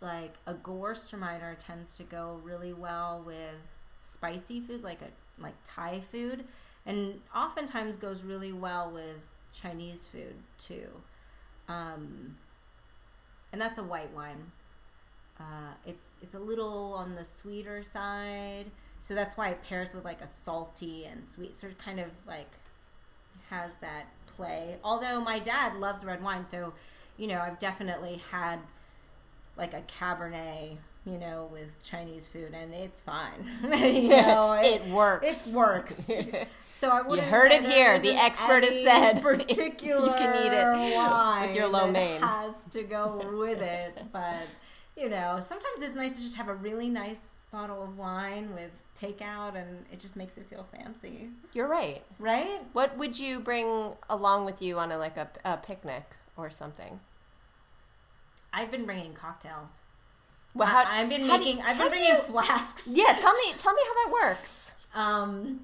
like 0.00 0.34
a 0.46 0.54
Gewürztraminer 0.54 1.56
tends 1.58 1.96
to 1.96 2.02
go 2.02 2.40
really 2.44 2.72
well 2.72 3.22
with 3.24 3.60
spicy 4.02 4.60
food, 4.60 4.84
like 4.84 5.02
a 5.02 5.08
like 5.38 5.54
Thai 5.64 6.00
food, 6.00 6.44
and 6.84 7.20
oftentimes 7.34 7.96
goes 7.96 8.22
really 8.22 8.52
well 8.52 8.90
with 8.90 9.18
Chinese 9.52 10.06
food 10.06 10.34
too. 10.58 10.88
Um, 11.68 12.36
and 13.52 13.60
that's 13.60 13.78
a 13.78 13.82
white 13.82 14.12
wine. 14.14 14.52
Uh, 15.38 15.74
it's 15.84 16.16
it's 16.22 16.34
a 16.34 16.38
little 16.38 16.94
on 16.94 17.14
the 17.14 17.24
sweeter 17.24 17.82
side, 17.82 18.66
so 18.98 19.14
that's 19.14 19.36
why 19.36 19.50
it 19.50 19.62
pairs 19.62 19.92
with 19.92 20.04
like 20.04 20.20
a 20.20 20.26
salty 20.26 21.04
and 21.04 21.26
sweet, 21.26 21.54
sort 21.54 21.72
of 21.72 21.78
kind 21.78 22.00
of 22.00 22.06
like 22.26 22.50
has 23.50 23.76
that 23.76 24.06
play. 24.36 24.76
Although 24.82 25.20
my 25.20 25.38
dad 25.38 25.76
loves 25.76 26.04
red 26.04 26.22
wine, 26.22 26.44
so 26.44 26.72
you 27.18 27.26
know 27.26 27.40
I've 27.40 27.58
definitely 27.58 28.22
had 28.30 28.60
like 29.56 29.74
a 29.74 29.82
Cabernet, 29.82 30.76
you 31.04 31.18
know, 31.18 31.48
with 31.52 31.82
Chinese 31.84 32.26
food, 32.28 32.52
and 32.54 32.72
it's 32.74 33.02
fine. 33.02 33.46
you 33.62 34.08
know, 34.08 34.52
it 34.52 34.84
works. 34.86 35.48
It 35.48 35.54
works. 35.54 36.10
So 36.68 36.90
I 36.90 37.00
wouldn't 37.00 37.26
You 37.26 37.32
heard 37.32 37.52
it 37.52 37.64
here. 37.64 37.98
The 37.98 38.14
expert 38.14 38.62
has 38.62 38.82
said 38.82 39.22
particular 39.22 40.08
you 40.08 40.12
can 40.14 40.44
eat 40.44 40.52
it 40.52 41.46
with 41.48 41.56
your 41.56 41.68
lo 41.68 41.90
mein. 41.90 42.20
has 42.20 42.66
to 42.66 42.82
go 42.82 43.18
with 43.38 43.62
it, 43.62 43.98
but 44.12 44.42
you 44.96 45.08
know, 45.10 45.38
sometimes 45.40 45.78
it's 45.80 45.94
nice 45.94 46.16
to 46.16 46.22
just 46.22 46.36
have 46.36 46.48
a 46.48 46.54
really 46.54 46.88
nice 46.88 47.36
bottle 47.52 47.82
of 47.82 47.98
wine 47.98 48.54
with 48.54 48.70
takeout, 48.98 49.54
and 49.54 49.84
it 49.92 50.00
just 50.00 50.16
makes 50.16 50.38
it 50.38 50.46
feel 50.48 50.66
fancy, 50.74 51.28
You're 51.52 51.68
right. 51.68 52.02
right? 52.18 52.60
What 52.72 52.96
would 52.96 53.18
you 53.18 53.40
bring 53.40 53.92
along 54.08 54.46
with 54.46 54.62
you 54.62 54.78
on 54.78 54.90
a 54.92 54.98
like 54.98 55.16
a, 55.16 55.28
a 55.44 55.58
picnic 55.58 56.16
or 56.36 56.50
something? 56.50 56.98
I've 58.52 58.70
been 58.70 58.86
bringing 58.86 59.12
cocktails. 59.12 59.82
Well, 60.54 60.68
how- 60.68 60.84
I, 60.84 60.96
have 61.00 61.08
been 61.10 61.26
making. 61.26 61.58
you- 61.58 61.62
I've 61.64 61.76
been 61.76 61.88
bringing 61.88 62.08
you- 62.14 62.16
flasks. 62.18 62.86
Yeah, 62.90 63.12
tell 63.16 63.34
me 63.34 63.52
tell 63.58 63.74
me 63.74 63.82
how 63.86 63.94
that 64.04 64.12
works. 64.12 64.74
Um, 64.94 65.60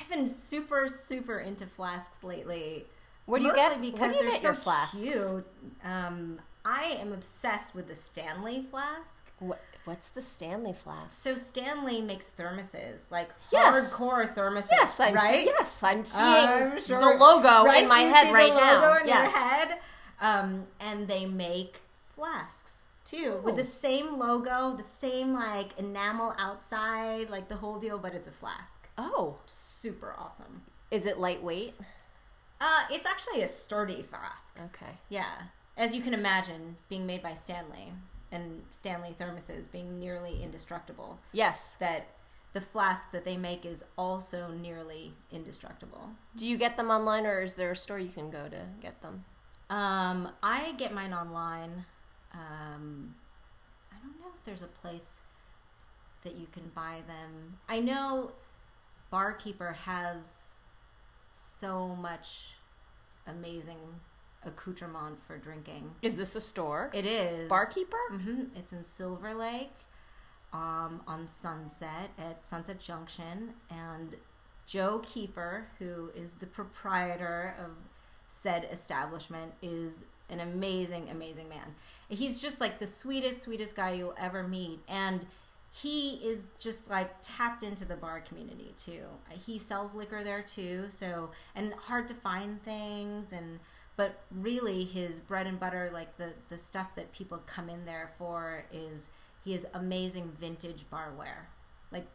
I've 0.00 0.08
been 0.08 0.26
super 0.26 0.88
super 0.88 1.38
into 1.38 1.66
flasks 1.66 2.24
lately. 2.24 2.86
Where 3.26 3.38
do 3.38 3.46
you 3.46 3.52
Mostly 3.52 3.90
get 3.90 3.92
because 3.98 4.12
do 4.14 4.18
you 4.18 4.22
they're 4.24 4.30
get 4.32 4.40
so 4.40 4.48
your 4.48 4.54
flasks? 4.54 5.02
cute. 5.02 5.46
Um, 5.84 6.40
I 6.64 6.96
am 7.00 7.12
obsessed 7.12 7.74
with 7.74 7.88
the 7.88 7.94
Stanley 7.94 8.64
flask. 8.70 9.30
What, 9.38 9.60
what's 9.84 10.08
the 10.10 10.20
Stanley 10.22 10.72
flask? 10.74 11.12
So 11.12 11.34
Stanley 11.34 12.00
makes 12.02 12.30
thermoses, 12.30 13.10
like 13.10 13.30
Yes. 13.52 13.94
hardcore 13.96 14.32
thermoses. 14.34 14.68
Yes, 14.70 15.00
I'm 15.00 15.14
right. 15.14 15.44
yes, 15.46 15.82
I'm 15.82 16.04
seeing 16.04 16.78
sure- 16.78 17.00
the 17.00 17.18
logo 17.18 17.64
right? 17.64 17.82
in 17.82 17.88
my 17.88 18.02
You 18.02 18.12
head 18.14 18.32
right 18.32 18.52
the 18.52 18.58
now. 18.60 18.96
in 18.98 19.06
yes. 19.06 19.32
your 19.32 19.40
head. 19.42 19.78
Um, 20.20 20.66
and 20.78 21.08
they 21.08 21.24
make 21.26 21.80
flasks 22.14 22.84
too 23.06 23.40
with 23.42 23.54
Oh. 23.54 23.56
the 23.56 23.64
same 23.64 24.18
logo, 24.18 24.74
the 24.76 24.82
same 24.82 25.32
like 25.32 25.76
enamel 25.78 26.34
outside, 26.38 27.30
like 27.30 27.48
the 27.48 27.56
whole 27.56 27.78
deal, 27.78 27.96
but 27.98 28.14
it's 28.14 28.28
a 28.28 28.32
flask. 28.32 28.86
Oh, 28.98 29.38
Super 29.46 30.14
awesome. 30.18 30.62
is 30.90 31.06
it 31.06 31.18
lightweight? 31.18 31.74
Uh, 32.60 32.84
it's 32.90 33.06
actually 33.06 33.40
a 33.40 33.48
sturdy 33.48 34.02
flask. 34.02 34.60
Okay. 34.66 34.98
Yeah, 35.08 35.44
as 35.80 35.94
you 35.94 36.02
can 36.02 36.12
imagine, 36.12 36.76
being 36.90 37.06
made 37.06 37.22
by 37.22 37.32
Stanley 37.32 37.94
and 38.30 38.62
Stanley 38.70 39.16
thermoses 39.18 39.70
being 39.70 39.98
nearly 39.98 40.42
indestructible. 40.42 41.18
Yes. 41.32 41.74
That 41.80 42.08
the 42.52 42.60
flask 42.60 43.12
that 43.12 43.24
they 43.24 43.38
make 43.38 43.64
is 43.64 43.82
also 43.96 44.50
nearly 44.50 45.14
indestructible. 45.32 46.10
Do 46.36 46.46
you 46.46 46.58
get 46.58 46.76
them 46.76 46.90
online 46.90 47.24
or 47.24 47.40
is 47.40 47.54
there 47.54 47.70
a 47.70 47.76
store 47.76 47.98
you 47.98 48.10
can 48.10 48.30
go 48.30 48.46
to 48.48 48.66
get 48.82 49.00
them? 49.00 49.24
Um, 49.70 50.28
I 50.42 50.74
get 50.76 50.92
mine 50.92 51.14
online. 51.14 51.86
Um, 52.34 53.14
I 53.90 53.96
don't 54.02 54.20
know 54.20 54.26
if 54.36 54.44
there's 54.44 54.62
a 54.62 54.66
place 54.66 55.22
that 56.22 56.34
you 56.34 56.46
can 56.52 56.70
buy 56.74 56.98
them. 57.06 57.58
I 57.68 57.80
know 57.80 58.32
Barkeeper 59.10 59.72
has 59.86 60.56
so 61.30 61.88
much 61.88 62.50
amazing 63.26 63.78
accoutrement 64.44 65.22
for 65.24 65.36
drinking. 65.38 65.94
Is 66.02 66.16
this 66.16 66.34
a 66.36 66.40
store? 66.40 66.90
It 66.92 67.06
is 67.06 67.48
Barkeeper? 67.48 67.96
hmm 68.10 68.44
It's 68.56 68.72
in 68.72 68.84
Silver 68.84 69.34
Lake, 69.34 69.72
um, 70.52 71.02
on 71.06 71.28
Sunset 71.28 72.10
at 72.18 72.44
Sunset 72.44 72.80
Junction, 72.80 73.54
and 73.70 74.16
Joe 74.66 75.00
Keeper, 75.00 75.68
who 75.78 76.10
is 76.14 76.32
the 76.32 76.46
proprietor 76.46 77.54
of 77.58 77.70
said 78.26 78.68
establishment, 78.70 79.54
is 79.60 80.04
an 80.28 80.40
amazing, 80.40 81.10
amazing 81.10 81.48
man. 81.48 81.74
He's 82.08 82.40
just 82.40 82.60
like 82.60 82.78
the 82.78 82.86
sweetest, 82.86 83.42
sweetest 83.42 83.74
guy 83.76 83.92
you'll 83.92 84.14
ever 84.16 84.46
meet, 84.46 84.80
and 84.88 85.26
he 85.72 86.14
is 86.14 86.46
just 86.60 86.90
like 86.90 87.10
tapped 87.22 87.62
into 87.62 87.84
the 87.84 87.96
bar 87.96 88.20
community 88.20 88.72
too. 88.76 89.02
He 89.44 89.58
sells 89.58 89.94
liquor 89.94 90.24
there 90.24 90.42
too, 90.42 90.84
so 90.88 91.30
and 91.54 91.72
hard 91.74 92.08
to 92.08 92.14
find 92.14 92.62
things 92.64 93.32
and 93.32 93.60
but 94.00 94.18
really 94.30 94.84
his 94.84 95.20
bread 95.20 95.46
and 95.46 95.60
butter 95.60 95.90
like 95.92 96.16
the 96.16 96.32
the 96.48 96.56
stuff 96.56 96.94
that 96.94 97.12
people 97.12 97.36
come 97.44 97.68
in 97.68 97.84
there 97.84 98.10
for 98.16 98.64
is 98.72 99.10
he 99.44 99.52
has 99.52 99.66
amazing 99.74 100.32
vintage 100.40 100.86
barware. 100.90 101.48
Like 101.92 102.06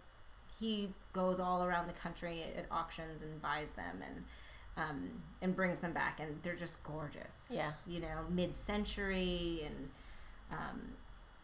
he 0.60 0.90
goes 1.14 1.40
all 1.40 1.64
around 1.64 1.86
the 1.86 1.94
country 1.94 2.42
at, 2.42 2.58
at 2.58 2.66
auctions 2.72 3.22
and 3.22 3.40
buys 3.40 3.70
them 3.70 4.02
and 4.04 4.24
um, 4.76 5.10
and 5.44 5.56
brings 5.56 5.82
them 5.82 5.94
back 5.94 6.20
and 6.20 6.40
they're 6.42 6.56
just 6.56 6.82
gorgeous. 6.84 7.52
Yeah. 7.54 7.74
You 7.86 8.00
know, 8.00 8.26
mid 8.32 8.56
century 8.56 9.62
and 9.68 9.90
um, 10.52 10.82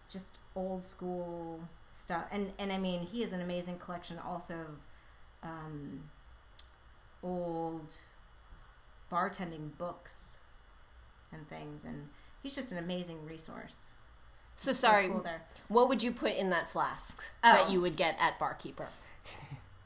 just 0.10 0.40
old 0.56 0.84
school 0.84 1.60
stuff. 1.92 2.26
And 2.32 2.52
and 2.58 2.74
I 2.74 2.80
mean, 2.80 3.02
he 3.02 3.22
has 3.22 3.32
an 3.32 3.42
amazing 3.42 3.78
collection 3.78 4.18
also 4.18 4.56
of 4.56 4.80
um, 5.44 6.06
old 7.22 7.96
bartending 9.12 9.78
books 9.78 10.40
and 11.32 11.48
things. 11.50 11.84
And 11.84 12.10
he's 12.42 12.56
just 12.56 12.72
an 12.72 12.78
amazing 12.78 13.26
resource. 13.26 13.92
So 14.56 14.72
So 14.72 14.88
sorry. 14.88 15.08
cool. 15.08 15.26
What 15.68 15.90
would 15.90 16.04
you 16.04 16.12
put 16.12 16.34
in 16.36 16.50
that 16.52 16.70
flask 16.70 17.32
Oh. 17.44 17.52
that 17.54 17.70
you 17.72 17.82
would 17.82 17.96
get 17.96 18.16
at 18.20 18.38
Barkeeper? 18.40 18.88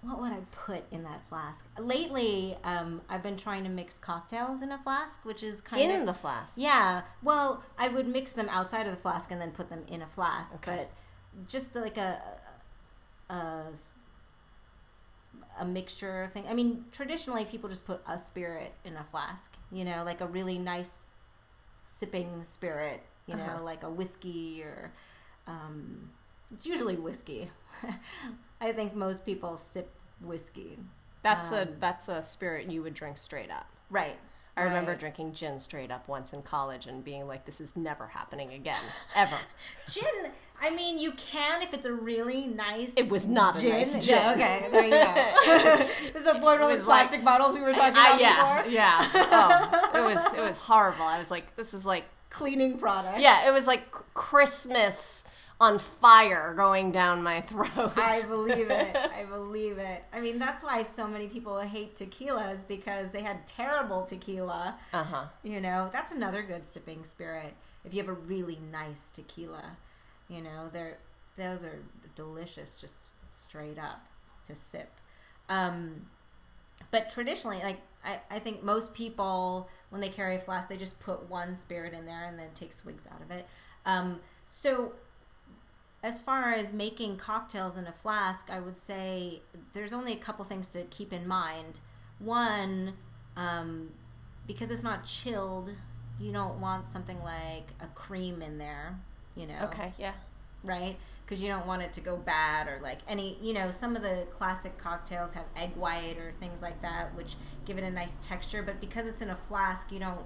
What 0.01 0.21
would 0.21 0.31
I 0.33 0.39
put 0.51 0.83
in 0.91 1.03
that 1.03 1.25
flask? 1.25 1.65
Lately, 1.79 2.57
um, 2.63 3.01
I've 3.09 3.23
been 3.23 3.37
trying 3.37 3.63
to 3.63 3.69
mix 3.71 3.97
cocktails 3.97 4.61
in 4.61 4.71
a 4.71 4.77
flask, 4.77 5.25
which 5.25 5.41
is 5.41 5.61
kind 5.61 5.81
In 5.81 5.89
of 5.89 5.95
in 6.01 6.05
the 6.05 6.13
flask. 6.13 6.55
Yeah. 6.57 7.01
Well, 7.23 7.63
I 7.77 7.87
would 7.87 8.07
mix 8.07 8.31
them 8.31 8.47
outside 8.49 8.85
of 8.85 8.91
the 8.93 8.99
flask 9.01 9.31
and 9.31 9.41
then 9.41 9.51
put 9.51 9.69
them 9.71 9.83
in 9.87 10.03
a 10.03 10.05
flask. 10.07 10.55
Okay. 10.57 10.87
But 11.35 11.47
just 11.47 11.75
like 11.75 11.97
a, 11.97 12.21
a 13.29 13.63
a 15.59 15.65
mixture 15.65 16.23
of 16.23 16.33
things. 16.33 16.47
I 16.49 16.53
mean, 16.53 16.85
traditionally 16.91 17.45
people 17.45 17.69
just 17.69 17.85
put 17.85 18.01
a 18.07 18.17
spirit 18.17 18.73
in 18.83 18.95
a 18.95 19.03
flask. 19.11 19.53
You 19.71 19.85
know, 19.85 20.03
like 20.03 20.21
a 20.21 20.27
really 20.27 20.57
nice 20.57 21.01
sipping 21.83 22.43
spirit. 22.43 23.01
You 23.27 23.35
know, 23.35 23.43
Uh-huh. 23.43 23.63
like 23.63 23.83
a 23.83 23.89
whiskey 23.89 24.61
or 24.63 24.91
um, 25.47 26.11
it's 26.51 26.65
usually 26.67 26.95
whiskey. 26.95 27.49
I 28.61 28.71
think 28.71 28.95
most 28.95 29.25
people 29.25 29.57
sip 29.57 29.89
whiskey. 30.21 30.79
That's 31.23 31.51
a 31.51 31.63
Um, 31.63 31.69
that's 31.79 32.07
a 32.07 32.21
spirit 32.21 32.69
you 32.69 32.83
would 32.83 32.93
drink 32.93 33.17
straight 33.17 33.49
up. 33.49 33.65
Right. 33.89 34.17
I 34.57 34.61
remember 34.63 34.91
Right. 34.91 34.99
drinking 34.99 35.33
gin 35.33 35.59
straight 35.59 35.91
up 35.91 36.07
once 36.07 36.31
in 36.31 36.41
college 36.41 36.87
and 36.87 37.03
being 37.03 37.27
like, 37.27 37.45
"This 37.45 37.59
is 37.59 37.75
never 37.75 38.07
happening 38.07 38.53
again, 38.53 38.79
ever." 39.15 39.37
Gin. 39.89 40.31
I 40.61 40.69
mean, 40.69 40.97
you 40.97 41.11
can 41.11 41.61
if 41.61 41.73
it's 41.73 41.85
a 41.85 41.91
really 41.91 42.47
nice. 42.47 42.93
It 42.95 43.09
was 43.09 43.27
not 43.27 43.57
a 43.57 43.61
gin. 43.61 43.71
nice 43.71 43.95
No, 43.95 44.01
gin. 44.01 44.29
okay, 44.29 44.67
there 44.71 44.83
you 44.85 44.91
go. 44.91 45.13
this 45.77 46.15
is 46.15 46.25
a 46.25 46.39
one 46.39 46.53
of 46.55 46.59
those 46.61 46.77
was 46.79 46.87
like- 46.87 46.99
plastic 47.01 47.25
bottles 47.25 47.55
we 47.55 47.61
were 47.61 47.73
talking 47.73 47.91
about 47.91 48.21
yeah, 48.21 48.61
before. 48.61 48.71
yeah. 48.71 49.07
Oh, 49.13 49.91
it 49.95 50.03
was 50.13 50.33
it 50.33 50.41
was 50.41 50.59
horrible. 50.69 51.03
I 51.03 51.19
was 51.19 51.29
like, 51.31 51.55
"This 51.55 51.73
is 51.73 51.85
like." 51.85 52.05
Cleaning 52.31 52.77
product. 52.77 53.21
Yeah, 53.21 53.47
it 53.47 53.53
was 53.53 53.65
like 53.65 53.89
Christmas 54.13 55.29
on 55.59 55.79
fire 55.79 56.53
going 56.55 56.91
down 56.91 57.23
my 57.23 57.41
throat. 57.41 57.93
I 57.95 58.21
believe 58.27 58.69
it. 58.69 58.95
I 59.15 59.23
believe 59.23 59.77
it. 59.77 60.03
I 60.11 60.19
mean, 60.19 60.37
that's 60.37 60.63
why 60.63 60.83
so 60.83 61.07
many 61.07 61.27
people 61.27 61.59
hate 61.59 61.95
tequilas 61.95 62.67
because 62.67 63.11
they 63.11 63.21
had 63.21 63.47
terrible 63.47 64.03
tequila. 64.03 64.77
uh 64.91 65.03
huh. 65.03 65.25
You 65.43 65.61
know, 65.61 65.89
that's 65.91 66.11
another 66.11 66.43
good 66.43 66.65
sipping 66.65 67.03
spirit. 67.03 67.53
If 67.85 67.93
you 67.93 68.01
have 68.01 68.09
a 68.09 68.13
really 68.13 68.59
nice 68.71 69.09
tequila, 69.09 69.77
you 70.27 70.41
know, 70.41 70.69
they're 70.71 70.97
those 71.37 71.63
are 71.65 71.79
delicious 72.15 72.75
just 72.75 73.09
straight 73.31 73.77
up 73.77 74.05
to 74.47 74.55
sip. 74.55 74.89
Um, 75.49 76.07
but 76.91 77.09
traditionally, 77.09 77.59
like 77.63 77.79
I, 78.03 78.19
I 78.29 78.39
think 78.39 78.63
most 78.63 78.93
people 78.93 79.69
when 79.89 80.01
they 80.01 80.09
carry 80.09 80.35
a 80.35 80.39
flask, 80.39 80.67
they 80.67 80.77
just 80.77 80.99
put 80.99 81.29
one 81.29 81.55
spirit 81.55 81.93
in 81.93 82.05
there 82.05 82.25
and 82.25 82.37
then 82.37 82.49
take 82.55 82.73
swigs 82.73 83.07
out 83.11 83.21
of 83.21 83.31
it. 83.31 83.47
Um, 83.85 84.19
so 84.45 84.93
as 86.05 86.21
far 86.21 86.53
as 86.53 86.71
making 86.71 87.15
cocktails 87.15 87.77
in 87.77 87.87
a 87.87 87.91
flask, 87.91 88.51
I 88.51 88.59
would 88.59 88.77
say 88.77 89.41
there's 89.73 89.91
only 89.91 90.13
a 90.13 90.17
couple 90.17 90.45
things 90.45 90.67
to 90.69 90.83
keep 90.83 91.11
in 91.11 91.27
mind. 91.27 91.79
One, 92.19 92.93
um, 93.35 93.89
because 94.45 94.69
it's 94.69 94.83
not 94.83 95.03
chilled, 95.03 95.71
you 96.19 96.31
don't 96.31 96.61
want 96.61 96.87
something 96.87 97.19
like 97.23 97.69
a 97.81 97.87
cream 97.95 98.43
in 98.43 98.59
there, 98.59 98.99
you 99.35 99.47
know 99.47 99.57
Okay, 99.63 99.93
yeah. 99.97 100.13
right? 100.63 100.95
Because 101.25 101.41
you 101.41 101.49
don't 101.49 101.65
want 101.65 101.81
it 101.81 101.91
to 101.93 102.01
go 102.01 102.17
bad 102.17 102.67
or 102.67 102.79
like 102.83 102.99
any, 103.07 103.39
you 103.41 103.51
know, 103.53 103.71
some 103.71 103.95
of 103.95 104.03
the 104.03 104.27
classic 104.31 104.77
cocktails 104.77 105.33
have 105.33 105.45
egg 105.57 105.75
white 105.75 106.19
or 106.19 106.31
things 106.33 106.61
like 106.61 106.83
that, 106.83 107.15
which 107.15 107.33
give 107.65 107.79
it 107.79 107.83
a 107.83 107.89
nice 107.89 108.19
texture. 108.21 108.61
But 108.61 108.79
because 108.79 109.07
it's 109.07 109.23
in 109.23 109.31
a 109.31 109.35
flask, 109.35 109.91
you 109.91 109.97
don't 109.97 110.21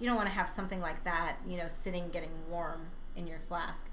you 0.00 0.08
don't 0.08 0.16
want 0.16 0.28
to 0.28 0.34
have 0.34 0.50
something 0.50 0.80
like 0.80 1.04
that, 1.04 1.36
you 1.46 1.56
know, 1.56 1.68
sitting 1.68 2.08
getting 2.08 2.32
warm 2.50 2.86
in 3.14 3.28
your 3.28 3.38
flask. 3.38 3.88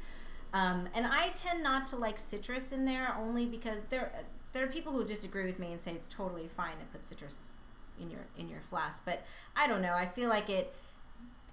Um, 0.54 0.88
and 0.96 1.06
I 1.06 1.30
tend 1.30 1.64
not 1.64 1.88
to 1.88 1.96
like 1.98 2.18
citrus 2.18 2.72
in 2.72 2.86
there 2.86 3.16
only 3.20 3.46
because 3.46 3.80
there 3.90 4.12
there 4.54 4.64
are 4.64 4.68
people 4.68 4.94
who 4.94 5.04
disagree 5.04 5.46
with 5.46 5.60
me 5.60 5.72
and 5.72 5.80
say 5.80 5.92
it's 5.92 6.08
totally 6.08 6.48
fine 6.48 6.78
to 6.80 6.86
put 6.92 7.06
citrus 7.06 7.52
in 8.00 8.10
your 8.10 8.28
in 8.38 8.50
your 8.50 8.62
flask. 8.62 9.04
But 9.06 9.24
I 9.56 9.68
don't 9.68 9.82
know. 9.82 9.94
I 9.94 10.08
feel 10.08 10.30
like 10.30 10.50
it 10.50 10.74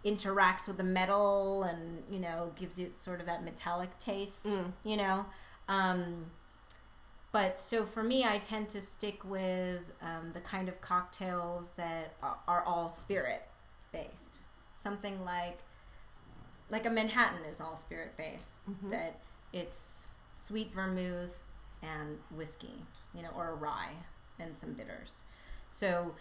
interacts 0.05 0.69
with 0.69 0.77
the 0.77 0.85
metal 0.85 1.63
and 1.63 2.03
you 2.11 2.19
know 2.19 2.53
gives 2.57 2.79
you 2.79 2.91
sort 2.93 3.21
of 3.21 3.27
that 3.27 3.43
metallic 3.43 3.99
taste 3.99 4.47
you 4.85 4.97
know 4.97 5.25
um, 5.69 6.31
but 7.33 7.59
so 7.59 7.87
for 7.87 8.03
me 8.03 8.23
i 8.23 8.37
tend 8.39 8.69
to 8.69 8.81
stick 8.83 9.25
with 9.25 9.81
um, 10.03 10.31
the 10.35 10.41
kind 10.41 10.69
of 10.69 10.79
cocktails 10.83 11.71
that 11.71 12.15
are, 12.23 12.37
are 12.47 12.63
all 12.65 12.91
spirit 12.91 13.43
based 13.93 14.41
something 14.75 15.25
like 15.25 15.59
like 16.71 16.87
a 16.87 16.91
manhattan 16.91 17.45
is 17.45 17.61
all 17.61 17.77
spirit 17.77 18.17
based 18.17 18.57
that 18.91 19.21
it's 19.53 20.09
sweet 20.33 20.73
vermouth 20.73 21.43
and 21.83 22.19
whiskey 22.31 22.83
you 23.15 23.23
know 23.23 23.31
or 23.37 23.51
a 23.51 23.55
rye 23.55 23.93
and 24.39 24.57
some 24.57 24.73
bitters 24.73 25.23
so 25.67 26.15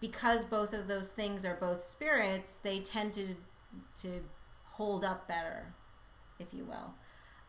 because 0.00 0.44
both 0.44 0.74
of 0.74 0.86
those 0.86 1.08
things 1.08 1.44
are 1.44 1.54
both 1.54 1.82
spirits, 1.82 2.56
they 2.56 2.78
tend 2.80 3.14
to 3.14 3.36
to 4.02 4.22
hold 4.64 5.04
up 5.04 5.26
better, 5.26 5.74
if 6.38 6.48
you 6.52 6.64
will. 6.64 6.94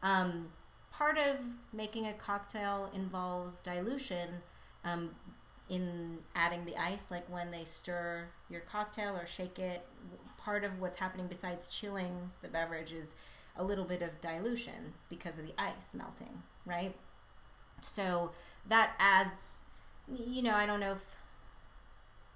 Um, 0.01 0.49
part 0.91 1.17
of 1.17 1.38
making 1.73 2.07
a 2.07 2.13
cocktail 2.13 2.89
involves 2.93 3.59
dilution 3.59 4.41
um, 4.84 5.11
in 5.69 6.19
adding 6.36 6.65
the 6.65 6.78
ice, 6.78 7.11
like 7.11 7.30
when 7.30 7.51
they 7.51 7.65
stir 7.65 8.30
your 8.49 8.61
cocktail 8.61 9.15
or 9.15 9.26
shake 9.26 9.59
it. 9.59 9.86
Part 10.46 10.64
of 10.64 10.80
what's 10.80 11.00
happening 11.00 11.26
besides 11.26 11.68
chilling 11.68 12.30
the 12.43 12.48
beverage 12.48 12.91
is 12.91 13.16
a 13.58 13.64
little 13.64 13.84
bit 13.84 14.04
of 14.04 14.22
dilution 14.22 14.93
because 15.10 15.39
of 15.39 15.48
the 15.48 15.56
ice 15.58 15.96
melting, 15.96 16.43
right? 16.68 16.96
So 17.82 18.32
that 18.68 18.93
adds, 19.00 19.64
you 20.08 20.43
know, 20.43 20.54
I 20.54 20.68
don't 20.68 20.80
know 20.80 20.91
if 20.91 21.16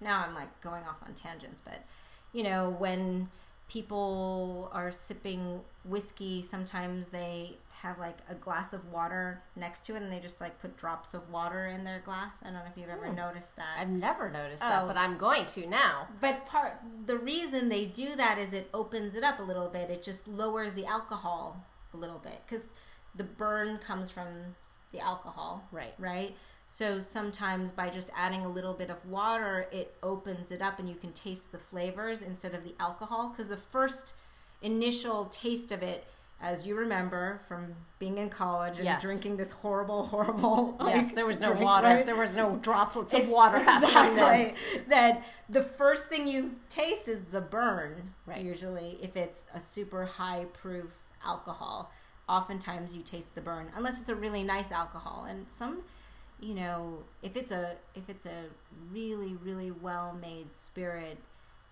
now 0.01 0.26
I'm 0.26 0.34
like 0.34 0.60
going 0.60 0.86
off 0.86 0.97
on 1.05 1.14
tangents, 1.14 1.62
but 1.62 1.86
you 2.34 2.41
know, 2.41 2.68
when 2.68 3.30
people 3.70 4.70
are 4.74 4.91
sipping 4.91 5.61
whiskey, 5.86 6.41
sometimes 6.41 7.09
they 7.09 7.57
have 7.82 7.97
like 7.97 8.17
a 8.28 8.36
glass 8.36 8.74
of 8.74 8.91
water 8.91 9.41
next 9.55 9.86
to 9.86 9.95
it 9.95 10.01
and 10.01 10.11
they 10.11 10.20
just 10.20 10.41
like 10.41 10.59
put 10.59 10.76
drops 10.76 11.13
of 11.13 11.30
water 11.30 11.67
in 11.67 11.86
their 11.86 11.99
glass. 11.99 12.38
I 12.41 12.45
don't 12.45 12.55
know 12.55 12.61
if 12.70 12.78
you've 12.78 12.89
ever 12.89 13.07
hmm. 13.07 13.15
noticed 13.15 13.55
that. 13.55 13.78
I've 13.78 13.89
never 13.89 14.30
noticed 14.30 14.61
that, 14.61 14.84
Oh. 14.84 14.88
but 14.88 14.97
I'm 14.97 15.17
going 15.17 15.45
to 15.45 15.67
now. 15.67 16.07
But 16.20 16.45
part 16.45 16.82
the 17.05 17.17
reason 17.17 17.70
they 17.70 17.86
do 17.86 18.15
that 18.17 18.38
is 18.38 18.53
it 18.53 18.70
opens 18.74 19.15
it 19.15 19.24
up 19.24 19.39
a 19.39 19.43
little 19.43 19.70
bit. 19.70 19.89
It 19.89 20.03
just 20.03 20.28
lowers 20.28 20.74
the 20.74 20.86
alcohol 20.86 21.63
a 21.93 21.97
little 21.97 22.20
bit 22.20 22.41
because 22.45 22.70
the 23.15 23.24
burn 23.24 23.78
comes 23.78 24.11
from 24.11 24.55
the 24.91 24.99
alcohol, 24.99 25.67
Right. 25.72 25.93
Right. 25.99 26.36
So 26.72 26.99
sometimes 26.99 27.72
by 27.72 27.89
just 27.89 28.11
adding 28.15 28.45
a 28.45 28.47
little 28.47 28.76
bit 28.76 28.91
of 28.91 29.03
water, 29.03 29.65
it 29.72 29.95
opens 30.03 30.51
it 30.51 30.61
up, 30.61 30.78
and 30.78 30.88
you 30.88 30.93
can 30.93 31.11
taste 31.13 31.51
the 31.51 31.57
flavors 31.57 32.22
instead 32.22 32.53
of 32.53 32.63
the 32.63 32.76
alcohol. 32.80 33.30
Because 33.30 33.49
the 33.49 33.57
first 33.57 34.13
initial 34.61 35.26
taste 35.26 35.72
of 35.72 35.82
it, 35.82 36.05
as 36.39 36.67
you 36.67 36.76
remember 36.76 37.41
from 37.47 37.74
being 37.97 38.20
in 38.20 38.30
college 38.30 38.76
and 38.78 38.86
Yes. 38.86 39.01
drinking 39.01 39.38
this 39.38 39.51
horrible, 39.51 40.03
horrible, 40.13 40.78
Yes, 40.86 41.09
there 41.11 41.26
was 41.26 41.39
no 41.39 41.49
drink, 41.53 41.65
water. 41.65 41.88
right? 41.88 42.05
There 42.05 42.15
was 42.15 42.36
no 42.36 42.57
droplets 42.57 43.15
of 43.15 43.22
It's- 43.22 43.34
water 43.34 43.57
exactly 43.57 44.53
that 44.89 45.24
the 45.49 45.63
first 45.63 46.07
thing 46.07 46.28
you 46.28 46.59
taste 46.70 47.07
is 47.07 47.24
the 47.32 47.41
burn 47.41 48.13
Right. 48.28 48.43
usually 48.43 48.99
if 49.01 49.17
it's 49.17 49.45
a 49.55 49.59
super 49.59 50.05
high 50.05 50.45
proof 50.53 51.07
alcohol 51.26 51.91
oftentimes 52.30 52.95
you 52.95 53.01
taste 53.01 53.34
the 53.36 53.41
burn 53.41 53.72
unless 53.76 53.99
it's 53.99 54.09
a 54.09 54.15
really 54.15 54.43
nice 54.43 54.72
alcohol 54.72 55.26
and 55.28 55.49
some 55.49 55.80
you 56.39 56.53
know 56.53 56.99
if 57.21 57.35
it's 57.35 57.51
a 57.51 57.75
if 57.95 58.09
it's 58.09 58.25
a 58.25 58.43
really 58.91 59.35
really 59.35 59.71
well 59.71 60.17
made 60.19 60.53
spirit 60.53 61.17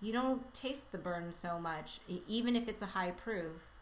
you 0.00 0.12
don't 0.12 0.52
taste 0.54 0.92
the 0.92 0.98
burn 0.98 1.32
so 1.32 1.58
much 1.58 2.00
even 2.26 2.54
if 2.54 2.68
it's 2.68 2.82
a 2.82 2.86
high 2.86 3.10
proof 3.10 3.72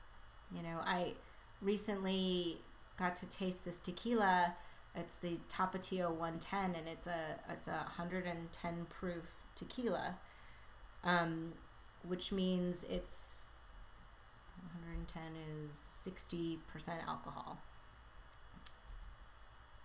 you 0.55 0.63
know 0.63 0.79
i 0.85 1.13
recently 1.61 2.59
got 2.97 3.17
to 3.17 3.27
taste 3.27 3.65
this 3.65 3.79
tequila 3.79 4.55
it's 4.97 5.17
the 5.17 5.39
Tapatio 5.49 6.11
110, 6.11 6.75
and 6.75 6.89
it's 6.89 7.07
a 7.07 7.39
it's 7.51 7.69
a 7.69 7.85
110 7.97 8.87
proof 8.89 9.43
tequila, 9.55 10.17
um, 11.05 11.53
which 12.03 12.33
means 12.33 12.85
it's 12.85 13.45
110 14.83 15.23
is 15.65 15.71
60 15.73 16.61
percent 16.67 17.01
alcohol. 17.07 17.59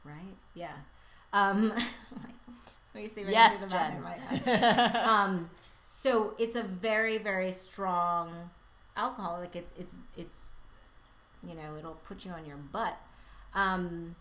Right? 0.03 0.35
Yeah. 0.53 0.73
Um, 1.33 1.69
let 2.93 3.03
me 3.03 3.07
see. 3.07 3.23
Yes, 3.27 3.65
the 3.65 3.71
Jen. 3.71 3.97
in 3.97 4.03
my 4.03 4.11
head. 4.13 4.95
um, 4.95 5.49
so 5.83 6.33
it's 6.37 6.55
a 6.55 6.63
very 6.63 7.17
very 7.17 7.51
strong 7.51 8.49
alcohol. 8.95 9.39
Like 9.39 9.55
it's 9.55 9.73
it's 9.77 9.95
it's 10.17 10.51
you 11.47 11.53
know 11.53 11.75
it'll 11.77 11.95
put 11.95 12.25
you 12.25 12.31
on 12.31 12.45
your 12.45 12.57
butt. 12.57 12.97
Um, 13.53 14.15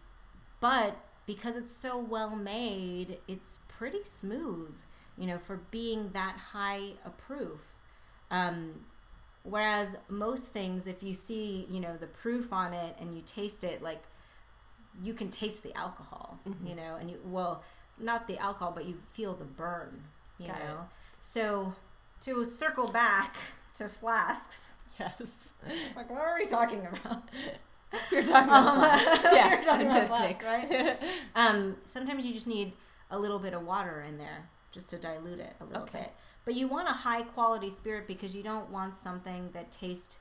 but 0.60 0.96
because 1.26 1.56
it's 1.56 1.72
so 1.72 1.98
well 1.98 2.34
made, 2.34 3.18
it's 3.28 3.60
pretty 3.68 4.04
smooth, 4.04 4.76
you 5.16 5.26
know, 5.26 5.38
for 5.38 5.60
being 5.70 6.10
that 6.10 6.36
high 6.52 6.94
a 7.04 7.10
proof. 7.10 7.72
Um, 8.30 8.80
whereas 9.42 9.96
most 10.08 10.48
things, 10.48 10.86
if 10.86 11.02
you 11.02 11.14
see, 11.14 11.66
you 11.70 11.80
know, 11.80 11.96
the 11.96 12.06
proof 12.06 12.52
on 12.52 12.72
it 12.74 12.96
and 13.00 13.14
you 13.14 13.22
taste 13.24 13.64
it, 13.64 13.82
like 13.82 14.02
you 15.02 15.14
can 15.14 15.30
taste 15.30 15.62
the 15.62 15.74
alcohol, 15.76 16.38
you 16.64 16.74
know, 16.74 16.96
and 17.00 17.10
you, 17.10 17.18
well, 17.24 17.62
not 17.98 18.26
the 18.26 18.38
alcohol, 18.38 18.72
but 18.74 18.84
you 18.86 18.98
feel 19.12 19.34
the 19.34 19.44
burn, 19.44 20.02
you 20.38 20.48
Got 20.48 20.56
it. 20.60 20.64
know. 20.64 20.88
So 21.20 21.74
to 22.22 22.44
circle 22.44 22.88
back 22.88 23.36
to 23.74 23.88
flasks, 23.88 24.74
Yes. 24.98 25.52
it's 25.66 25.96
like, 25.96 26.10
what 26.10 26.20
are 26.20 26.36
we 26.38 26.44
talking 26.44 26.80
about? 26.86 27.22
You're 28.12 28.22
talking 28.22 28.48
about 28.50 28.76
flasks. 28.76 29.24
Yes. 29.32 29.64
Talking 29.66 29.86
about 29.86 30.06
flasks, 30.08 30.44
right? 30.46 30.96
um, 31.34 31.76
sometimes 31.86 32.26
you 32.26 32.34
just 32.34 32.46
need 32.46 32.72
a 33.10 33.18
little 33.18 33.38
bit 33.38 33.54
of 33.54 33.64
water 33.66 34.04
in 34.06 34.18
there 34.18 34.48
just 34.72 34.90
to 34.90 34.98
dilute 34.98 35.40
it 35.40 35.54
a 35.60 35.64
little 35.64 35.82
Okay. 35.84 36.00
bit. 36.00 36.12
But 36.44 36.54
you 36.54 36.68
want 36.68 36.88
a 36.88 36.92
high 36.92 37.22
quality 37.22 37.70
spirit 37.70 38.06
because 38.06 38.34
you 38.34 38.42
don't 38.42 38.70
want 38.70 38.96
something 38.96 39.50
that 39.52 39.72
tastes 39.72 40.18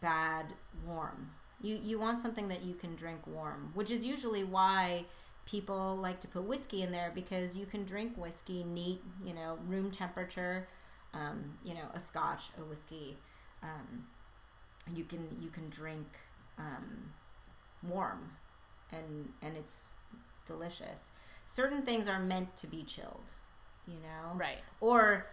bad 0.00 0.54
warm. 0.86 1.30
You 1.62 1.78
you 1.82 1.98
want 1.98 2.20
something 2.20 2.48
that 2.48 2.62
you 2.62 2.74
can 2.74 2.94
drink 2.96 3.26
warm, 3.26 3.70
which 3.74 3.90
is 3.90 4.04
usually 4.04 4.44
why 4.44 5.04
people 5.46 5.96
like 5.96 6.20
to 6.20 6.28
put 6.28 6.44
whiskey 6.44 6.82
in 6.82 6.92
there 6.92 7.12
because 7.14 7.56
you 7.56 7.66
can 7.66 7.84
drink 7.84 8.16
whiskey 8.16 8.64
neat, 8.64 9.02
you 9.24 9.34
know, 9.34 9.58
room 9.66 9.90
temperature. 9.90 10.68
um, 11.12 11.54
you 11.64 11.74
know, 11.74 11.88
a 11.92 11.98
scotch, 11.98 12.50
a 12.58 12.62
whiskey. 12.62 13.18
Um, 13.62 14.06
you 14.94 15.04
can 15.04 15.36
you 15.40 15.50
can 15.50 15.68
drink 15.70 16.06
um, 16.58 17.12
warm, 17.88 18.32
and 18.92 19.30
and 19.42 19.56
it's 19.56 19.88
delicious. 20.46 21.12
Certain 21.44 21.82
things 21.82 22.08
are 22.08 22.20
meant 22.20 22.56
to 22.56 22.66
be 22.66 22.82
chilled, 22.84 23.32
you 23.86 23.94
know, 23.96 24.36
Right. 24.36 24.58
Or 24.80 25.26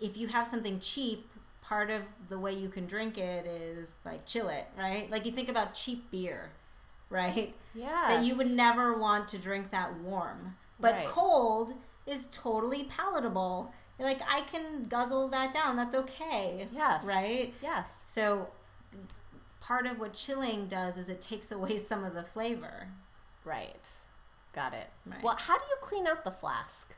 if 0.00 0.16
you 0.16 0.28
have 0.28 0.46
something 0.46 0.80
cheap, 0.80 1.28
part 1.68 1.90
of 1.90 2.02
the 2.28 2.38
way 2.38 2.52
you 2.52 2.68
can 2.68 2.86
drink 2.86 3.18
it 3.18 3.44
is 3.46 3.96
like 4.04 4.24
chill 4.24 4.48
it, 4.48 4.66
right? 4.78 5.10
Like 5.10 5.26
you 5.26 5.32
think 5.32 5.48
about 5.48 5.74
cheap 5.74 6.10
beer, 6.10 6.50
right? 7.10 7.54
Yeah. 7.74 8.04
That 8.08 8.24
you 8.24 8.36
would 8.36 8.50
never 8.50 8.96
want 8.96 9.28
to 9.28 9.38
drink 9.38 9.70
that 9.72 9.98
warm. 10.00 10.56
But 10.78 10.94
Right. 10.94 11.06
cold 11.08 11.72
is 12.06 12.26
totally 12.30 12.84
palatable. 12.84 13.72
You're 13.98 14.06
like, 14.08 14.20
I 14.30 14.42
can 14.42 14.84
guzzle 14.84 15.28
that 15.28 15.52
down. 15.52 15.76
That's 15.76 15.94
okay. 15.94 16.68
Yes. 16.72 17.04
Right? 17.04 17.52
Yes. 17.62 18.00
So 18.04 18.48
part 19.60 19.86
of 19.86 19.98
what 19.98 20.14
chilling 20.14 20.68
does 20.68 20.96
is 20.98 21.08
it 21.08 21.20
takes 21.20 21.50
away 21.50 21.78
some 21.90 22.04
of 22.04 22.14
the 22.14 22.22
flavor. 22.22 22.88
Right. 23.44 23.88
Got 24.52 24.72
it. 24.72 24.88
Right. 25.04 25.22
Well, 25.22 25.36
how 25.38 25.58
do 25.58 25.64
you 25.68 25.76
clean 25.80 26.06
out 26.06 26.22
the 26.24 26.30
flask? 26.30 26.94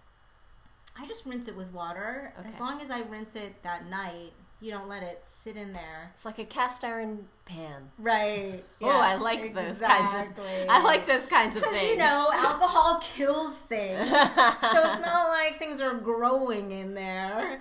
I 1.01 1.07
just 1.07 1.25
rinse 1.25 1.49
it 1.49 1.57
with 1.57 1.73
water. 1.73 2.33
Okay. 2.39 2.49
As 2.49 2.61
long 2.61 2.83
as 2.83 2.91
I 2.91 3.01
rinse 3.01 3.37
it 3.37 3.63
that 3.63 3.87
night, 3.87 4.33
you 4.61 4.73
don't 4.73 4.89
let 4.89 5.03
it 5.03 5.23
sit 5.25 5.57
in 5.57 5.73
there. 5.73 6.11
It's 6.15 6.25
like 6.25 6.39
a 6.39 6.45
cast 6.45 6.85
iron 6.85 7.29
pan. 7.45 7.91
Right. 7.99 8.65
oh, 8.83 9.01
I 9.01 9.15
like 9.17 9.55
those 9.55 9.81
kinds 9.81 10.39
of. 10.39 10.45
I 10.69 10.83
like 10.83 11.07
those 11.07 11.27
kinds 11.27 11.57
of 11.57 11.63
things. 11.63 11.91
you 11.91 11.97
know, 11.97 12.29
alcohol 12.33 13.01
kills 13.01 13.59
things, 13.59 14.09
so 14.11 14.17
it's 14.17 15.01
not 15.01 15.29
like 15.29 15.59
things 15.59 15.81
are 15.81 15.95
growing 15.95 16.73
in 16.73 16.95
there. 16.95 17.61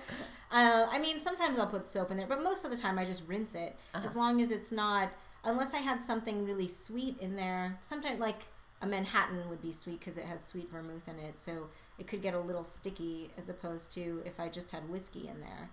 Uh, 0.50 0.86
I 0.90 0.98
mean, 0.98 1.18
sometimes 1.18 1.58
I'll 1.58 1.66
put 1.66 1.86
soap 1.86 2.10
in 2.10 2.16
there, 2.16 2.26
but 2.26 2.42
most 2.42 2.64
of 2.64 2.70
the 2.70 2.76
time 2.76 2.98
I 2.98 3.04
just 3.04 3.26
rinse 3.28 3.54
it. 3.54 3.76
Uh-huh. 3.94 4.04
As 4.04 4.16
long 4.16 4.40
as 4.40 4.50
it's 4.50 4.72
not, 4.72 5.10
unless 5.44 5.74
I 5.74 5.78
had 5.78 6.02
something 6.02 6.44
really 6.44 6.68
sweet 6.68 7.16
in 7.20 7.36
there. 7.36 7.78
Sometimes, 7.82 8.18
like 8.18 8.46
a 8.80 8.86
Manhattan 8.86 9.48
would 9.48 9.62
be 9.62 9.72
sweet 9.72 10.00
because 10.00 10.16
it 10.16 10.24
has 10.24 10.44
sweet 10.44 10.70
vermouth 10.70 11.06
in 11.06 11.18
it, 11.18 11.38
so 11.38 11.68
it 11.98 12.06
could 12.06 12.22
get 12.22 12.34
a 12.34 12.40
little 12.40 12.64
sticky 12.64 13.30
as 13.36 13.48
opposed 13.48 13.92
to 13.92 14.22
if 14.24 14.40
I 14.40 14.48
just 14.48 14.70
had 14.70 14.88
whiskey 14.88 15.28
in 15.28 15.40
there. 15.40 15.70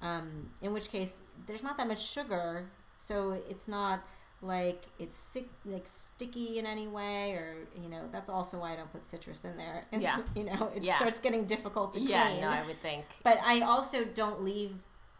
Um, 0.00 0.50
in 0.62 0.72
which 0.72 0.90
case, 0.90 1.20
there's 1.46 1.62
not 1.62 1.76
that 1.78 1.88
much 1.88 2.04
sugar, 2.06 2.70
so 2.96 3.36
it's 3.48 3.66
not 3.68 4.00
like 4.40 4.82
it's 5.00 5.16
sick, 5.16 5.48
like 5.64 5.86
sticky 5.88 6.58
in 6.58 6.66
any 6.66 6.86
way, 6.86 7.32
or 7.32 7.56
you 7.82 7.88
know. 7.88 8.08
That's 8.12 8.30
also 8.30 8.60
why 8.60 8.72
I 8.74 8.76
don't 8.76 8.92
put 8.92 9.04
citrus 9.06 9.44
in 9.44 9.56
there. 9.56 9.86
It's, 9.90 10.02
Yeah. 10.08 10.18
you 10.36 10.44
know, 10.44 10.70
it 10.74 10.84
Yeah. 10.84 10.96
starts 10.96 11.18
getting 11.20 11.46
difficult 11.46 11.92
to 11.94 12.00
yeah, 12.00 12.28
clean. 12.28 12.40
no, 12.42 12.48
I 12.48 12.64
would 12.64 12.80
think. 12.80 13.04
But 13.24 13.38
I 13.44 13.62
also 13.62 14.04
don't 14.04 14.42
leave. 14.44 14.76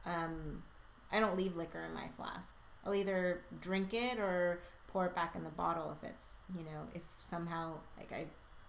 Um, 0.07 0.63
I 1.11 1.19
don't 1.21 1.37
leave 1.37 1.57
liquor 1.57 1.83
in 1.83 1.93
my 1.95 2.09
flask. 2.17 2.55
I'll 2.85 2.95
either 2.95 3.43
drink 3.61 3.93
it 3.93 4.19
or 4.21 4.61
pour 4.87 5.07
it 5.07 5.15
back 5.15 5.35
in 5.35 5.43
the 5.45 5.51
bottle 5.51 5.95
if 6.01 6.09
it's 6.09 6.39
you 6.57 6.65
know 6.65 6.87
if 6.95 7.03
somehow 7.19 7.75
like 7.99 8.13
I 8.13 8.27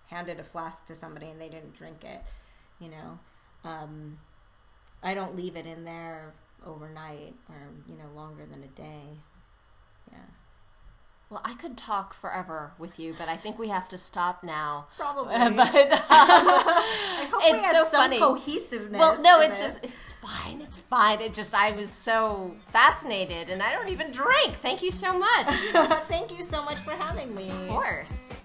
handed 0.07 0.39
a 0.39 0.43
flask 0.43 0.86
to 0.88 0.95
somebody 0.95 1.28
and 1.30 1.39
they 1.39 1.49
didn't 1.49 1.76
drink 1.76 2.03
it, 2.03 2.22
you 2.80 2.89
know. 2.89 3.20
Um, 3.64 4.18
I 5.03 5.13
don't 5.13 5.35
leave 5.35 5.55
it 5.55 5.65
in 5.65 5.85
there 5.85 6.33
overnight 6.65 7.35
or 7.49 7.55
you 7.87 7.95
know 7.95 8.09
longer 8.15 8.45
than 8.45 8.63
a 8.63 8.67
day. 8.67 9.19
Yeah, 10.11 10.17
Well, 11.29 11.41
I 11.45 11.53
could 11.53 11.77
talk 11.77 12.13
forever 12.13 12.71
with 12.79 12.99
you, 12.99 13.15
but 13.17 13.29
I 13.29 13.37
think 13.37 13.57
we 13.59 13.69
have 13.69 13.87
to 13.89 13.97
stop 13.97 14.43
now. 14.43 14.87
probably. 14.97 15.35
Uh, 15.39 15.49
but 15.51 15.75
um, 15.75 15.99
I 16.11 17.27
hope 17.31 17.41
we 17.43 17.47
it's 17.57 17.65
had 17.65 17.73
so 17.75 17.83
some 17.85 18.01
funny. 18.01 18.19
cohesiveness. 18.19 18.99
well, 18.99 19.21
no, 19.21 19.39
it's 19.39 19.59
this. 19.61 19.73
just 19.73 19.85
it's 19.85 20.11
fine. 20.13 20.61
It's 20.61 20.79
fine. 20.79 21.21
It 21.21 21.31
just 21.33 21.53
I 21.55 21.71
was 21.71 21.89
so 21.91 22.55
fascinated, 22.67 23.49
and 23.49 23.61
I 23.63 23.71
don't 23.71 23.89
even 23.89 24.11
drink. 24.11 24.55
Thank 24.55 24.81
you 24.83 24.91
so 24.91 25.17
much. 25.17 25.47
Thank 26.09 26.35
you 26.37 26.43
so 26.43 26.63
much 26.63 26.77
for 26.77 26.91
having 26.91 27.33
me. 27.35 27.49
Of 27.49 27.67
course. 27.69 28.35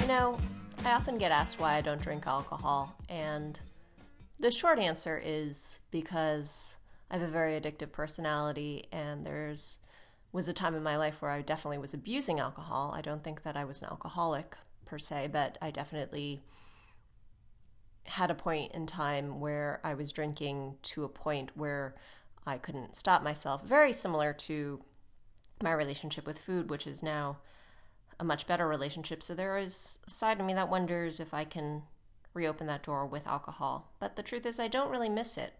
You 0.00 0.06
know, 0.08 0.38
I 0.84 0.92
often 0.92 1.18
get 1.18 1.32
asked 1.32 1.58
why 1.60 1.74
I 1.74 1.80
don't 1.80 2.00
drink 2.00 2.26
alcohol, 2.26 2.94
and 3.08 3.60
the 4.38 4.50
short 4.50 4.78
answer 4.78 5.20
is 5.22 5.80
because 5.90 6.78
I 7.10 7.14
have 7.14 7.28
a 7.28 7.30
very 7.30 7.52
addictive 7.52 7.92
personality, 7.92 8.84
and 8.92 9.26
there's 9.26 9.80
was 10.32 10.48
a 10.48 10.52
time 10.52 10.74
in 10.74 10.82
my 10.82 10.96
life 10.96 11.22
where 11.22 11.30
I 11.30 11.40
definitely 11.40 11.78
was 11.78 11.94
abusing 11.94 12.38
alcohol. 12.40 12.92
I 12.94 13.00
don't 13.00 13.24
think 13.24 13.42
that 13.42 13.56
I 13.56 13.64
was 13.64 13.80
an 13.80 13.88
alcoholic 13.88 14.56
per 14.84 14.98
se, 14.98 15.30
but 15.32 15.56
I 15.62 15.70
definitely 15.70 16.40
had 18.04 18.30
a 18.30 18.34
point 18.34 18.72
in 18.72 18.86
time 18.86 19.40
where 19.40 19.80
I 19.82 19.94
was 19.94 20.12
drinking 20.12 20.76
to 20.82 21.04
a 21.04 21.08
point 21.08 21.52
where 21.56 21.94
I 22.46 22.58
couldn't 22.58 22.96
stop 22.96 23.22
myself. 23.22 23.64
Very 23.64 23.92
similar 23.92 24.32
to 24.32 24.82
my 25.62 25.72
relationship 25.72 26.26
with 26.26 26.38
food, 26.38 26.68
which 26.68 26.86
is 26.86 27.02
now 27.02 27.38
a 28.20 28.24
much 28.24 28.46
better 28.46 28.68
relationship. 28.68 29.22
So 29.22 29.34
there 29.34 29.56
is 29.56 29.98
a 30.06 30.10
side 30.10 30.38
of 30.38 30.46
me 30.46 30.54
that 30.54 30.68
wonders 30.68 31.18
if 31.18 31.32
I 31.32 31.44
can 31.44 31.82
reopen 32.36 32.66
that 32.68 32.82
door 32.82 33.04
with 33.06 33.26
alcohol. 33.26 33.90
But 33.98 34.14
the 34.14 34.22
truth 34.22 34.46
is, 34.46 34.60
I 34.60 34.68
don't 34.68 34.90
really 34.90 35.08
miss 35.08 35.36
it. 35.36 35.54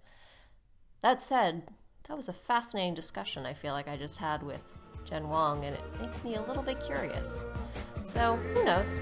That 1.01 1.20
said, 1.20 1.70
that 2.07 2.16
was 2.16 2.29
a 2.29 2.33
fascinating 2.33 2.95
discussion 2.95 3.47
I 3.47 3.55
feel 3.55 3.72
like 3.72 3.89
I 3.89 3.97
just 3.97 4.18
had 4.18 4.43
with 4.43 4.62
Jenn 5.05 5.29
Wong, 5.29 5.64
and 5.64 5.74
it 5.74 5.83
makes 6.01 6.22
me 6.22 6.37
a 6.37 6.43
little 6.43 6.62
bit 6.62 6.81
curious. 6.81 7.45
So, 8.05 8.37
who 8.37 8.64
knows? 8.64 9.01